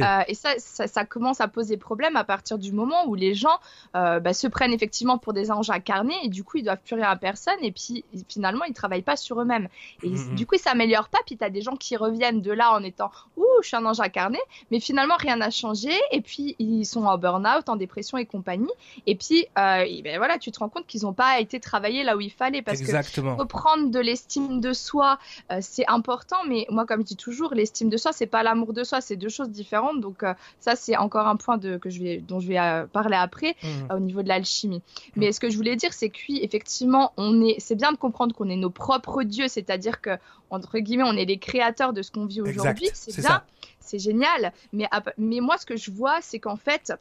Euh, 0.03 0.23
et 0.27 0.35
ça, 0.35 0.51
ça, 0.59 0.89
ça 0.89 1.05
commence 1.05 1.41
à 1.41 1.47
poser 1.47 1.77
problème 1.77 2.17
à 2.17 2.25
partir 2.25 2.59
du 2.59 2.73
moment 2.73 3.07
où 3.07 3.15
les 3.15 3.35
gens 3.35 3.61
euh, 3.95 4.19
bah, 4.19 4.35
se 4.35 4.49
prennent 4.49 4.73
effectivement 4.73 5.19
pour 5.19 5.33
des 5.33 5.53
anges 5.53 5.71
incarnés 5.71 6.17
et 6.25 6.29
du 6.29 6.43
coup 6.43 6.57
ils 6.59 6.65
doivent 6.65 6.81
plus 6.85 6.97
rien 6.97 7.09
à 7.11 7.17
personne 7.17 7.55
et 7.63 7.71
puis 7.71 8.05
finalement 8.29 8.65
ils 8.65 8.75
travaillent 8.75 9.03
pas 9.03 9.17
sur 9.17 9.41
eux-mêmes. 9.41 9.69
Et 10.03 10.09
ils- 10.09 10.19
Mhm. 10.31 10.35
du 10.35 10.47
coup 10.47 10.57
ils 10.57 10.61
s'améliorent 10.61 11.09
pas. 11.09 11.19
Puis 11.25 11.37
t'as 11.37 11.51
des 11.51 11.63
gens 11.63 11.77
qui 11.77 11.97
reviennent 11.97 12.41
de 12.43 12.51
là 12.53 12.73
en 12.73 12.83
étant 12.83 13.11
ouh 13.37 13.45
je 13.63 13.69
suis 13.69 13.77
un 13.77 13.85
ange 13.85 14.01
incarné, 14.01 14.39
mais 14.71 14.81
finalement 14.81 15.17
rien 15.17 15.37
n'a 15.37 15.51
changé 15.51 15.93
et 16.11 16.21
puis 16.21 16.57
ils 16.59 16.85
sont 16.85 17.05
en 17.05 17.19
burn-out, 17.19 17.69
en 17.69 17.77
dépression 17.77 18.19
et 18.19 18.27
compagnie. 18.27 18.73
Et 19.07 19.15
puis 19.15 19.47
euh, 19.59 19.85
et 19.87 20.03
ben 20.03 20.19
voilà 20.19 20.39
tu 20.39 20.51
te 20.51 20.59
rends 20.59 20.69
compte 20.69 20.87
qu'ils 20.87 21.07
ont 21.07 21.13
pas 21.13 21.41
été 21.41 21.61
travaillés 21.61 22.05
là 22.05 22.17
où 22.17 22.21
il 22.21 22.33
fallait 22.33 22.63
parce 22.63 22.79
que 22.79 22.85
Exactement. 22.85 23.37
reprendre 23.37 23.91
de 23.91 24.01
l'estime 24.01 24.61
de 24.61 24.73
soi, 24.73 25.19
euh, 25.51 25.59
c'est 25.61 25.87
important, 25.89 26.39
mais 26.49 26.67
moi, 26.71 26.87
comme 26.87 27.01
je 27.01 27.07
dis 27.07 27.17
toujours, 27.17 27.55
l'estime 27.55 27.89
de 27.89 27.97
soi, 27.97 28.13
c'est 28.13 28.27
pas 28.27 28.43
l'amour 28.43 28.73
de 28.73 28.85
soi, 28.85 29.01
c'est 29.01 29.17
deux 29.17 29.29
choses 29.29 29.51
différentes. 29.51 30.01
Donc, 30.01 30.23
euh, 30.23 30.35
ça, 30.61 30.77
c'est 30.77 30.97
encore 30.97 31.27
un 31.27 31.37
point 31.37 31.59
de, 31.59 31.77
que 31.77 31.91
je 31.91 32.03
vais, 32.03 32.17
dont 32.19 32.41
je 32.41 32.49
vais 32.49 32.87
parler 32.93 33.17
après 33.17 33.53
Mm. 33.63 33.67
euh, 33.91 33.97
au 33.97 34.01
niveau 34.01 34.23
de 34.23 34.29
l'alchimie. 34.29 34.83
Mais 35.17 35.33
ce 35.33 35.41
que 35.41 35.51
je 35.51 35.57
voulais 35.57 35.77
dire, 35.77 35.93
c'est 35.93 36.09
que 36.09 36.19
oui, 36.29 36.41
effectivement, 36.43 37.13
on 37.17 37.45
est, 37.45 37.57
c'est 37.59 37.75
bien 37.75 37.93
de 37.93 37.97
comprendre 37.97 38.35
qu'on 38.35 38.49
est 38.49 38.57
nos 38.57 38.71
propres 38.71 39.23
dieux, 39.23 39.49
c'est-à-dire 39.49 40.01
que, 40.01 40.11
entre 40.53 40.79
guillemets, 40.79 41.05
on 41.05 41.17
est 41.17 41.25
les 41.25 41.39
créateurs 41.39 41.93
de 41.93 42.03
ce 42.03 42.11
qu'on 42.11 42.27
vit 42.27 42.43
aujourd'hui. 42.43 42.89
C'est 42.93 43.21
bien, 43.21 43.43
c'est 43.81 43.99
génial. 43.99 44.53
Mais, 44.73 44.89
mais 45.17 45.41
moi, 45.41 45.57
ce 45.57 45.67
que 45.67 45.77
je 45.77 45.91
vois, 45.91 46.21
c'est 46.21 46.39
qu'en 46.39 46.57
fait, 46.57 46.93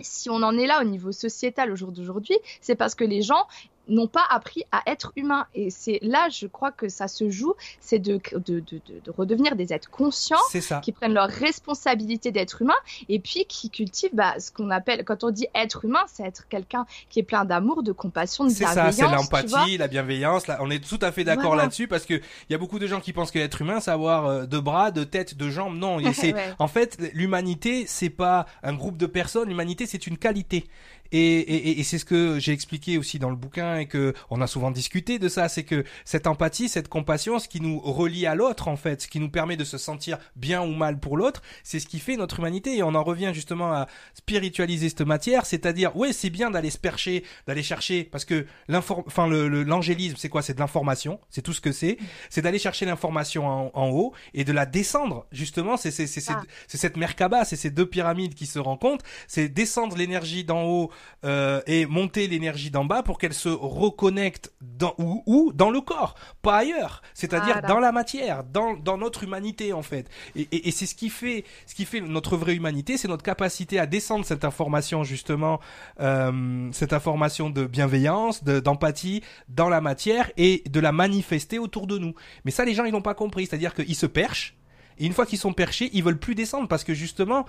si 0.00 0.28
on 0.28 0.42
en 0.42 0.58
est 0.58 0.66
là 0.66 0.80
au 0.80 0.84
niveau 0.84 1.12
sociétal 1.12 1.70
au 1.70 1.76
jour 1.76 1.92
d'aujourd'hui, 1.92 2.36
c'est 2.60 2.74
parce 2.74 2.94
que 2.94 3.04
les 3.04 3.22
gens 3.22 3.46
n'ont 3.88 4.06
pas 4.08 4.24
appris 4.30 4.64
à 4.72 4.82
être 4.86 5.12
humains. 5.16 5.46
Et 5.54 5.70
c'est 5.70 5.98
là, 6.02 6.28
je 6.30 6.46
crois 6.46 6.72
que 6.72 6.88
ça 6.88 7.08
se 7.08 7.30
joue, 7.30 7.54
c'est 7.80 7.98
de, 7.98 8.20
de, 8.32 8.38
de, 8.60 8.60
de- 8.60 9.00
de 9.04 9.10
redevenir 9.16 9.56
des 9.56 9.72
êtres 9.72 9.90
conscients 9.90 10.36
C'est 10.50 10.60
ça. 10.60 10.80
qui 10.80 10.92
prennent 10.92 11.14
leur 11.14 11.28
responsabilité 11.28 12.30
d'être 12.32 12.62
humain 12.62 12.74
et 13.08 13.18
puis 13.18 13.44
qui 13.46 13.70
cultivent 13.70 14.10
bah, 14.14 14.34
ce 14.38 14.50
qu'on 14.50 14.70
appelle, 14.70 15.04
quand 15.04 15.24
on 15.24 15.30
dit 15.30 15.46
être 15.54 15.84
humain, 15.84 16.04
c'est 16.12 16.22
être 16.24 16.48
quelqu'un 16.48 16.86
qui 17.10 17.20
est 17.20 17.22
plein 17.22 17.44
d'amour, 17.44 17.82
de 17.82 17.92
compassion, 17.92 18.44
de 18.44 18.50
C'est 18.50 18.64
ça, 18.64 18.72
bienveillance. 18.90 18.94
c'est 18.96 19.02
tu 19.02 19.08
vois. 19.08 19.16
l'empathie, 19.60 19.78
la 19.78 19.88
bienveillance. 19.88 20.46
Là, 20.46 20.58
on 20.60 20.70
est 20.70 20.82
tout 20.84 20.98
à 21.02 21.12
fait 21.12 21.24
d'accord 21.24 21.46
Voilà. 21.48 21.62
là-dessus 21.62 21.88
parce 21.88 22.04
que 22.06 22.14
il 22.14 22.50
y 22.52 22.54
a 22.54 22.58
beaucoup 22.58 22.78
de 22.78 22.86
gens 22.86 23.00
qui 23.00 23.12
pensent 23.12 23.30
que 23.30 23.38
l'être 23.38 23.60
humain, 23.62 23.80
c'est 23.80 23.90
avoir 23.90 24.26
euh, 24.26 24.46
deux 24.46 24.60
bras, 24.60 24.90
deux 24.90 25.06
têtes, 25.06 25.36
deux 25.36 25.50
jambes. 25.50 25.76
Non, 25.76 25.98
c'est 26.12 26.34
Ouais. 26.34 26.54
en 26.58 26.68
fait 26.68 26.98
l'humanité, 27.14 27.84
c'est 27.86 28.10
pas 28.10 28.46
un 28.62 28.74
groupe 28.74 28.96
de 28.96 29.06
personnes. 29.06 29.48
L'humanité, 29.48 29.86
c'est 29.86 30.06
une 30.06 30.18
qualité. 30.18 30.66
Et, 31.12 31.18
et, 31.38 31.80
et- 31.80 31.84
c'est 31.84 31.98
ce 31.98 32.04
que 32.04 32.38
j'ai 32.40 32.52
expliqué 32.52 32.98
aussi 32.98 33.18
dans 33.18 33.30
le 33.30 33.36
bouquin 33.36 33.76
et 33.76 33.86
que 33.86 34.12
on 34.30 34.40
a 34.40 34.46
souvent 34.46 34.70
discuté 34.70 35.18
de 35.18 35.28
ça, 35.28 35.48
c'est 35.48 35.62
que 35.64 35.84
cette 36.04 36.26
empathie, 36.26 36.68
cette 36.68 36.88
compassion, 36.88 37.38
ce 37.38 37.48
qui 37.48 37.60
nous 37.60 37.78
relie 37.80 38.26
à 38.26 38.34
l'autre 38.34 38.68
en 38.68 38.76
fait, 38.76 39.02
ce 39.02 39.08
qui 39.08 39.20
nous 39.20 39.30
permet 39.30 39.56
de 39.56 39.64
se 39.64 39.78
sentir 39.78 40.18
bien 40.34 40.62
ou 40.62 40.74
mal 40.74 40.98
pour 40.98 41.16
l'autre, 41.16 41.42
c'est 41.62 41.78
ce 41.80 41.86
qui 41.86 41.98
fait 42.00 42.16
notre 42.16 42.40
humanité. 42.40 42.76
Et 42.76 42.82
on 42.82 42.94
en 42.94 43.04
revient 43.04 43.30
justement 43.34 43.72
à 43.72 43.86
spiritualiser 44.14 44.88
cette 44.88 45.02
matière, 45.02 45.46
c'est-à-dire 45.46 45.96
ouais, 45.96 46.12
c'est 46.12 46.30
bien 46.30 46.50
d'aller 46.50 46.70
se 46.70 46.78
percher, 46.78 47.22
d'aller 47.46 47.62
chercher, 47.62 48.04
parce 48.04 48.24
que 48.24 48.46
enfin 48.68 49.28
le 49.28 49.48
le- 49.48 49.62
l'angélisme, 49.62 50.16
c'est 50.18 50.28
quoi? 50.28 50.42
C'est 50.42 50.54
de 50.54 50.58
l'information, 50.58 51.20
c'est 51.30 51.42
tout 51.42 51.52
ce 51.52 51.60
que 51.60 51.70
c'est. 51.72 51.98
C'est 52.30 52.42
d'aller 52.42 52.58
chercher 52.58 52.86
l'information 52.86 53.46
en, 53.46 53.70
en 53.74 53.88
haut 53.90 54.12
et 54.34 54.42
de 54.44 54.52
la 54.52 54.66
descendre. 54.66 55.26
Justement, 55.30 55.76
c'est 55.76 55.90
c'est 55.90 56.06
c'est 56.06 56.20
c'est 56.20 56.32
Ah. 56.32 56.42
cette 56.66 56.96
Merkaba, 56.96 57.44
c'est 57.44 57.56
ces 57.56 57.70
deux 57.70 57.86
pyramides 57.86 58.34
qui 58.34 58.46
se 58.46 58.58
rencontrent. 58.58 59.04
C'est 59.28 59.48
descendre 59.48 59.96
l'énergie 59.96 60.42
d'en 60.44 60.64
haut 60.64 60.90
euh, 61.24 61.60
et 61.66 61.86
monter 61.86 62.26
l'énergie 62.28 62.70
d'en 62.70 62.84
bas 62.84 63.02
pour 63.02 63.18
qu'elle 63.18 63.32
se 63.34 63.48
reconnecte 63.48 64.52
dans 64.60 64.94
ou, 64.98 65.22
ou 65.26 65.52
dans 65.54 65.70
le 65.70 65.80
corps, 65.80 66.14
pas 66.42 66.56
ailleurs. 66.58 67.02
C'est-à-dire 67.14 67.54
Voilà. 67.54 67.68
dans 67.68 67.78
la 67.80 67.92
matière, 67.92 68.44
dans 68.44 68.74
dans 68.74 68.98
notre 68.98 69.22
humanité 69.24 69.72
en 69.72 69.82
fait. 69.82 70.08
Et, 70.34 70.42
et, 70.52 70.68
et 70.68 70.70
c'est 70.70 70.86
ce 70.86 70.94
qui 70.94 71.08
fait 71.10 71.44
ce 71.66 71.74
qui 71.74 71.84
fait 71.84 72.00
notre 72.00 72.36
vraie 72.36 72.54
humanité, 72.54 72.96
c'est 72.96 73.08
notre 73.08 73.22
capacité 73.24 73.78
à 73.78 73.86
descendre 73.86 74.24
cette 74.24 74.44
information 74.44 75.04
justement, 75.04 75.60
euh, 76.00 76.68
cette 76.72 76.92
information 76.92 77.50
de 77.50 77.64
bienveillance, 77.66 78.44
de- 78.44 78.60
d'empathie 78.60 79.22
dans 79.48 79.68
la 79.68 79.80
matière 79.80 80.30
et 80.36 80.62
de 80.68 80.80
la 80.80 80.92
manifester 80.92 81.58
autour 81.58 81.86
de 81.86 81.98
nous. 81.98 82.14
Mais 82.44 82.50
ça, 82.50 82.64
les 82.64 82.74
gens 82.74 82.84
ils 82.84 82.92
n'ont 82.92 83.02
pas 83.02 83.14
compris, 83.14 83.46
c'est-à-dire 83.46 83.74
qu'ils 83.74 83.96
se 83.96 84.06
perchent 84.06 84.54
et 84.98 85.06
une 85.06 85.12
fois 85.12 85.26
qu'ils 85.26 85.38
sont 85.38 85.52
perchés, 85.52 85.90
ils 85.92 86.02
veulent 86.02 86.18
plus 86.18 86.34
descendre 86.34 86.68
parce 86.68 86.84
que 86.84 86.94
justement 86.94 87.44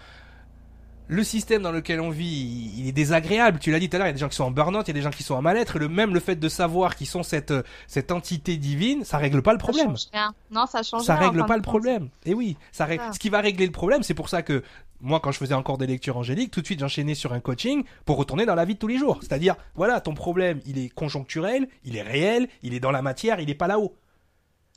le 1.08 1.24
système 1.24 1.62
dans 1.62 1.72
lequel 1.72 2.02
on 2.02 2.10
vit, 2.10 2.72
il 2.78 2.88
est 2.88 2.92
désagréable. 2.92 3.60
Tu 3.60 3.72
l'as 3.72 3.80
dit 3.80 3.90
tout 3.90 3.96
à 3.96 4.00
l'heure, 4.00 4.08
il 4.08 4.10
y 4.10 4.12
a 4.12 4.14
des 4.14 4.20
gens 4.20 4.30
qui 4.30 4.36
sont 4.36 4.44
en 4.44 4.52
burn-out, 4.52 4.88
il 4.88 4.90
y 4.90 4.92
a 4.92 4.94
des 4.94 5.02
gens 5.02 5.10
qui 5.10 5.24
sont 5.24 5.36
en 5.36 5.42
mal-être. 5.42 5.78
Et 5.78 5.80
le 5.80 5.88
même 5.88 6.14
le 6.14 6.20
fait 6.20 6.36
de 6.36 6.50
savoir 6.50 6.96
qu'ils 6.96 7.08
sont 7.08 7.24
cette 7.24 7.54
cette 7.88 8.12
entité 8.12 8.58
divine, 8.58 9.04
ça 9.04 9.18
règle 9.18 9.42
pas 9.42 9.54
le 9.54 9.58
problème. 9.58 9.96
Ça 9.96 10.04
change 10.04 10.12
rien. 10.14 10.34
Non, 10.52 10.66
ça 10.66 10.84
change 10.84 11.04
Ça 11.04 11.16
rien, 11.16 11.28
en 11.28 11.32
règle 11.32 11.46
pas 11.46 11.56
le 11.56 11.62
problème. 11.62 12.10
Et 12.26 12.34
oui, 12.34 12.58
ça 12.72 12.86
règle. 12.86 13.04
Ah. 13.08 13.14
Ce 13.14 13.20
qui 13.20 13.30
va 13.30 13.40
régler 13.40 13.66
le 13.66 13.72
problème, 13.72 14.04
c'est 14.04 14.14
pour 14.14 14.30
ça 14.30 14.42
que 14.42 14.64
moi, 15.00 15.20
quand 15.20 15.32
je 15.32 15.38
faisais 15.38 15.54
encore 15.54 15.78
des 15.78 15.88
lectures 15.88 16.18
angéliques, 16.18 16.52
tout 16.52 16.62
de 16.62 16.66
suite 16.66 16.80
j'enchaînais 16.80 17.16
sur 17.16 17.34
un 17.34 17.40
coaching 17.40 17.84
pour 18.06 18.18
retourner 18.18 18.46
dans 18.46 18.56
la 18.56 18.66
vie 18.66 18.74
de 18.74 18.80
tous 18.80 18.88
les 18.88 18.98
jours. 18.98 19.20
C'est-à-dire, 19.22 19.56
voilà, 19.76 20.02
ton 20.02 20.14
problème, 20.14 20.60
il 20.66 20.78
est 20.78 20.90
conjoncturel, 20.90 21.68
il 21.84 21.96
est 21.96 22.02
réel, 22.02 22.50
il 22.64 22.74
est 22.74 22.80
dans 22.80 22.92
la 22.92 23.02
matière, 23.02 23.40
il 23.40 23.50
est 23.50 23.56
pas 23.56 23.68
là-haut. 23.68 23.96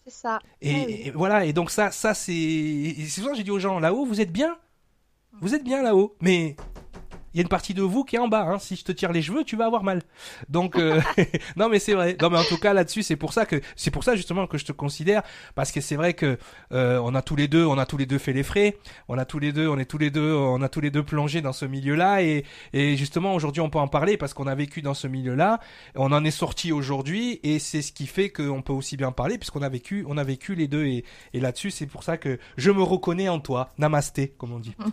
C'est 0.05 0.13
ça. 0.13 0.39
Et, 0.61 0.75
oui. 0.75 1.03
et 1.07 1.11
voilà, 1.11 1.45
et 1.45 1.53
donc 1.53 1.71
ça, 1.71 1.91
ça 1.91 2.15
c'est. 2.15 2.95
C'est 3.09 3.21
ça 3.23 3.31
que 3.31 3.37
j'ai 3.37 3.45
dit 3.45 3.51
aux 3.51 3.59
gens, 3.59 3.81
là-haut, 3.81 4.05
vous 4.05 4.21
êtes 4.21 4.33
bien 4.33 4.57
Vous 5.39 5.55
êtes 5.55 5.65
bien 5.65 5.83
là-haut, 5.83 6.17
mais 6.21 6.57
il 7.33 7.39
y 7.39 7.41
a 7.41 7.43
une 7.43 7.49
partie 7.49 7.75
de 7.75 7.83
vous 7.83 8.05
qui 8.05 8.17
est 8.17 8.19
en 8.19 8.29
bas. 8.29 8.43
Hein. 8.43 8.59
Si 8.59 8.77
je 8.77 8.85
te 8.85 8.93
tire 8.93 9.13
les 9.13 9.23
cheveux, 9.23 9.45
tu 9.45 9.57
vas 9.57 9.67
avoir 9.67 9.83
mal. 9.83 10.03
Donc, 10.49 10.77
euh, 10.77 11.01
non, 11.57 11.69
mais 11.69 11.79
c'est 11.79 11.95
vrai. 11.95 12.17
Non, 12.21 12.31
mais 12.31 12.39
en 12.39 12.45
tout 12.45 12.59
cas 12.59 12.73
là-dessus, 12.73 13.03
c'est 13.03 13.17
pour 13.17 13.33
ça 13.33 13.47
que 13.47 13.61
c'est 13.77 13.91
pour 13.91 14.05
ça 14.05 14.17
justement 14.17 14.47
que 14.47 14.59
je 14.59 14.65
te 14.65 14.73
considère 14.73 15.23
parce 15.55 15.71
que 15.73 15.81
c'est 15.81 15.97
vrai 15.97 16.15
que 16.15 16.39
euh, 16.73 17.01
on 17.05 17.15
a 17.15 17.23
tous 17.23 17.37
les 17.37 17.49
deux, 17.49 17.65
on 17.65 17.79
a 17.79 17.87
tous 17.87 17.97
les 17.97 18.07
deux 18.07 18.19
fait 18.19 18.33
les 18.33 18.43
frais. 18.43 18.77
On 19.09 19.19
a 19.19 19.25
tous 19.25 19.39
les 19.39 19.53
deux, 19.53 19.69
on 19.69 19.79
est 19.79 19.85
tous 19.85 19.99
les 19.99 20.11
deux, 20.11 20.35
on 20.35 20.63
a 20.63 20.69
tous 20.69 20.81
les 20.81 20.91
deux 20.91 21.03
plongé 21.03 21.41
dans 21.41 21.53
ce 21.53 21.65
milieu-là 21.65 22.23
et, 22.23 22.45
et 22.73 22.97
justement 22.97 23.35
aujourd'hui 23.35 23.61
on 23.61 23.71
peut 23.71 23.79
en 23.79 23.89
parler 23.89 24.17
parce 24.17 24.35
qu'on 24.35 24.47
a 24.47 24.55
vécu 24.55 24.83
dans 24.83 24.95
ce 24.95 25.07
milieu-là. 25.07 25.61
On 25.95 26.13
en 26.13 26.25
est 26.25 26.31
sorti 26.31 26.73
aujourd'hui 26.73 27.41
et 27.43 27.59
c'est 27.59 27.83
ce 27.83 27.93
qui 27.93 28.07
fait 28.07 28.31
qu'on 28.31 28.63
peut 28.63 28.73
aussi 28.73 28.97
bien 28.97 29.13
parler 29.13 29.39
puisqu'on 29.39 29.63
a 29.63 29.69
vécu, 29.69 30.05
on 30.09 30.17
a 30.17 30.25
vécu 30.25 30.55
les 30.55 30.69
deux 30.69 30.85
et, 30.85 31.05
et 31.35 31.41
là-dessus 31.41 31.71
c'est 31.71 31.87
pour 31.87 32.03
ça 32.03 32.17
que 32.17 32.39
je 32.57 32.71
me 32.71 32.83
reconnais 32.83 33.29
en 33.29 33.39
toi. 33.41 33.71
Namasté, 33.79 34.35
comme 34.37 34.53
on 34.53 34.59
dit. 34.59 34.75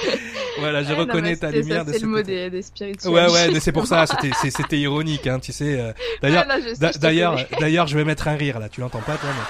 voilà, 0.58 0.82
je 0.82 0.90
Ouais, 0.90 1.06
non, 1.06 1.12
reconnais 1.12 1.36
ta 1.40 1.50
lumière 1.50 1.84
C'est 1.86 1.98
ce 1.98 2.02
le 2.04 2.08
mot 2.08 2.22
des, 2.22 2.50
des 2.50 2.62
spirituels. 2.62 3.12
Ouais, 3.12 3.30
ouais, 3.30 3.50
mais 3.50 3.60
c'est 3.60 3.72
pour 3.72 3.86
ça, 3.86 4.04
c'était, 4.50 4.78
ironique, 4.78 5.26
hein, 5.26 5.38
tu 5.40 5.52
sais. 5.52 5.80
euh, 5.80 5.92
D'ailleurs, 6.22 6.46
Ouais, 6.46 6.90
d'ailleurs, 7.00 7.36
d'ailleurs, 7.58 7.86
je 7.86 7.96
vais 7.98 8.04
mettre 8.04 8.28
un 8.28 8.36
rire 8.36 8.58
là. 8.60 8.68
Tu 8.68 8.80
l'entends 8.80 9.00
pas, 9.00 9.16
toi 9.16 9.28
mais... 9.30 9.44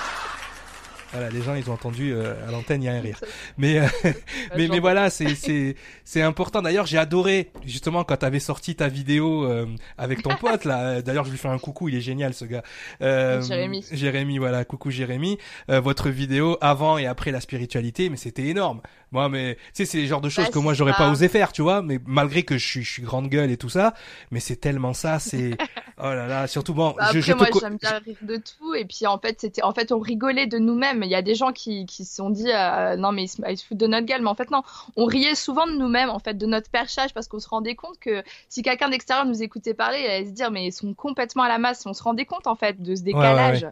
Voilà, 1.12 1.29
les 1.29 1.42
gens, 1.42 1.57
ils 1.57 1.68
ont 1.68 1.72
entendu 1.72 2.12
euh, 2.12 2.35
à 2.46 2.53
l'antenne, 2.53 2.85
il 2.85 2.87
y 2.87 2.88
a 2.88 2.92
un 2.92 3.00
rire. 3.00 3.18
Mais, 3.59 3.81
euh, 3.81 3.87
mais, 4.57 4.68
mais 4.68 4.79
voilà, 4.79 5.11
c'est, 5.11 5.35
c'est, 5.35 5.74
c'est 6.05 6.22
important. 6.22 6.62
D'ailleurs, 6.62 6.87
j'ai 6.87 6.98
adoré 6.98 7.50
justement 7.66 8.05
quand 8.05 8.18
t'avais 8.18 8.38
sorti 8.38 8.76
ta 8.76 8.87
vidéo 8.87 9.44
euh, 9.44 9.66
avec 9.98 10.22
ton 10.22 10.37
pote 10.37 10.64
là. 10.64 11.03
D'ailleurs, 11.03 11.24
je 11.24 11.33
lui 11.33 11.38
fais 11.38 11.48
un 11.48 11.59
coucou, 11.59 11.88
il 11.88 11.96
est 11.96 12.00
génial 12.00 12.33
ce 12.33 12.44
gars. 12.44 12.62
Euh, 13.03 13.42
Jérémy. 13.42 13.85
Jérémy, 13.90 14.38
voilà, 14.38 14.64
coucou 14.64 14.92
Jérémy. 14.92 15.37
Euh, 15.68 15.81
votre 15.81 16.11
vidéo 16.11 16.57
avant 16.61 16.96
et 16.96 17.07
après 17.09 17.33
la 17.33 17.40
spiritualité, 17.40 18.09
mais 18.09 18.16
c'était 18.16 18.46
énorme. 18.46 18.81
Moi, 19.12 19.29
mais 19.29 19.57
tu 19.57 19.61
sais, 19.73 19.85
c'est 19.85 19.99
les 19.99 20.07
genres 20.07 20.20
de 20.20 20.29
choses 20.29 20.46
Bah, 20.46 20.51
que 20.53 20.59
moi 20.59 20.75
j'aurais 20.75 20.92
ça. 20.92 20.99
pas 20.99 21.11
osé 21.11 21.29
faire, 21.29 21.53
tu 21.53 21.62
vois. 21.62 21.83
Mais 21.83 21.99
malgré 22.07 22.42
que 22.42 22.59
je 22.59 22.66
suis, 22.66 22.83
je 22.83 22.92
suis 22.92 23.03
grande 23.03 23.29
gueule 23.29 23.51
et 23.51 23.57
tout 23.57 23.68
ça, 23.68 23.94
mais 24.31 24.40
c'est 24.40 24.57
tellement 24.57 24.94
ça, 24.94 25.18
c'est 25.18 25.57
oh 25.99 26.03
là 26.03 26.27
là. 26.27 26.46
Surtout 26.46 26.75
bon, 26.75 26.94
Bah, 26.96 27.11
je, 27.12 27.18
après, 27.18 27.23
je 27.23 27.33
moi, 27.35 27.46
j'aime 27.61 27.77
bien 27.77 27.99
rire 28.05 28.16
de 28.23 28.37
tout. 28.37 28.75
Et 28.75 28.85
puis, 28.85 29.07
en 29.07 29.18
fait, 29.18 29.40
c'était, 29.40 29.62
en 29.62 29.73
fait, 29.73 29.92
on 29.92 29.99
rigolait 29.99 30.46
de 30.46 30.59
nous-mêmes. 30.59 30.99
même. 30.99 31.03
Il 31.03 31.11
y 31.11 31.14
a 31.14 31.23
des 31.23 31.35
gens 31.35 31.53
qui, 31.53 31.87
qui 31.87 32.05
se 32.05 32.16
sont 32.16 32.31
dit 32.31 32.51
euh, 32.51 32.96
non 32.96 33.12
mais 33.12 33.25
ils 33.25 33.29
se, 33.29 33.64
foutent 33.66 33.79
de 33.79 33.87
notre 33.87 34.07
gueule, 34.07 34.23
mais 34.23 34.29
en 34.29 34.35
fait 34.35 34.51
non. 34.51 34.62
On 34.96 35.07
riait 35.07 35.35
souvent 35.35 35.66
de 35.66 35.73
nous-mêmes, 35.73 36.11
en 36.11 36.18
fait, 36.18 36.35
de 36.35 36.46
notre 36.46 36.70
perchage, 36.70 37.12
parce 37.14 37.29
qu'on 37.29 37.40
se 37.40 37.49
rendait 37.49 37.75
compte 37.75 37.99
que 37.99 38.23
si 38.49 38.62
quelqu'un 38.62 38.88
d'extérieur 38.88 39.27
nous 39.27 39.42
écoutait 39.42 39.75
parler, 39.75 40.01
il 40.01 40.07
allait 40.07 40.27
se 40.27 40.31
dire 40.31 40.51
mais 40.51 40.66
ils 40.66 40.73
sont 40.73 40.94
complètement 40.94 41.42
à 41.42 41.49
la 41.49 41.59
masse. 41.59 41.85
On 41.87 41.94
se 41.94 42.03
rendait 42.03 42.27
compte 42.27 42.46
en 42.46 42.55
fait 42.55 42.81
de 42.81 42.94
ce 42.94 43.03
décalage. 43.03 43.66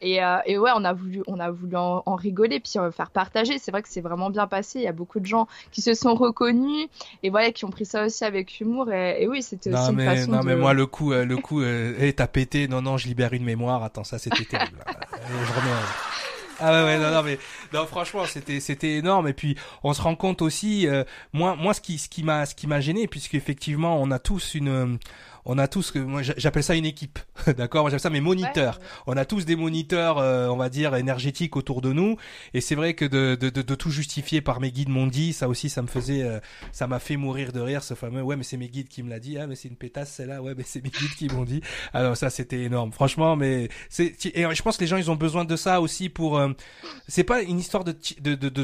Et, 0.00 0.22
euh, 0.22 0.38
et, 0.46 0.58
ouais, 0.58 0.70
on 0.74 0.84
a 0.84 0.92
voulu, 0.92 1.22
on 1.26 1.40
a 1.40 1.50
voulu 1.50 1.76
en, 1.76 2.14
rigoler 2.14 2.60
puis 2.60 2.72
euh, 2.76 2.90
faire 2.90 3.10
partager. 3.10 3.58
C'est 3.58 3.70
vrai 3.70 3.82
que 3.82 3.88
c'est 3.88 4.00
vraiment 4.00 4.30
bien 4.30 4.46
passé. 4.46 4.79
Il 4.80 4.84
y 4.84 4.88
a 4.88 4.92
beaucoup 4.92 5.20
de 5.20 5.26
gens 5.26 5.46
qui 5.72 5.82
se 5.82 5.94
sont 5.94 6.14
reconnus 6.14 6.88
et 7.22 7.30
voilà 7.30 7.52
qui 7.52 7.64
ont 7.64 7.70
pris 7.70 7.84
ça 7.84 8.04
aussi 8.04 8.24
avec 8.24 8.60
humour. 8.60 8.92
Et, 8.92 9.26
oui, 9.28 9.42
c'était 9.42 9.72
aussi 9.72 9.92
mais, 9.92 10.04
une 10.04 10.10
façon 10.10 10.32
non, 10.32 10.40
de... 10.40 10.46
mais 10.46 10.56
moi 10.56 10.72
le 10.72 10.86
coup, 10.86 11.12
le 11.12 11.36
coup, 11.36 11.62
euh, 11.62 12.12
t'as 12.12 12.26
pété. 12.26 12.68
Non, 12.68 12.82
non, 12.82 12.96
je 12.96 13.06
libère 13.06 13.32
une 13.32 13.44
mémoire. 13.44 13.82
Attends, 13.82 14.04
ça 14.04 14.18
c'était 14.18 14.44
terrible. 14.44 14.78
je 15.28 15.52
remets. 15.52 15.70
Ah 16.62 16.72
ouais, 16.72 16.84
ouais, 16.84 16.98
non, 16.98 17.10
non, 17.10 17.22
mais 17.22 17.38
non, 17.72 17.86
franchement, 17.86 18.24
c'était, 18.26 18.60
c'était 18.60 18.96
énorme. 18.96 19.28
Et 19.28 19.32
puis, 19.32 19.56
on 19.82 19.94
se 19.94 20.02
rend 20.02 20.14
compte 20.14 20.42
aussi, 20.42 20.86
euh, 20.86 21.04
moi, 21.32 21.56
moi, 21.56 21.72
ce 21.72 21.80
qui, 21.80 21.98
ce 21.98 22.08
qui 22.08 22.22
m'a, 22.22 22.44
ce 22.44 22.54
qui 22.54 22.66
m'a 22.66 22.80
gêné, 22.80 23.08
puisqu'effectivement, 23.08 24.00
on 24.00 24.10
a 24.10 24.18
tous 24.18 24.54
une, 24.54 24.98
on 25.52 25.58
a 25.58 25.66
tous 25.66 25.90
que 25.90 25.98
moi 25.98 26.22
j'appelle 26.22 26.62
ça 26.62 26.76
une 26.76 26.86
équipe, 26.86 27.18
d'accord? 27.58 27.86
J'appelle 27.86 28.00
ça 28.00 28.08
mes 28.10 28.20
moniteurs. 28.20 28.78
On 29.08 29.16
a 29.16 29.24
tous 29.24 29.44
des 29.44 29.56
moniteurs, 29.56 30.18
euh, 30.18 30.46
on 30.46 30.56
va 30.56 30.68
dire 30.68 30.94
énergétiques 30.94 31.56
autour 31.56 31.80
de 31.80 31.92
nous, 31.92 32.16
et 32.54 32.60
c'est 32.60 32.76
vrai 32.76 32.94
que 32.94 33.04
de, 33.04 33.34
de, 33.34 33.50
de, 33.50 33.60
de, 33.62 33.74
tout 33.74 33.90
justifier 33.90 34.42
par 34.42 34.60
mes 34.60 34.70
guides 34.70 34.90
m'ont 34.90 35.08
dit, 35.08 35.32
ça 35.32 35.48
aussi 35.48 35.68
ça 35.68 35.82
me 35.82 35.88
faisait, 35.88 36.22
euh, 36.22 36.38
ça 36.70 36.86
m'a 36.86 37.00
fait 37.00 37.16
mourir 37.16 37.52
de 37.52 37.58
rire 37.58 37.82
ce 37.82 37.94
fameux. 37.94 38.22
Ouais, 38.22 38.36
mais 38.36 38.44
c'est 38.44 38.58
mes 38.58 38.68
guides 38.68 38.86
qui 38.86 39.02
me 39.02 39.10
l'a 39.10 39.18
dit. 39.18 39.38
Ah, 39.38 39.48
mais 39.48 39.56
c'est 39.56 39.66
une 39.66 39.74
pétasse 39.74 40.12
celle-là. 40.12 40.40
Ouais, 40.40 40.54
mais 40.56 40.62
c'est 40.64 40.84
mes 40.84 40.90
guides 40.90 41.16
qui 41.18 41.26
m'ont 41.28 41.44
dit. 41.44 41.62
Alors 41.92 42.16
ça 42.16 42.30
c'était 42.30 42.62
énorme, 42.62 42.92
franchement. 42.92 43.34
Mais 43.34 43.70
c'est 43.88 44.14
et 44.26 44.46
je 44.54 44.62
pense 44.62 44.76
que 44.76 44.82
les 44.82 44.86
gens 44.86 44.98
ils 44.98 45.10
ont 45.10 45.16
besoin 45.16 45.44
de 45.44 45.56
ça 45.56 45.80
aussi 45.80 46.10
pour. 46.10 46.38
Euh, 46.38 46.50
c'est 47.08 47.24
pas 47.24 47.42
une 47.42 47.58
histoire 47.58 47.82
de 47.82 47.96
de, 48.20 48.36
de, 48.36 48.48
de 48.50 48.62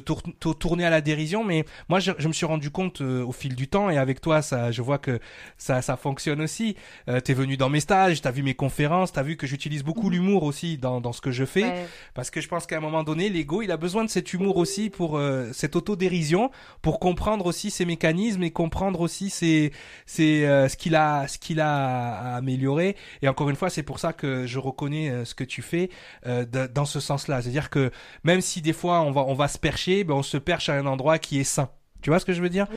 tourner 0.53 0.85
à 0.85 0.91
la 0.91 1.01
dérision, 1.01 1.43
mais 1.43 1.65
moi 1.89 1.99
je, 1.99 2.13
je 2.17 2.29
me 2.29 2.33
suis 2.33 2.47
rendu 2.47 2.71
compte 2.71 3.01
au 3.01 3.33
fil 3.33 3.57
du 3.57 3.67
temps 3.67 3.91
et 3.91 3.99
avec 3.99 4.21
toi 4.21 4.41
ça, 4.41 4.71
je 4.71 4.83
vois 4.83 4.99
que 4.99 5.19
ça 5.59 5.83
ça 5.83 5.97
fonctionne 5.97 6.41
aussi 6.41 6.76
euh, 7.09 7.21
t'es 7.21 7.35
venu 7.35 7.57
dans 7.57 7.69
mes 7.69 7.81
stages, 7.81 8.21
t'as 8.21 8.31
vu 8.31 8.43
mes 8.43 8.55
conférences, 8.55 9.13
t'as 9.13 9.23
vu 9.23 9.37
que 9.37 9.47
j'utilise 9.47 9.83
beaucoup 9.83 10.07
mhm. 10.07 10.13
l'humour 10.13 10.43
aussi 10.43 10.79
dans, 10.79 11.01
dans 11.01 11.13
ce 11.13 11.21
que 11.21 11.31
je 11.31 11.45
fais. 11.45 11.87
Parce 12.15 12.31
que 12.31 12.41
je 12.41 12.49
pense 12.49 12.67
qu'à 12.67 12.77
un 12.77 12.81
moment 12.81 13.05
donné, 13.05 13.29
l'ego, 13.29 13.63
il 13.63 13.71
a 13.71 13.77
besoin 13.77 14.05
de 14.05 14.11
cet 14.11 14.33
humour 14.33 14.57
aussi 14.57 14.91
pour 14.91 15.19
euh, 15.19 15.51
cette 15.53 15.77
autodérision, 15.77 16.51
pour 16.83 17.01
comprendre 17.01 17.47
aussi 17.47 17.71
ses 17.71 17.85
mécanismes 17.85 18.43
et 18.43 18.51
comprendre 18.51 19.01
aussi 19.01 19.31
ses, 19.31 19.73
ses, 20.07 20.45
euh, 20.45 20.69
ce 20.69 20.77
qu'il 20.77 20.95
a, 20.95 21.29
ce 21.29 21.39
qu'il 21.39 21.61
a 21.61 22.15
à 22.17 22.37
améliorer. 22.37 22.97
Et 23.23 23.29
encore 23.29 23.51
une 23.51 23.57
fois, 23.57 23.71
c'est 23.71 23.83
pour 23.83 23.99
ça 23.99 24.13
que 24.13 24.47
je 24.47 24.59
reconnais 24.59 25.25
ce 25.25 25.35
que 25.35 25.45
tu 25.45 25.63
fais 25.63 25.91
dans 26.25 26.85
ce 26.85 27.01
sens-là. 27.01 27.43
C'est-à-dire 27.43 27.71
que 27.71 27.91
même 28.25 28.41
si 28.41 28.63
des 28.63 28.73
fois 28.73 29.01
on 29.01 29.11
va, 29.11 29.23
on 29.23 29.35
va 29.35 29.49
se 29.49 29.59
percher, 29.59 30.05
ben 30.05 30.15
on 30.15 30.23
se 30.23 30.37
perche 30.37 30.69
à 30.69 30.75
un 30.75 30.87
endroit 30.87 31.19
qui 31.19 31.41
est 31.41 31.45
sain. 31.45 31.71
Tu 32.07 32.11
vois 32.11 32.21
ce 32.21 32.25
que 32.25 32.33
je 32.33 32.41
veux 32.41 32.49
dire 32.49 32.69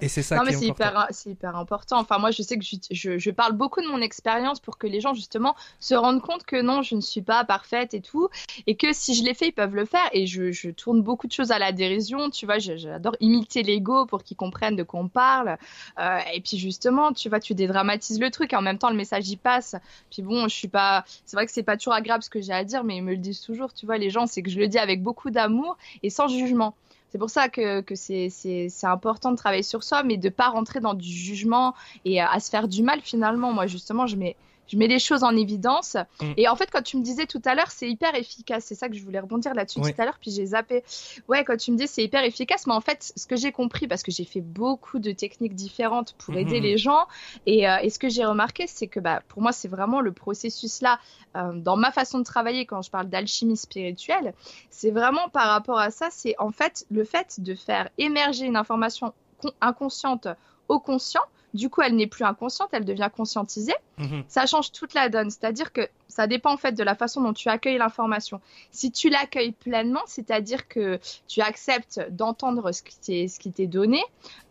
Et, 0.00 0.08
c'est 0.08 0.24
ça 0.24 0.34
non, 0.34 0.42
qui 0.42 0.48
mais 0.48 0.56
c'est 0.56 0.66
hyper, 0.66 1.06
c'est 1.10 1.30
hyper 1.30 1.54
important. 1.54 2.00
Enfin, 2.00 2.18
moi, 2.18 2.32
je 2.32 2.42
sais 2.42 2.58
que 2.58 2.64
je, 2.64 2.74
je, 2.90 3.16
je 3.16 3.30
parle 3.30 3.52
beaucoup 3.52 3.80
de 3.80 3.86
mon 3.86 4.00
expérience 4.00 4.58
pour 4.58 4.78
que 4.78 4.88
les 4.88 5.00
gens, 5.00 5.14
justement, 5.14 5.54
se 5.78 5.94
rendent 5.94 6.20
compte 6.20 6.42
que 6.42 6.60
non, 6.60 6.82
je 6.82 6.96
ne 6.96 7.00
suis 7.00 7.22
pas 7.22 7.44
parfaite 7.44 7.94
et 7.94 8.00
tout. 8.00 8.28
Et 8.66 8.74
que 8.74 8.92
si 8.92 9.14
je 9.14 9.22
l'ai 9.22 9.34
fait, 9.34 9.46
ils 9.46 9.52
peuvent 9.52 9.76
le 9.76 9.84
faire. 9.84 10.08
Et 10.10 10.26
je, 10.26 10.50
je, 10.50 10.70
tourne 10.70 11.02
beaucoup 11.02 11.28
de 11.28 11.32
choses 11.32 11.52
à 11.52 11.60
la 11.60 11.70
dérision. 11.70 12.30
Tu 12.30 12.46
vois, 12.46 12.58
j'adore 12.58 13.14
imiter 13.20 13.62
l'ego 13.62 14.06
pour 14.06 14.24
qu'ils 14.24 14.36
comprennent 14.36 14.74
de 14.74 14.82
quoi 14.82 14.98
on 14.98 15.08
parle. 15.08 15.56
Euh, 16.00 16.18
et 16.34 16.40
puis, 16.40 16.58
justement, 16.58 17.12
tu 17.12 17.28
vois, 17.28 17.38
tu 17.38 17.54
dédramatises 17.54 18.18
le 18.18 18.28
truc. 18.32 18.52
Et 18.52 18.56
en 18.56 18.62
même 18.62 18.78
temps, 18.78 18.90
le 18.90 18.96
message 18.96 19.28
y 19.28 19.36
passe. 19.36 19.76
Puis 20.10 20.22
bon, 20.22 20.48
je 20.48 20.56
suis 20.56 20.66
pas. 20.66 21.04
C'est 21.26 21.36
vrai 21.36 21.46
que 21.46 21.52
c'est 21.52 21.62
pas 21.62 21.76
toujours 21.76 21.94
agréable 21.94 22.24
ce 22.24 22.30
que 22.30 22.40
j'ai 22.40 22.54
à 22.54 22.64
dire, 22.64 22.82
mais 22.82 22.96
ils 22.96 23.04
me 23.04 23.12
le 23.12 23.18
disent 23.18 23.40
toujours. 23.40 23.72
Tu 23.72 23.86
vois, 23.86 23.98
les 23.98 24.10
gens, 24.10 24.26
c'est 24.26 24.42
que 24.42 24.50
je 24.50 24.58
le 24.58 24.66
dis 24.66 24.78
avec 24.78 25.00
beaucoup 25.00 25.30
d'amour 25.30 25.76
et 26.02 26.10
sans 26.10 26.26
jugement. 26.26 26.74
C'est 27.10 27.18
pour 27.18 27.30
ça 27.30 27.48
que, 27.48 27.82
c'est 27.94 28.68
important 28.82 29.30
de 29.30 29.36
travailler 29.36 29.62
sur 29.62 29.82
soi, 29.82 30.02
mais 30.02 30.16
de 30.16 30.28
pas 30.28 30.48
rentrer 30.48 30.80
dans 30.80 30.94
du 30.94 31.08
jugement 31.08 31.74
et 32.04 32.20
à 32.20 32.38
se 32.40 32.50
faire 32.50 32.68
du 32.68 32.82
mal 32.82 33.00
finalement. 33.00 33.52
Moi, 33.52 33.66
justement, 33.66 34.06
je 34.06 34.16
mets 34.16 34.36
je 34.68 34.76
mets 34.76 34.86
les 34.86 34.98
choses 34.98 35.24
en 35.24 35.34
évidence. 35.36 35.96
Mm. 36.20 36.32
Et 36.36 36.48
en 36.48 36.56
fait, 36.56 36.70
quand 36.70 36.82
tu 36.82 36.96
me 36.96 37.02
disais 37.02 37.26
tout 37.26 37.42
à 37.44 37.54
l'heure, 37.54 37.70
c'est 37.70 37.88
hyper 37.88 38.14
efficace. 38.14 38.64
C'est 38.66 38.74
ça 38.74 38.88
que 38.88 38.94
je 38.94 39.02
voulais 39.02 39.20
rebondir 39.20 39.54
là-dessus 39.54 39.80
tout 39.80 39.94
à 39.98 40.04
l'heure, 40.04 40.18
puis 40.20 40.30
j'ai 40.30 40.46
zappé. 40.46 40.84
Ouais, 41.28 41.44
quand 41.44 41.56
tu 41.56 41.72
me 41.72 41.76
dis 41.76 41.88
c'est 41.88 42.04
hyper 42.04 42.24
efficace, 42.24 42.66
mais 42.66 42.74
en 42.74 42.80
fait, 42.80 43.12
ce 43.16 43.26
que 43.26 43.36
j'ai 43.36 43.52
compris, 43.52 43.88
parce 43.88 44.02
que 44.02 44.10
j'ai 44.10 44.24
fait 44.24 44.40
beaucoup 44.40 44.98
de 44.98 45.12
techniques 45.12 45.54
différentes 45.54 46.14
pour 46.18 46.34
mm-hmm. 46.34 46.38
aider 46.38 46.60
les 46.60 46.78
gens, 46.78 47.06
et, 47.46 47.68
euh, 47.68 47.78
et 47.82 47.90
ce 47.90 47.98
que 47.98 48.08
j'ai 48.08 48.24
remarqué, 48.24 48.66
c'est 48.66 48.86
que 48.86 49.00
bah, 49.00 49.22
pour 49.28 49.42
moi, 49.42 49.52
c'est 49.52 49.68
vraiment 49.68 50.00
le 50.00 50.12
processus 50.12 50.80
là, 50.80 50.98
euh, 51.36 51.52
dans 51.54 51.76
ma 51.76 51.92
façon 51.92 52.18
de 52.18 52.24
travailler, 52.24 52.66
quand 52.66 52.82
je 52.82 52.90
parle 52.90 53.08
d'alchimie 53.08 53.56
spirituelle, 53.56 54.34
c'est 54.70 54.90
vraiment 54.90 55.28
par 55.28 55.48
rapport 55.48 55.78
à 55.78 55.90
ça, 55.90 56.08
c'est 56.10 56.34
en 56.38 56.50
fait 56.50 56.86
le 56.90 57.04
fait 57.04 57.40
de 57.40 57.54
faire 57.54 57.88
émerger 57.98 58.46
une 58.46 58.56
information 58.56 59.12
inconsciente 59.60 60.28
au 60.68 60.80
conscient 60.80 61.22
du 61.54 61.70
coup, 61.70 61.82
elle 61.82 61.96
n'est 61.96 62.06
plus 62.06 62.24
inconsciente, 62.24 62.68
elle 62.72 62.84
devient 62.84 63.10
conscientisée. 63.14 63.74
Mhm. 63.98 64.24
Ça 64.28 64.46
change 64.46 64.72
toute 64.72 64.94
la 64.94 65.08
donne. 65.08 65.30
C'est-à-dire 65.30 65.72
que 65.72 65.88
ça 66.08 66.26
dépend 66.26 66.52
en 66.52 66.56
fait 66.56 66.72
de 66.72 66.82
la 66.82 66.94
façon 66.94 67.22
dont 67.22 67.32
tu 67.32 67.48
accueilles 67.48 67.78
l'information. 67.78 68.40
Si 68.70 68.92
tu 68.92 69.08
l'accueilles 69.08 69.52
pleinement, 69.52 70.02
c'est-à-dire 70.06 70.68
que 70.68 70.98
tu 71.26 71.40
acceptes 71.40 72.00
d'entendre 72.10 72.70
ce 72.72 72.82
qui 72.82 73.52
t'est 73.52 73.66
donné, 73.66 74.02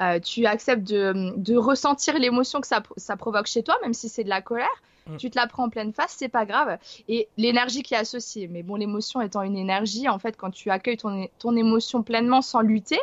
euh, 0.01 0.19
tu 0.19 0.45
acceptes 0.45 0.83
de, 0.83 1.55
ressentir 1.55 2.17
l'émotion 2.19 2.61
que 2.61 2.67
ça, 2.67 2.81
provoque 3.17 3.47
chez 3.47 3.63
toi, 3.63 3.77
même 3.81 3.93
si 3.93 4.09
c'est 4.09 4.23
de 4.23 4.29
la 4.29 4.41
colère, 4.41 4.67
mm. 5.07 5.17
tu 5.17 5.29
te 5.29 5.37
la 5.37 5.47
prends 5.47 5.65
en 5.65 5.69
pleine 5.69 5.93
face, 5.93 6.15
c'est 6.17 6.29
pas 6.29 6.45
grave. 6.45 6.77
Et 7.07 7.27
l'énergie 7.37 7.83
qui 7.83 7.93
est 7.93 7.97
associée. 7.97 8.47
Mais 8.47 8.63
bon, 8.63 8.75
l'émotion 8.75 9.21
étant 9.21 9.41
une 9.41 9.57
énergie, 9.57 10.07
en 10.07 10.19
fait, 10.19 10.37
quand 10.37 10.51
tu 10.51 10.69
accueilles 10.69 10.97
ton 10.97 11.55
émotion 11.55 12.01
pleinement 12.03 12.41
sans 12.41 12.61
lutter, 12.61 12.99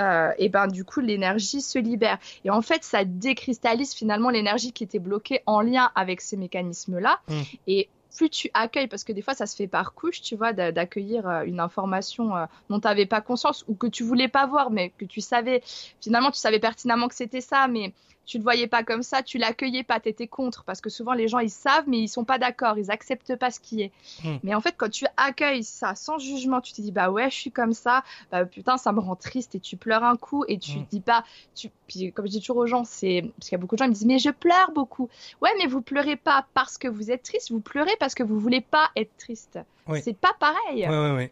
euh, 0.00 0.32
et 0.38 0.48
ben 0.48 0.66
du 0.66 0.84
coup 0.84 1.00
l'énergie 1.00 1.60
se 1.60 1.78
libère. 1.78 2.18
Et 2.44 2.50
en 2.50 2.62
fait, 2.62 2.84
ça 2.84 3.04
décristallise 3.04 3.94
finalement 3.94 4.30
l'énergie 4.30 4.72
qui 4.72 4.84
était 4.84 4.98
bloquée 4.98 5.42
en 5.46 5.60
lien 5.60 5.90
avec 5.94 6.20
ces 6.20 6.36
mécanismes-là. 6.36 7.20
Mm. 7.28 7.40
Et 7.66 7.88
plus 8.16 8.28
tu 8.28 8.50
accueilles, 8.54 8.88
parce 8.88 9.04
que 9.04 9.12
des 9.12 9.22
fois 9.22 9.34
ça 9.34 9.46
se 9.46 9.56
fait 9.56 9.68
par 9.68 9.94
couche, 9.94 10.20
tu 10.20 10.36
vois, 10.36 10.52
d'accueillir 10.52 11.28
euh, 11.28 11.42
une 11.44 11.60
information 11.60 12.36
euh, 12.36 12.46
dont 12.68 12.80
tu 12.80 12.86
n'avais 12.86 13.06
pas 13.06 13.20
conscience 13.20 13.64
ou 13.68 13.74
que 13.74 13.86
tu 13.86 14.02
voulais 14.02 14.28
pas 14.28 14.46
voir, 14.46 14.70
mais 14.70 14.90
que 14.98 15.04
tu 15.04 15.20
savais, 15.20 15.62
finalement 16.00 16.30
tu 16.30 16.38
savais 16.38 16.58
pertinemment 16.58 17.08
que 17.08 17.14
c'était 17.14 17.40
ça, 17.40 17.68
mais 17.68 17.92
tu 18.30 18.38
le 18.38 18.44
voyais 18.44 18.68
pas 18.68 18.84
comme 18.84 19.02
ça, 19.02 19.24
tu 19.24 19.38
l'accueillais 19.38 19.82
pas, 19.82 19.98
tu 19.98 20.08
étais 20.08 20.28
contre, 20.28 20.62
parce 20.62 20.80
que 20.80 20.88
souvent 20.88 21.14
les 21.14 21.26
gens 21.26 21.40
ils 21.40 21.50
savent, 21.50 21.82
mais 21.88 21.98
ils 21.98 22.08
sont 22.08 22.22
pas 22.22 22.38
d'accord, 22.38 22.78
ils 22.78 22.88
acceptent 22.88 23.34
pas 23.34 23.50
ce 23.50 23.58
qui 23.58 23.82
est. 23.82 23.92
Hmm. 24.22 24.36
Mais 24.44 24.54
en 24.54 24.60
fait, 24.60 24.76
quand 24.76 24.88
tu 24.88 25.04
accueilles 25.16 25.64
ça 25.64 25.96
sans 25.96 26.18
jugement, 26.18 26.60
tu 26.60 26.72
te 26.72 26.80
dis 26.80 26.92
bah 26.92 27.10
ouais, 27.10 27.28
je 27.28 27.34
suis 27.34 27.50
comme 27.50 27.72
ça, 27.72 28.04
bah, 28.30 28.44
putain, 28.44 28.76
ça 28.76 28.92
me 28.92 29.00
rend 29.00 29.16
triste 29.16 29.56
et 29.56 29.60
tu 29.60 29.76
pleures 29.76 30.04
un 30.04 30.14
coup 30.14 30.44
et 30.46 30.58
tu 30.58 30.78
hmm. 30.78 30.86
dis 30.92 31.00
pas, 31.00 31.24
tu, 31.56 31.70
puis 31.88 32.12
comme 32.12 32.26
je 32.26 32.30
dis 32.30 32.40
toujours 32.40 32.58
aux 32.58 32.66
gens, 32.66 32.84
c'est 32.84 33.24
parce 33.36 33.48
qu'il 33.48 33.56
y 33.56 33.58
a 33.58 33.58
beaucoup 33.58 33.74
de 33.74 33.80
gens 33.80 33.86
qui 33.86 33.90
me 33.90 33.94
disent 33.94 34.06
mais 34.06 34.20
je 34.20 34.30
pleure 34.30 34.70
beaucoup. 34.70 35.08
Ouais, 35.42 35.50
mais 35.58 35.66
vous 35.66 35.82
pleurez 35.82 36.16
pas 36.16 36.46
parce 36.54 36.78
que 36.78 36.86
vous 36.86 37.10
êtes 37.10 37.24
triste, 37.24 37.50
vous 37.50 37.60
pleurez 37.60 37.96
parce 37.98 38.14
que 38.14 38.22
vous 38.22 38.38
voulez 38.38 38.60
pas 38.60 38.90
être 38.94 39.16
triste. 39.18 39.58
C'est 40.02 40.16
pas 40.16 40.34
pareil. 40.38 40.82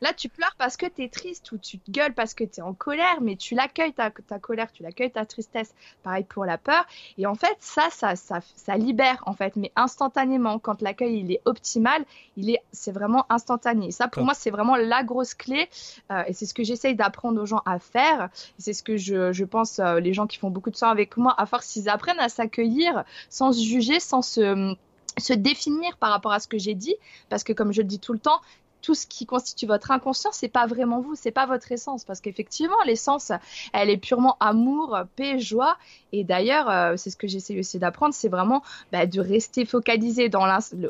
Là, 0.00 0.12
tu 0.16 0.28
pleures 0.28 0.54
parce 0.58 0.76
que 0.76 0.86
tu 0.86 1.04
es 1.04 1.08
triste 1.08 1.52
ou 1.52 1.58
tu 1.58 1.78
te 1.78 1.90
gueules 1.90 2.14
parce 2.14 2.34
que 2.34 2.44
tu 2.44 2.60
es 2.60 2.62
en 2.62 2.74
colère, 2.74 3.20
mais 3.20 3.36
tu 3.36 3.54
l'accueilles 3.54 3.92
ta, 3.92 4.10
ta 4.10 4.38
colère, 4.38 4.72
tu 4.72 4.82
l'accueilles 4.82 5.10
ta 5.10 5.26
tristesse. 5.26 5.74
Pareil 6.02 6.24
pour 6.24 6.44
la 6.44 6.58
peur. 6.58 6.84
Et 7.16 7.26
en 7.26 7.34
fait, 7.34 7.56
ça, 7.60 7.88
ça, 7.90 8.16
ça, 8.16 8.40
ça 8.56 8.76
libère 8.76 9.22
en 9.26 9.32
fait, 9.32 9.56
mais 9.56 9.72
instantanément. 9.76 10.58
Quand 10.58 10.82
l'accueil 10.82 11.20
il 11.20 11.32
est 11.32 11.42
optimal, 11.44 12.04
il 12.36 12.50
est, 12.50 12.62
c'est 12.72 12.92
vraiment 12.92 13.26
instantané. 13.30 13.90
ça, 13.90 14.08
pour 14.08 14.24
moi, 14.24 14.34
c'est 14.34 14.50
vraiment 14.50 14.76
la 14.76 15.02
grosse 15.02 15.34
clé. 15.34 15.68
Euh, 16.10 16.22
et 16.26 16.32
c'est 16.32 16.46
ce 16.46 16.54
que 16.54 16.64
j'essaye 16.64 16.94
d'apprendre 16.94 17.40
aux 17.40 17.46
gens 17.46 17.62
à 17.66 17.78
faire. 17.78 18.28
C'est 18.58 18.72
ce 18.72 18.82
que 18.82 18.96
je, 18.96 19.32
je 19.32 19.44
pense 19.44 19.78
euh, 19.78 20.00
les 20.00 20.12
gens 20.12 20.26
qui 20.26 20.38
font 20.38 20.50
beaucoup 20.50 20.70
de 20.70 20.76
soins 20.76 20.90
avec 20.90 21.16
moi, 21.16 21.34
à 21.38 21.46
force 21.46 21.66
s'ils 21.66 21.88
apprennent 21.88 22.20
à 22.20 22.28
s'accueillir 22.28 23.04
sans 23.30 23.52
se 23.52 23.62
juger, 23.62 24.00
sans 24.00 24.22
se 24.22 24.74
se 25.20 25.32
définir 25.32 25.96
par 25.98 26.10
rapport 26.10 26.32
à 26.32 26.40
ce 26.40 26.48
que 26.48 26.58
j'ai 26.58 26.74
dit, 26.74 26.96
parce 27.28 27.44
que 27.44 27.52
comme 27.52 27.72
je 27.72 27.82
le 27.82 27.88
dis 27.88 27.98
tout 27.98 28.12
le 28.12 28.18
temps, 28.18 28.40
tout 28.82 28.94
ce 28.94 29.06
qui 29.06 29.26
constitue 29.26 29.66
votre 29.66 29.90
inconscient, 29.90 30.30
c'est 30.32 30.48
pas 30.48 30.66
vraiment 30.66 31.00
vous, 31.00 31.14
c'est 31.14 31.30
pas 31.30 31.46
votre 31.46 31.70
essence, 31.72 32.04
parce 32.04 32.20
qu'effectivement, 32.20 32.76
l'essence, 32.86 33.32
elle 33.72 33.90
est 33.90 33.96
purement 33.96 34.36
amour, 34.40 34.98
paix, 35.16 35.38
joie. 35.38 35.76
Et 36.12 36.24
d'ailleurs, 36.24 36.70
euh, 36.70 36.94
c'est 36.96 37.10
ce 37.10 37.16
que 37.16 37.26
j'essaie 37.26 37.58
aussi 37.58 37.78
d'apprendre, 37.78 38.14
c'est 38.14 38.28
vraiment 38.28 38.62
bah, 38.92 39.06
de 39.06 39.20
rester 39.20 39.64
focalisé 39.64 40.28
dans 40.28 40.46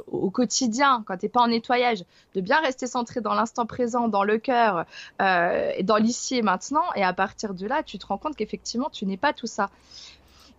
au 0.07 0.31
quotidien, 0.31 1.03
quand 1.07 1.17
t'es 1.17 1.29
pas 1.29 1.41
en 1.41 1.49
nettoyage, 1.49 2.05
de 2.35 2.41
bien 2.41 2.61
rester 2.61 2.87
centré 2.87 3.21
dans 3.21 3.35
l'instant 3.35 3.67
présent, 3.67 4.09
dans 4.09 4.25
le 4.25 4.39
cœur, 4.39 4.85
euh, 5.21 5.73
dans 5.83 5.97
l'ici 5.97 6.37
et 6.37 6.43
maintenant. 6.43 6.85
Et 6.95 7.03
à 7.03 7.13
partir 7.13 7.55
de 7.55 7.67
là, 7.67 7.83
tu 7.83 7.99
te 7.99 8.07
rends 8.07 8.19
compte 8.19 8.37
qu'effectivement, 8.37 8.91
tu 8.91 9.07
n'es 9.07 9.17
pas 9.17 9.33
tout 9.33 9.47
ça. 9.47 9.71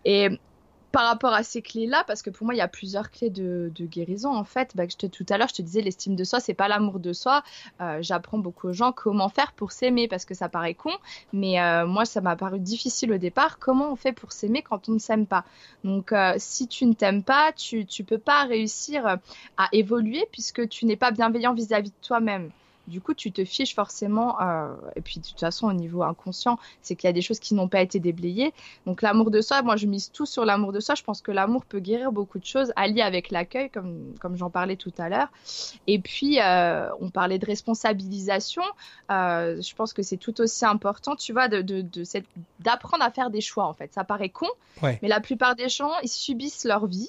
Et 0.04 0.28
par 0.92 1.04
rapport 1.06 1.32
à 1.32 1.42
ces 1.42 1.62
clés-là, 1.62 2.04
parce 2.06 2.22
que 2.22 2.30
pour 2.30 2.44
moi, 2.44 2.54
il 2.54 2.58
y 2.58 2.62
a 2.62 2.68
plusieurs 2.68 3.10
clés 3.10 3.30
de, 3.30 3.70
guérison. 3.80 4.34
En 4.34 4.44
fait, 4.44 4.72
bah, 4.74 4.84
je 4.88 4.96
te, 4.96 5.06
tout 5.06 5.26
à 5.28 5.38
l'heure, 5.38 5.48
je 5.48 5.54
te 5.54 5.62
disais, 5.62 5.80
l'estime 5.80 6.16
de 6.16 6.24
soi, 6.24 6.40
c'est 6.40 6.54
pas 6.54 6.68
l'amour 6.68 6.98
de 6.98 7.12
soi. 7.12 7.42
Euh, 7.80 7.98
j'apprends 8.00 8.38
beaucoup 8.38 8.68
aux 8.68 8.72
gens 8.72 8.92
comment 8.92 9.28
faire 9.28 9.52
pour 9.52 9.72
s'aimer, 9.72 10.08
parce 10.08 10.24
que 10.24 10.34
ça 10.34 10.48
paraît 10.48 10.74
con, 10.74 10.92
mais 11.32 11.60
euh, 11.60 11.86
moi, 11.86 12.04
ça 12.04 12.20
m'a 12.20 12.36
paru 12.36 12.58
difficile 12.58 13.12
au 13.12 13.18
départ. 13.18 13.58
Comment 13.58 13.92
on 13.92 13.96
fait 13.96 14.12
pour 14.12 14.32
s'aimer 14.32 14.62
quand 14.62 14.88
on 14.88 14.92
ne 14.92 14.98
s'aime 14.98 15.26
pas? 15.26 15.44
Donc, 15.84 16.12
euh, 16.12 16.34
si 16.38 16.66
tu 16.66 16.86
ne 16.86 16.92
t'aimes 16.92 17.22
pas, 17.22 17.52
tu 17.52 17.86
ne 17.86 18.04
peux 18.04 18.18
pas 18.18 18.44
réussir 18.44 19.18
à 19.56 19.68
évoluer 19.72 20.26
puisque 20.32 20.68
tu 20.68 20.86
n'es 20.86 20.96
pas 20.96 21.10
bienveillant 21.10 21.54
vis-à-vis 21.54 21.90
de 21.90 22.06
toi-même. 22.06 22.50
Du 22.90 23.00
coup, 23.00 23.14
tu 23.14 23.32
te 23.32 23.44
fiches 23.44 23.74
forcément. 23.74 24.40
Euh, 24.40 24.74
et 24.96 25.00
puis, 25.00 25.20
de 25.20 25.26
toute 25.26 25.40
façon, 25.40 25.68
au 25.68 25.72
niveau 25.72 26.02
inconscient, 26.02 26.58
c'est 26.82 26.96
qu'il 26.96 27.08
y 27.08 27.10
a 27.10 27.12
des 27.12 27.22
choses 27.22 27.38
qui 27.38 27.54
n'ont 27.54 27.68
pas 27.68 27.80
été 27.80 28.00
déblayées. 28.00 28.52
Donc, 28.84 29.02
l'amour 29.02 29.30
de 29.30 29.40
soi, 29.40 29.62
moi, 29.62 29.76
je 29.76 29.86
mise 29.86 30.10
tout 30.10 30.26
sur 30.26 30.44
l'amour 30.44 30.72
de 30.72 30.80
soi. 30.80 30.94
Je 30.94 31.02
pense 31.02 31.22
que 31.22 31.30
l'amour 31.30 31.64
peut 31.64 31.78
guérir 31.78 32.12
beaucoup 32.12 32.38
de 32.38 32.44
choses, 32.44 32.72
allié 32.76 33.00
avec 33.00 33.30
l'accueil, 33.30 33.70
comme, 33.70 34.14
comme 34.20 34.36
j'en 34.36 34.50
parlais 34.50 34.76
tout 34.76 34.92
à 34.98 35.08
l'heure. 35.08 35.28
Et 35.86 35.98
puis, 35.98 36.40
euh, 36.40 36.90
on 37.00 37.10
parlait 37.10 37.38
de 37.38 37.46
responsabilisation. 37.46 38.62
Euh, 39.10 39.62
je 39.62 39.74
pense 39.74 39.92
que 39.92 40.02
c'est 40.02 40.16
tout 40.16 40.40
aussi 40.40 40.64
important, 40.64 41.16
tu 41.16 41.32
vois, 41.32 41.48
de, 41.48 41.62
de, 41.62 41.82
d'apprendre 42.58 43.04
à 43.04 43.10
faire 43.10 43.30
des 43.30 43.40
choix, 43.40 43.66
en 43.66 43.74
fait. 43.74 43.94
Ça 43.94 44.04
paraît 44.04 44.28
con, 44.28 44.48
mais 44.82 45.08
la 45.08 45.20
plupart 45.20 45.54
des 45.54 45.68
gens, 45.68 45.92
ils 46.02 46.08
subissent 46.08 46.64
leur 46.64 46.86
vie 46.86 47.08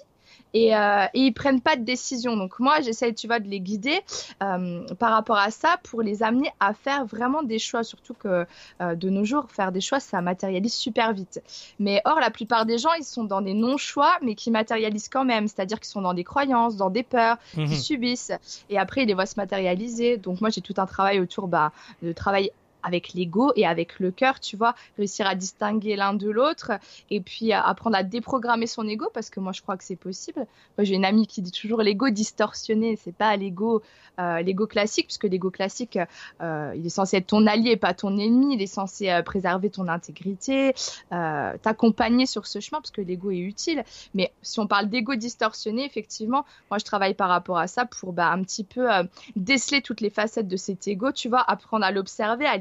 et, 0.54 0.76
euh, 0.76 1.06
et, 1.14 1.20
ils 1.22 1.34
prennent 1.34 1.62
pas 1.62 1.76
de 1.76 1.84
décision. 1.84 2.36
Donc 2.36 2.60
moi, 2.60 2.82
j'essaie, 2.82 3.14
tu 3.14 3.28
vois, 3.28 3.40
de 3.40 3.48
les 3.48 3.60
guider 3.60 4.00
euh, 4.44 4.86
par 5.00 5.12
rapport 5.12 5.38
à 5.38 5.52
ça 5.52 5.78
pour 5.84 6.02
les 6.02 6.24
amener 6.24 6.52
à 6.60 6.74
faire 6.74 7.06
vraiment 7.06 7.44
des 7.44 7.60
choix. 7.60 7.84
Surtout 7.84 8.14
que 8.14 8.46
euh, 8.82 8.96
de 8.96 9.10
nos 9.10 9.24
jours, 9.24 9.48
faire 9.50 9.72
des 9.72 9.82
choix, 9.82 10.00
ça 10.00 10.22
matérialise 10.22 10.74
super 10.74 11.14
vite. 11.14 11.42
Mais 11.80 12.02
or, 12.06 12.20
la 12.20 12.32
plupart 12.32 12.66
des 12.66 12.78
gens, 12.78 12.94
ils 12.94 13.04
sont 13.04 13.24
dans 13.24 13.42
des 13.42 13.54
non-choix, 13.54 14.18
mais 14.22 14.36
qui 14.36 14.52
matérialisent 14.52 15.10
quand 15.10 15.26
même. 15.26 15.48
C'est-à-dire 15.48 15.80
qu'ils 15.80 15.90
sont 15.90 16.02
dans 16.02 16.14
des 16.14 16.24
croyances, 16.24 16.76
dans 16.76 16.90
des 16.90 17.04
peurs, 17.04 17.38
qui 17.54 17.62
mhm. 17.62 17.76
subissent. 17.76 18.32
Et 18.70 18.78
après, 18.78 19.04
ils 19.04 19.08
les 19.08 19.14
voient 19.14 19.26
se 19.26 19.36
matérialiser. 19.38 20.18
Donc 20.18 20.42
moi, 20.42 20.50
j'ai 20.50 20.62
tout 20.62 20.76
un 20.78 20.86
travail 20.86 21.20
autour 21.20 21.48
bah, 21.48 21.72
de 22.02 22.12
travail 22.12 22.52
avec 22.84 23.14
l'ego 23.14 23.52
et 23.56 23.66
avec 23.66 24.00
le 24.00 24.12
cœur, 24.12 24.40
tu 24.40 24.58
vois, 24.58 24.76
réussir 24.98 25.28
à 25.28 25.36
distinguer 25.36 25.96
l'un 25.96 26.14
de 26.14 26.30
l'autre 26.30 26.72
et 27.10 27.22
puis 27.22 27.54
apprendre 27.54 27.96
à 27.96 28.04
déprogrammer 28.04 28.68
son 28.68 28.88
ego 28.88 29.08
parce 29.14 29.30
que 29.30 29.40
moi 29.40 29.52
je 29.52 29.62
crois 29.62 29.78
que 29.78 29.84
c'est 29.84 29.96
possible. 29.96 30.46
Moi 30.78 30.86
j'ai 30.86 30.96
une 30.96 31.06
amie 31.06 31.28
qui 31.28 31.42
dit 31.42 31.52
toujours 31.52 31.82
l'ego 31.82 32.10
distorsionné, 32.10 32.98
c'est 33.02 33.16
pas 33.16 33.36
l'ego 33.36 33.82
euh, 34.20 34.42
l'ego 34.42 34.68
classique 34.68 35.08
puisque 35.08 35.24
l'ego 35.24 35.50
classique 35.50 35.98
euh, 36.42 36.74
il 36.76 36.86
est 36.86 36.90
censé 36.90 37.18
être 37.18 37.28
ton 37.28 37.48
allié 37.48 37.78
pas 37.78 37.94
ton 37.94 38.18
ennemi, 38.18 38.56
il 38.56 38.62
est 38.62 38.68
censé 38.68 39.10
euh, 39.10 39.22
préserver 39.22 39.70
ton 39.70 39.88
intégrité, 39.88 40.74
t'accompagner 41.10 42.26
sur 42.26 42.46
ce 42.46 42.60
chemin 42.60 42.82
parce 42.82 42.92
que 42.92 43.02
l'ego 43.02 43.32
est 43.32 43.40
utile. 43.40 43.84
Mais 44.14 44.32
si 44.42 44.60
on 44.60 44.68
parle 44.68 44.90
d'ego 44.90 45.16
distorsionné, 45.16 45.86
effectivement, 45.86 46.46
moi 46.70 46.78
je 46.78 46.86
travaille 46.86 47.14
par 47.14 47.30
rapport 47.30 47.58
à 47.58 47.68
ça 47.68 47.86
pour 47.86 48.14
bah, 48.14 48.32
un 48.32 48.44
petit 48.44 48.64
peu 48.64 48.88
déceler 49.36 49.82
toutes 49.82 50.02
les 50.02 50.10
facettes 50.10 50.48
de 50.48 50.58
cet 50.58 50.88
ego, 50.88 51.12
tu 51.12 51.30
vois, 51.30 51.42
apprendre 51.42 51.86
à 51.86 51.92
l'observer, 51.92 52.46
à 52.46 52.58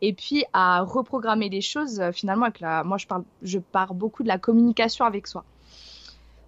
et 0.00 0.12
puis 0.12 0.44
à 0.52 0.82
reprogrammer 0.82 1.48
les 1.48 1.60
choses 1.60 2.00
euh, 2.00 2.12
finalement 2.12 2.46
avec 2.46 2.60
la 2.60 2.84
moi 2.84 2.98
je 2.98 3.06
parle 3.06 3.24
je 3.42 3.58
pars 3.58 3.94
beaucoup 3.94 4.22
de 4.22 4.28
la 4.28 4.38
communication 4.38 5.04
avec 5.04 5.26
soi 5.26 5.44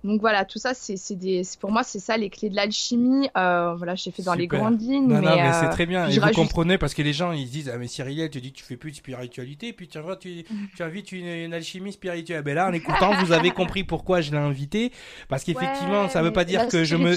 donc 0.06 0.20
voilà, 0.20 0.44
tout 0.44 0.60
ça, 0.60 0.72
c'est 0.72 1.16
des, 1.16 1.42
pour 1.58 1.72
moi, 1.72 1.82
c'est 1.82 1.98
ça 1.98 2.16
les 2.16 2.30
clés 2.30 2.48
de 2.48 2.54
l'alchimie. 2.54 3.28
Euh, 3.36 3.74
voilà, 3.74 3.96
j'ai 3.96 4.12
fait 4.12 4.22
dans 4.22 4.34
les 4.34 4.46
grandes 4.46 4.80
lignes. 4.80 5.08
Non, 5.08 5.20
mais, 5.20 5.26
non, 5.26 5.36
mais 5.36 5.52
c'est 5.52 5.66
euh, 5.66 5.70
très 5.70 5.84
bien. 5.84 6.08
Et 6.08 6.20
vous 6.20 6.30
comprenez 6.30 6.78
parce 6.78 6.94
que 6.94 7.02
les 7.02 7.12
gens, 7.12 7.32
ils 7.32 7.50
disent, 7.50 7.68
ah 7.74 7.76
mais 7.76 7.88
Cyril, 7.88 8.30
tu 8.30 8.40
dis 8.40 8.52
que 8.52 8.58
tu 8.58 8.64
fais 8.64 8.76
plus 8.76 8.92
de 8.92 8.96
spiritualité, 8.96 9.72
puis 9.72 9.88
tu 9.88 9.98
vois, 9.98 10.14
tu, 10.14 10.44
tu 10.76 10.82
invites 10.82 11.10
une, 11.10 11.26
une 11.26 11.52
alchimie 11.52 11.92
spirituelle. 11.92 12.42
Ben 12.42 12.54
là, 12.54 12.68
en 12.68 12.72
écoutant, 12.72 13.14
vous 13.16 13.32
avez 13.32 13.50
compris 13.50 13.82
pourquoi 13.82 14.20
je 14.20 14.30
l'ai 14.30 14.38
invité, 14.38 14.92
parce 15.28 15.42
qu'effectivement, 15.44 16.08
ça 16.08 16.22
veut 16.22 16.32
pas 16.32 16.44
dire 16.44 16.68
que 16.68 16.84
je 16.84 16.94
me, 16.94 17.16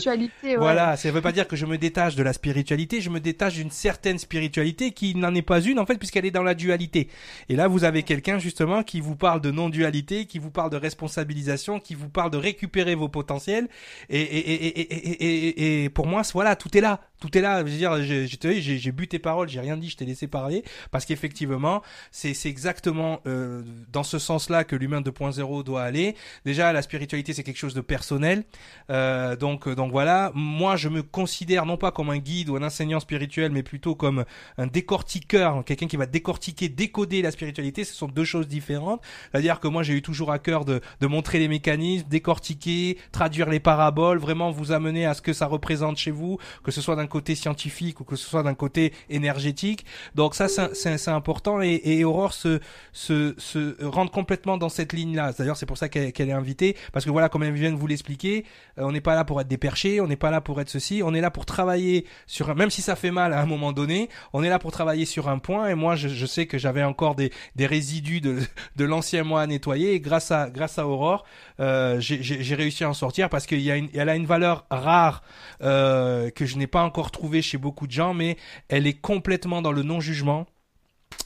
voilà, 0.57 0.97
ça 0.97 1.11
veut 1.11 1.21
pas 1.21 1.31
dire 1.31 1.47
que 1.47 1.55
je 1.55 1.67
me 1.67 1.77
détache 1.77 2.15
de 2.15 2.23
la 2.23 2.33
spiritualité. 2.33 3.01
Je 3.01 3.11
me 3.11 3.19
détache 3.19 3.53
d'une 3.53 3.71
certaine 3.71 4.17
spiritualité 4.17 4.93
qui 4.93 5.13
n'en 5.13 5.35
est 5.35 5.43
pas 5.43 5.61
une 5.61 5.77
en 5.77 5.85
fait, 5.85 5.97
puisqu'elle 5.97 6.25
est 6.25 6.31
dans 6.31 6.43
la 6.43 6.55
dualité. 6.55 7.07
Et 7.49 7.55
là, 7.55 7.67
vous 7.67 7.83
avez 7.83 8.01
quelqu'un 8.01 8.39
justement 8.39 8.81
qui 8.81 8.99
vous 8.99 9.15
parle 9.15 9.41
de 9.41 9.51
non-dualité, 9.51 10.25
qui 10.25 10.39
vous 10.39 10.49
parle 10.49 10.71
de 10.71 10.77
responsabilisation, 10.77 11.79
qui 11.79 11.93
vous 11.93 12.09
parle 12.09 12.31
de 12.31 12.37
récupération 12.37 12.78
vos 12.95 13.09
potentiels. 13.09 13.67
Et, 14.09 14.21
et, 14.21 14.65
et, 14.65 15.83
et, 15.83 15.89
pour 15.89 16.07
moi, 16.07 16.21
voilà, 16.33 16.55
tout 16.55 16.75
est 16.77 16.81
là. 16.81 17.01
Tout 17.19 17.37
est 17.37 17.41
là. 17.41 17.59
Je 17.65 17.71
veux 17.71 17.77
dire, 17.77 18.01
j'ai 18.01 18.91
bu 18.91 19.07
tes 19.07 19.19
paroles, 19.19 19.49
j'ai 19.49 19.59
rien 19.59 19.77
dit, 19.77 19.89
je 19.89 19.97
t'ai 19.97 20.05
laissé 20.05 20.27
parler. 20.27 20.63
Parce 20.91 21.05
qu'effectivement, 21.05 21.81
c'est 22.11 22.33
exactement 22.45 23.21
euh, 23.27 23.63
dans 23.91 24.03
ce 24.03 24.19
sens-là 24.19 24.63
que 24.63 24.75
l'humain 24.75 25.01
2.0 25.01 25.63
doit 25.63 25.83
aller. 25.83 26.15
Déjà, 26.45 26.71
la 26.71 26.81
spiritualité, 26.81 27.33
c'est 27.33 27.43
quelque 27.43 27.57
chose 27.57 27.73
de 27.73 27.81
personnel. 27.81 28.43
Euh, 28.89 29.35
donc, 29.35 29.67
donc 29.67 29.91
voilà. 29.91 30.31
Moi, 30.33 30.75
je 30.75 30.89
me 30.89 31.03
considère 31.03 31.65
non 31.65 31.77
pas 31.77 31.91
comme 31.91 32.09
un 32.09 32.17
guide 32.17 32.49
ou 32.49 32.55
un 32.55 32.63
enseignant 32.63 32.99
spirituel, 32.99 33.51
mais 33.51 33.63
plutôt 33.63 33.95
comme 33.95 34.25
un 34.57 34.67
décortiqueur, 34.67 35.63
quelqu'un 35.65 35.87
qui 35.87 35.97
va 35.97 36.05
décortiquer, 36.05 36.69
décoder 36.69 37.21
la 37.21 37.31
spiritualité. 37.31 37.83
Ce 37.83 37.93
sont 37.93 38.07
deux 38.07 38.25
choses 38.25 38.47
différentes. 38.47 39.01
C'est-à-dire 39.31 39.59
que 39.59 39.67
moi, 39.67 39.83
j'ai 39.83 39.93
eu 39.93 40.01
toujours 40.01 40.31
à 40.31 40.39
cœur 40.39 40.65
de, 40.65 40.81
de 41.01 41.07
montrer 41.07 41.39
les 41.39 41.47
mécanismes, 41.47 42.07
décortiquer 42.07 42.58
traduire 43.11 43.49
les 43.49 43.59
paraboles, 43.59 44.17
vraiment 44.17 44.51
vous 44.51 44.71
amener 44.71 45.05
à 45.05 45.13
ce 45.13 45.21
que 45.21 45.33
ça 45.33 45.45
représente 45.45 45.97
chez 45.97 46.11
vous, 46.11 46.37
que 46.63 46.71
ce 46.71 46.81
soit 46.81 46.95
d'un 46.95 47.07
côté 47.07 47.35
scientifique 47.35 47.99
ou 47.99 48.03
que 48.03 48.15
ce 48.15 48.27
soit 48.27 48.43
d'un 48.43 48.53
côté 48.53 48.93
énergétique. 49.09 49.85
Donc 50.15 50.35
ça, 50.35 50.47
c'est 50.47 51.07
important 51.09 51.61
et, 51.61 51.81
et 51.83 52.03
Aurore 52.03 52.33
se, 52.33 52.59
se, 52.93 53.33
se 53.37 53.83
rentre 53.83 54.11
complètement 54.11 54.57
dans 54.57 54.69
cette 54.69 54.93
ligne-là. 54.93 55.33
D'ailleurs, 55.37 55.57
c'est 55.57 55.65
pour 55.65 55.77
ça 55.77 55.89
qu'elle 55.89 56.29
est 56.29 56.31
invitée, 56.31 56.75
parce 56.93 57.05
que 57.05 57.11
voilà, 57.11 57.29
comme 57.29 57.43
elle 57.43 57.53
vient 57.53 57.71
de 57.71 57.77
vous 57.77 57.87
l'expliquer, 57.87 58.45
euh, 58.77 58.83
on 58.83 58.91
n'est 58.91 59.01
pas 59.01 59.15
là 59.15 59.23
pour 59.23 59.39
être 59.41 59.47
des 59.47 59.57
perchés, 59.57 60.01
on 60.01 60.07
n'est 60.07 60.15
pas 60.15 60.31
là 60.31 60.41
pour 60.41 60.59
être 60.61 60.69
ceci, 60.69 61.01
on 61.03 61.13
est 61.13 61.21
là 61.21 61.31
pour 61.31 61.45
travailler 61.45 62.05
sur, 62.27 62.53
même 62.55 62.69
si 62.69 62.81
ça 62.81 62.95
fait 62.95 63.11
mal 63.11 63.33
à 63.33 63.41
un 63.41 63.45
moment 63.45 63.71
donné, 63.71 64.09
on 64.33 64.43
est 64.43 64.49
là 64.49 64.59
pour 64.59 64.71
travailler 64.71 65.05
sur 65.05 65.29
un 65.29 65.39
point. 65.39 65.69
Et 65.69 65.75
moi, 65.75 65.95
je, 65.95 66.07
je 66.07 66.25
sais 66.25 66.45
que 66.45 66.57
j'avais 66.57 66.83
encore 66.83 67.15
des, 67.15 67.31
des 67.55 67.65
résidus 67.65 68.21
de, 68.21 68.39
de 68.75 68.85
l'ancien 68.85 69.23
moi 69.23 69.41
à 69.41 69.47
nettoyer. 69.47 69.93
Et 69.93 69.99
grâce 69.99 70.31
à, 70.31 70.49
grâce 70.49 70.79
à 70.79 70.87
Aurore, 70.87 71.25
euh, 71.59 71.99
j'ai 71.99 72.48
réussi 72.55 72.83
à 72.83 72.89
en 72.89 72.93
sortir 72.93 73.29
parce 73.29 73.45
qu'elle 73.45 74.09
a 74.09 74.15
une 74.15 74.25
valeur 74.25 74.65
rare 74.69 75.23
euh, 75.61 76.29
que 76.29 76.45
je 76.45 76.57
n'ai 76.57 76.67
pas 76.67 76.83
encore 76.83 77.11
trouvée 77.11 77.41
chez 77.41 77.57
beaucoup 77.57 77.87
de 77.87 77.91
gens, 77.91 78.13
mais 78.13 78.37
elle 78.67 78.87
est 78.87 78.99
complètement 78.99 79.61
dans 79.61 79.71
le 79.71 79.83
non-jugement 79.83 80.47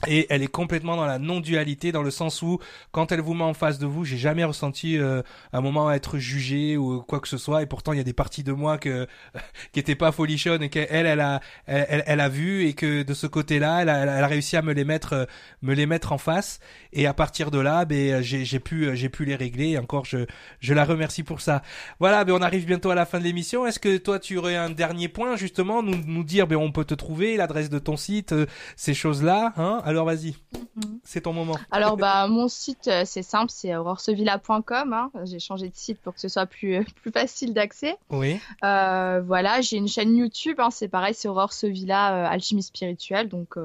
et 0.06 0.26
elle 0.30 0.42
est 0.42 0.48
complètement 0.48 0.96
dans 0.96 1.06
la 1.06 1.18
non-dualité 1.18 1.92
dans 1.92 2.02
le 2.02 2.10
sens 2.10 2.42
où 2.42 2.58
quand 2.92 3.12
elle 3.12 3.20
vous 3.20 3.34
met 3.34 3.44
en 3.44 3.54
face 3.54 3.78
de 3.78 3.86
vous, 3.86 4.04
j'ai 4.04 4.16
jamais 4.16 4.44
ressenti 4.44 4.98
euh, 4.98 5.22
un 5.52 5.60
moment 5.60 5.90
être 5.90 6.18
jugé 6.18 6.76
ou 6.76 7.02
quoi 7.02 7.20
que 7.20 7.28
ce 7.28 7.38
soit 7.38 7.62
et 7.62 7.66
pourtant 7.66 7.92
il 7.92 7.96
y 7.96 8.00
a 8.00 8.04
des 8.04 8.12
parties 8.12 8.42
de 8.42 8.52
moi 8.52 8.78
que 8.78 9.06
qui 9.72 9.80
étaient 9.80 9.94
pas 9.94 10.12
folichonnes 10.12 10.62
et 10.62 10.68
qu'elle 10.68 11.06
elle 11.06 11.20
a 11.20 11.40
elle, 11.66 12.04
elle, 12.06 12.20
a 12.20 12.28
vu 12.28 12.66
et 12.66 12.74
que 12.74 13.02
de 13.02 13.14
ce 13.14 13.26
côté-là, 13.26 13.82
elle 13.82 13.88
a, 13.88 14.02
elle 14.02 14.24
a 14.24 14.26
réussi 14.26 14.56
à 14.56 14.62
me 14.62 14.72
les 14.72 14.84
mettre 14.84 15.26
me 15.62 15.74
les 15.74 15.86
mettre 15.86 16.12
en 16.12 16.18
face 16.18 16.60
et 16.92 17.06
à 17.06 17.14
partir 17.14 17.50
de 17.50 17.58
là, 17.58 17.84
ben 17.84 18.22
j'ai 18.22 18.60
pu 18.60 18.94
j'ai 18.96 19.08
pu 19.08 19.24
les 19.24 19.36
régler 19.36 19.70
et 19.70 19.78
encore 19.78 20.04
je 20.04 20.26
je 20.60 20.74
la 20.74 20.84
remercie 20.84 21.22
pour 21.22 21.40
ça. 21.40 21.62
Voilà, 21.98 22.24
ben 22.24 22.34
on 22.34 22.42
arrive 22.42 22.66
bientôt 22.66 22.90
à 22.90 22.94
la 22.94 23.06
fin 23.06 23.18
de 23.18 23.24
l'émission. 23.24 23.66
Est-ce 23.66 23.78
que 23.78 23.96
toi 23.96 24.18
tu 24.18 24.36
aurais 24.36 24.56
un 24.56 24.70
dernier 24.70 25.08
point 25.08 25.36
justement 25.36 25.82
nous 25.82 25.96
nous 26.06 26.24
dire 26.24 26.46
ben 26.46 26.56
on 26.56 26.72
peut 26.72 26.84
te 26.84 26.94
trouver 26.94 27.36
l'adresse 27.36 27.70
de 27.70 27.78
ton 27.78 27.96
site, 27.96 28.32
euh, 28.32 28.46
ces 28.76 28.94
choses-là, 28.94 29.52
hein? 29.56 29.73
Alors 29.84 30.04
vas-y, 30.04 30.34
mhm. 30.76 30.98
c'est 31.02 31.22
ton 31.22 31.32
moment. 31.32 31.56
Alors 31.70 31.96
bah 31.96 32.26
mon 32.28 32.48
site 32.48 32.88
euh, 32.88 33.02
c'est 33.04 33.22
simple, 33.22 33.50
c'est 33.50 33.74
auroresevilla.com. 33.76 34.92
Hein. 34.92 35.10
J'ai 35.24 35.38
changé 35.38 35.68
de 35.68 35.76
site 35.76 35.98
pour 36.00 36.14
que 36.14 36.20
ce 36.20 36.28
soit 36.28 36.46
plus 36.46 36.76
euh, 36.76 36.84
plus 37.02 37.10
facile 37.10 37.54
d'accès. 37.54 37.96
Oui. 38.10 38.40
Euh, 38.62 39.22
voilà, 39.24 39.60
j'ai 39.60 39.76
une 39.76 39.88
chaîne 39.88 40.16
YouTube, 40.16 40.60
hein. 40.60 40.70
c'est 40.70 40.88
pareil, 40.88 41.14
c'est 41.14 41.28
Aurore 41.28 41.52
Sevilla 41.52 42.28
Alchimie 42.28 42.62
spirituelle, 42.62 43.28
donc 43.28 43.56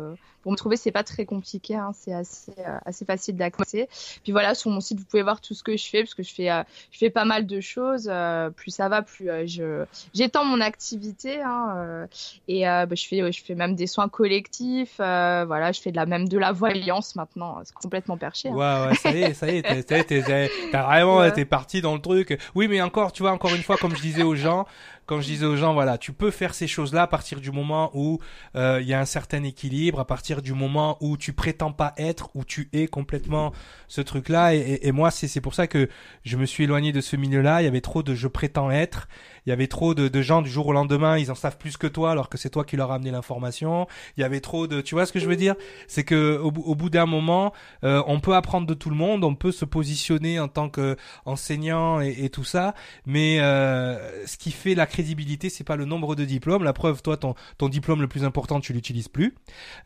pour 0.42 0.52
me 0.52 0.58
trouver, 0.58 0.78
c'est 0.78 0.92
pas 0.92 1.04
très 1.04 1.26
compliqué, 1.26 1.76
hein, 1.76 1.92
c'est 1.94 2.14
assez, 2.14 2.54
euh, 2.60 2.78
assez 2.86 3.06
facile 3.06 3.36
d'accès. 3.36 3.90
Puis 4.24 4.32
voilà, 4.32 4.56
sur 4.56 4.72
mon 4.72 4.80
site, 4.80 5.00
vous 5.00 5.06
pouvez 5.06 5.24
voir 5.24 5.42
tout 5.42 5.54
ce 5.54 5.64
que 5.64 5.76
je 5.76 5.86
fais, 5.86 6.04
parce 6.04 6.14
que 6.14 6.24
je 6.24 6.34
fais, 6.34 6.50
euh, 6.50 6.64
je 6.92 6.98
fais 6.98 7.10
pas 7.10 7.26
mal 7.26 7.46
de 7.46 7.60
choses. 7.60 8.10
Euh, 8.12 8.50
plus 8.50 8.72
ça 8.72 8.88
va, 8.90 9.02
plus 9.02 9.30
je 9.46 9.86
j'étends 10.14 10.46
mon 10.46 10.62
activité. 10.62 11.42
Hein, 11.42 12.08
et 12.48 12.64
bah, 12.64 12.88
je 12.92 13.06
fais, 13.06 13.32
je 13.32 13.44
fais 13.44 13.56
même 13.56 13.76
des 13.76 13.88
soins 13.88 14.10
collectifs. 14.10 14.96
voilà, 14.98 15.72
je 15.72 15.82
fais 15.82 15.92
de 15.92 15.98
la 15.98 16.06
même 16.06 16.28
de 16.28 16.38
la 16.38 16.52
voyance 16.52 17.16
maintenant. 17.16 17.60
C'est 17.64 17.76
complètement 17.76 18.18
perché. 18.18 18.50
Hein. 18.50 18.54
Ouais, 18.54 18.90
ouais, 18.90 18.96
ça 18.96 19.12
y 19.12 19.24
est, 19.24 19.34
ça 19.34 19.52
y 19.52 19.58
est, 19.58 20.72
t'as 20.72 20.84
vraiment, 20.84 21.30
t'es 21.32 21.46
parti 21.46 21.82
dans 21.82 21.96
le 21.96 22.02
truc. 22.02 22.40
Oui, 22.56 22.68
mais 22.68 22.82
encore, 22.82 23.12
tu 23.12 23.24
vois, 23.24 23.32
encore 23.32 23.54
une 23.54 23.64
fois, 23.64 23.78
comme 23.78 23.96
je 23.96 24.02
disais 24.02 24.24
aux 24.24 24.36
gens, 24.36 24.66
comme 25.10 25.22
je 25.22 25.26
disais 25.26 25.47
aux 25.47 25.55
gens, 25.55 25.74
voilà, 25.74 25.97
tu 25.97 26.14
peux 26.14 26.30
faire 26.30 26.53
ces 26.53 26.68
choses-là 26.68 27.01
à 27.01 27.07
partir 27.07 27.41
du 27.41 27.51
moment 27.51 27.89
où 27.95 28.20
euh, 28.55 28.78
il 28.80 28.88
y 28.88 28.93
a 28.93 28.99
un 28.99 29.05
certain 29.05 29.43
équilibre, 29.43 29.99
à 29.99 30.05
partir 30.05 30.43
du 30.43 30.53
moment 30.53 30.97
où 31.01 31.18
tu 31.18 31.34
prétends 31.34 31.72
pas 31.72 31.95
être, 31.97 32.30
où 32.36 32.45
tu 32.45 32.70
es 32.74 32.86
complètement 32.86 33.51
ce 33.88 34.01
truc-là. 34.01 34.53
Et, 34.53 34.82
et, 34.84 34.91
moi, 34.91 35.10
c'est 35.10 35.41
pour 35.41 35.55
ça 35.55 35.66
que 35.66 35.89
je 36.24 36.38
me 36.38 36.45
suis 36.45 36.66
éloigné 36.66 36.91
de 36.91 37.01
ce 37.01 37.16
milieu-là. 37.16 37.64
Il 37.64 37.66
y 37.66 37.68
avait 37.68 37.82
trop 37.82 38.03
de 38.03 38.14
je 38.14 38.28
prétends 38.28 38.70
être 38.70 39.07
il 39.50 39.52
y 39.52 39.54
avait 39.54 39.66
trop 39.66 39.95
de, 39.95 40.10
de, 40.10 40.22
gens 40.22 40.43
du 40.43 40.50
jour 40.52 40.68
au 40.68 40.74
lendemain, 40.74 41.18
ils 41.18 41.32
en 41.32 41.36
savent 41.36 41.58
plus 41.58 41.76
que 41.76 41.88
toi 41.88 42.12
alors 42.12 42.30
que 42.30 42.38
c'est 42.38 42.52
toi 42.52 42.64
qui 42.64 42.78
leur 42.78 42.91
as 42.91 42.95
amené 42.95 43.10
l'information. 43.10 43.88
Il 44.16 44.22
y 44.22 44.24
avait 44.24 44.41
trop 44.41 44.68
de, 44.68 44.80
tu 44.80 44.93
vois 44.93 45.08
ce 45.08 45.12
que 45.12 45.18
je 45.18 45.28
veux 45.28 45.36
dire? 45.36 45.56
C'est 45.88 46.04
que 46.04 46.38
au, 46.38 46.52
bout 46.52 46.91
d'un 46.91 47.08
moment, 47.08 47.52
euh, 47.84 48.04
on 48.06 48.20
peut 48.20 48.36
apprendre 48.36 48.68
de 48.68 48.76
tout 48.76 48.91
le 48.91 48.95
monde, 48.95 49.24
on 49.24 49.34
peut 49.34 49.52
se 49.52 49.66
positionner 49.66 50.39
en 50.39 50.50
tant 50.50 50.70
que 50.70 50.97
enseignant 51.26 52.00
et, 52.00 52.16
et 52.26 52.30
tout 52.30 52.43
ça, 52.43 52.76
mais 53.08 53.39
euh, 53.39 54.28
ce 54.28 54.38
qui 54.38 54.52
fait 54.52 54.76
la 54.76 54.86
crédibilité, 54.86 55.50
c'est 55.50 55.64
pas 55.64 55.76
le 55.76 55.86
nombre 55.86 56.16
de 56.16 56.26
diplômes. 56.26 56.64
La 56.64 56.74
preuve, 56.74 57.02
toi, 57.02 57.18
ton, 57.18 57.34
ton 57.58 57.70
diplôme 57.70 58.02
le 58.02 58.08
plus 58.08 58.26
important, 58.26 58.60
tu 58.60 58.72
l'utilises 58.72 59.08
plus. 59.08 59.34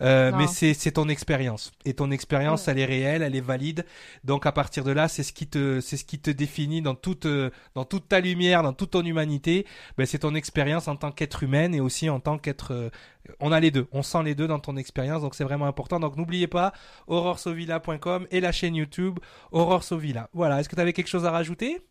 Euh, 0.01 0.33
mais 0.35 0.47
c'est 0.47 0.73
c'est 0.73 0.91
ton 0.91 1.07
expérience 1.07 1.71
et 1.85 1.93
ton 1.93 2.11
expérience 2.11 2.67
elle 2.67 2.79
est 2.79 2.85
réelle, 2.85 3.21
elle 3.21 3.37
est 3.37 3.39
valide. 3.39 3.85
Donc 4.25 4.45
à 4.45 4.51
partir 4.51 4.83
de 4.83 4.91
là, 4.91 5.07
c'est 5.07 5.23
ce 5.23 5.31
qui 5.31 5.47
te 5.47 5.79
c'est 5.79 5.95
ce 5.95 6.03
qui 6.03 6.19
te 6.19 6.31
définit 6.31 6.81
dans 6.81 6.95
toute 6.95 7.27
dans 7.75 7.85
toute 7.85 8.09
ta 8.09 8.19
lumière, 8.19 8.61
dans 8.61 8.73
toute 8.73 8.91
ton 8.91 9.05
humanité. 9.05 9.52
Ben 9.97 10.05
c'est 10.05 10.19
ton 10.19 10.35
expérience 10.35 10.87
en 10.87 10.95
tant 10.95 11.11
qu'être 11.11 11.43
humaine 11.43 11.73
et 11.75 11.81
aussi 11.81 12.09
en 12.09 12.19
tant 12.19 12.37
qu'être 12.37 12.91
on 13.39 13.51
a 13.51 13.59
les 13.59 13.71
deux, 13.71 13.87
on 13.91 14.03
sent 14.03 14.23
les 14.23 14.35
deux 14.35 14.47
dans 14.47 14.59
ton 14.59 14.75
expérience, 14.77 15.21
donc 15.21 15.35
c'est 15.35 15.43
vraiment 15.43 15.65
important. 15.65 15.99
Donc 15.99 16.17
n'oubliez 16.17 16.47
pas 16.47 16.73
auroresovilla.com 17.07 18.27
et 18.31 18.41
la 18.41 18.51
chaîne 18.51 18.75
YouTube 18.75 19.19
Aurore 19.51 19.83
Sovilla. 19.83 20.29
Voilà, 20.33 20.59
est-ce 20.59 20.69
que 20.69 20.75
tu 20.75 20.81
avais 20.81 20.93
quelque 20.93 21.07
chose 21.07 21.25
à 21.25 21.31
rajouter? 21.31 21.81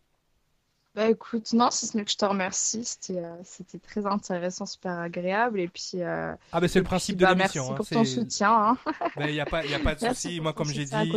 Bah 0.95 1.09
écoute, 1.09 1.53
non, 1.53 1.71
si 1.71 1.87
ce 1.87 1.97
n'est 1.97 2.05
que 2.05 2.11
je 2.11 2.17
te 2.17 2.25
remercie, 2.25 2.85
c'était 2.85 3.17
euh, 3.17 3.35
c'était 3.43 3.79
très 3.79 4.05
intéressant, 4.05 4.67
super 4.67 4.99
agréable 4.99 5.59
et 5.59 5.67
puis. 5.67 5.95
Euh, 5.95 6.35
ah 6.51 6.59
ben 6.59 6.67
c'est 6.67 6.77
le 6.77 6.85
principe 6.85 7.17
de 7.17 7.25
bah, 7.25 7.33
l'émission. 7.33 7.63
Merci 7.63 7.73
hein, 7.73 7.75
pour 7.75 7.87
ton 7.89 8.05
soutien. 8.05 8.77
Il 8.87 8.93
hein. 8.93 9.09
ben, 9.17 9.29
y 9.29 9.39
a 9.39 9.45
pas 9.47 9.65
y 9.65 9.73
a 9.73 9.79
pas 9.79 9.95
de 9.95 9.99
souci, 10.01 10.39
moi 10.39 10.53
comme 10.53 10.67
j'ai 10.69 10.85
dit. 10.85 11.13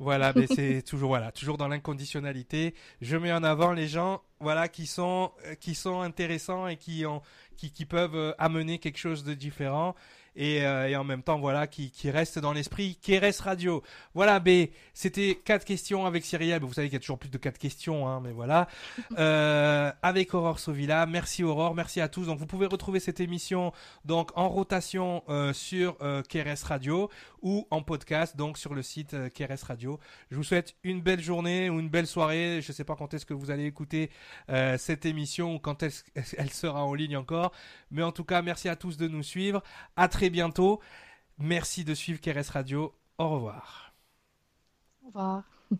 Voilà, 0.00 0.32
ben, 0.32 0.48
c'est 0.52 0.82
toujours 0.86 1.08
voilà, 1.10 1.30
toujours 1.30 1.58
dans 1.58 1.68
l'inconditionnalité. 1.68 2.74
Je 3.00 3.16
mets 3.16 3.32
en 3.32 3.44
avant 3.44 3.72
les 3.72 3.86
gens 3.86 4.20
voilà 4.40 4.66
qui 4.66 4.86
sont 4.86 5.30
euh, 5.46 5.54
qui 5.54 5.76
sont 5.76 6.00
intéressants 6.00 6.66
et 6.66 6.76
qui 6.76 7.06
ont 7.06 7.22
qui, 7.56 7.70
qui 7.70 7.86
peuvent 7.86 8.34
amener 8.38 8.80
quelque 8.80 8.98
chose 8.98 9.22
de 9.22 9.34
différent 9.34 9.94
et, 10.36 10.66
euh, 10.66 10.88
et 10.88 10.96
en 10.96 11.04
même 11.04 11.22
temps 11.22 11.38
voilà 11.38 11.66
qui, 11.66 11.90
qui 11.90 12.10
reste 12.10 12.38
dans 12.38 12.52
l'esprit 12.52 12.98
reste 13.08 13.40
Radio. 13.42 13.82
Voilà, 14.14 14.40
B, 14.40 14.68
c'était 14.92 15.40
quatre 15.44 15.64
questions 15.64 16.06
avec 16.06 16.24
Cyrielle. 16.24 16.62
Vous 16.62 16.72
savez 16.72 16.88
qu'il 16.88 16.94
y 16.94 16.96
a 16.96 17.00
toujours 17.00 17.18
plus 17.18 17.30
de 17.30 17.38
quatre 17.38 17.58
questions, 17.58 18.08
hein, 18.08 18.20
mais 18.22 18.32
voilà. 18.32 18.68
Euh, 19.16 19.92
avec 20.02 20.34
Aurore 20.34 20.58
Sovilla. 20.58 21.06
Merci 21.06 21.44
Aurore, 21.44 21.74
merci 21.74 22.00
à 22.00 22.08
tous. 22.08 22.26
Donc 22.26 22.38
vous 22.38 22.46
pouvez 22.46 22.66
retrouver 22.66 22.98
cette 23.00 23.20
émission 23.20 23.72
donc 24.04 24.30
en 24.34 24.48
rotation 24.48 25.22
euh, 25.28 25.52
sur 25.52 25.96
euh, 26.02 26.22
KRS 26.22 26.64
Radio 26.64 27.10
ou 27.44 27.68
en 27.70 27.82
podcast 27.82 28.36
donc 28.36 28.58
sur 28.58 28.74
le 28.74 28.82
site 28.82 29.14
euh, 29.14 29.28
KRS 29.28 29.62
Radio. 29.68 30.00
Je 30.30 30.36
vous 30.36 30.42
souhaite 30.42 30.74
une 30.82 31.00
belle 31.02 31.20
journée 31.20 31.70
ou 31.70 31.78
une 31.78 31.90
belle 31.90 32.06
soirée. 32.06 32.60
Je 32.62 32.72
ne 32.72 32.74
sais 32.74 32.84
pas 32.84 32.96
quand 32.96 33.12
est-ce 33.14 33.26
que 33.26 33.34
vous 33.34 33.50
allez 33.50 33.66
écouter 33.66 34.10
euh, 34.48 34.76
cette 34.78 35.04
émission 35.04 35.54
ou 35.54 35.58
quand 35.58 35.82
elle, 35.82 35.92
elle 36.38 36.50
sera 36.50 36.84
en 36.84 36.94
ligne 36.94 37.16
encore, 37.16 37.52
mais 37.90 38.02
en 38.02 38.12
tout 38.12 38.24
cas 38.24 38.40
merci 38.42 38.68
à 38.68 38.76
tous 38.76 38.96
de 38.96 39.06
nous 39.06 39.22
suivre. 39.22 39.62
À 39.94 40.08
très 40.08 40.23
bientôt. 40.30 40.80
Merci 41.38 41.84
de 41.84 41.94
suivre 41.94 42.20
KRS 42.20 42.50
Radio. 42.52 42.92
Au 43.18 43.28
revoir. 43.28 43.92
Au 45.02 45.06
revoir. 45.08 45.42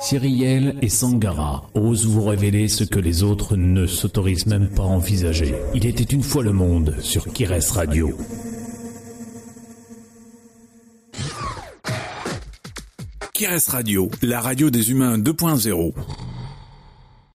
Cyrielle 0.00 0.76
et 0.80 0.88
Sangara 0.88 1.68
osent 1.74 2.06
vous 2.06 2.24
révéler 2.24 2.68
ce 2.68 2.84
que 2.84 2.98
les 2.98 3.22
autres 3.22 3.56
ne 3.56 3.86
s'autorisent 3.86 4.46
même 4.46 4.70
pas 4.70 4.84
à 4.84 4.86
envisager. 4.86 5.54
Il 5.74 5.84
était 5.86 6.04
une 6.04 6.22
fois 6.22 6.42
le 6.42 6.52
monde 6.52 6.96
sur 7.00 7.24
Kires 7.32 7.62
Radio. 7.74 8.16
Kires 13.34 13.60
Radio, 13.68 14.10
la 14.22 14.40
radio 14.40 14.70
des 14.70 14.90
humains 14.90 15.18
2.0. 15.18 15.94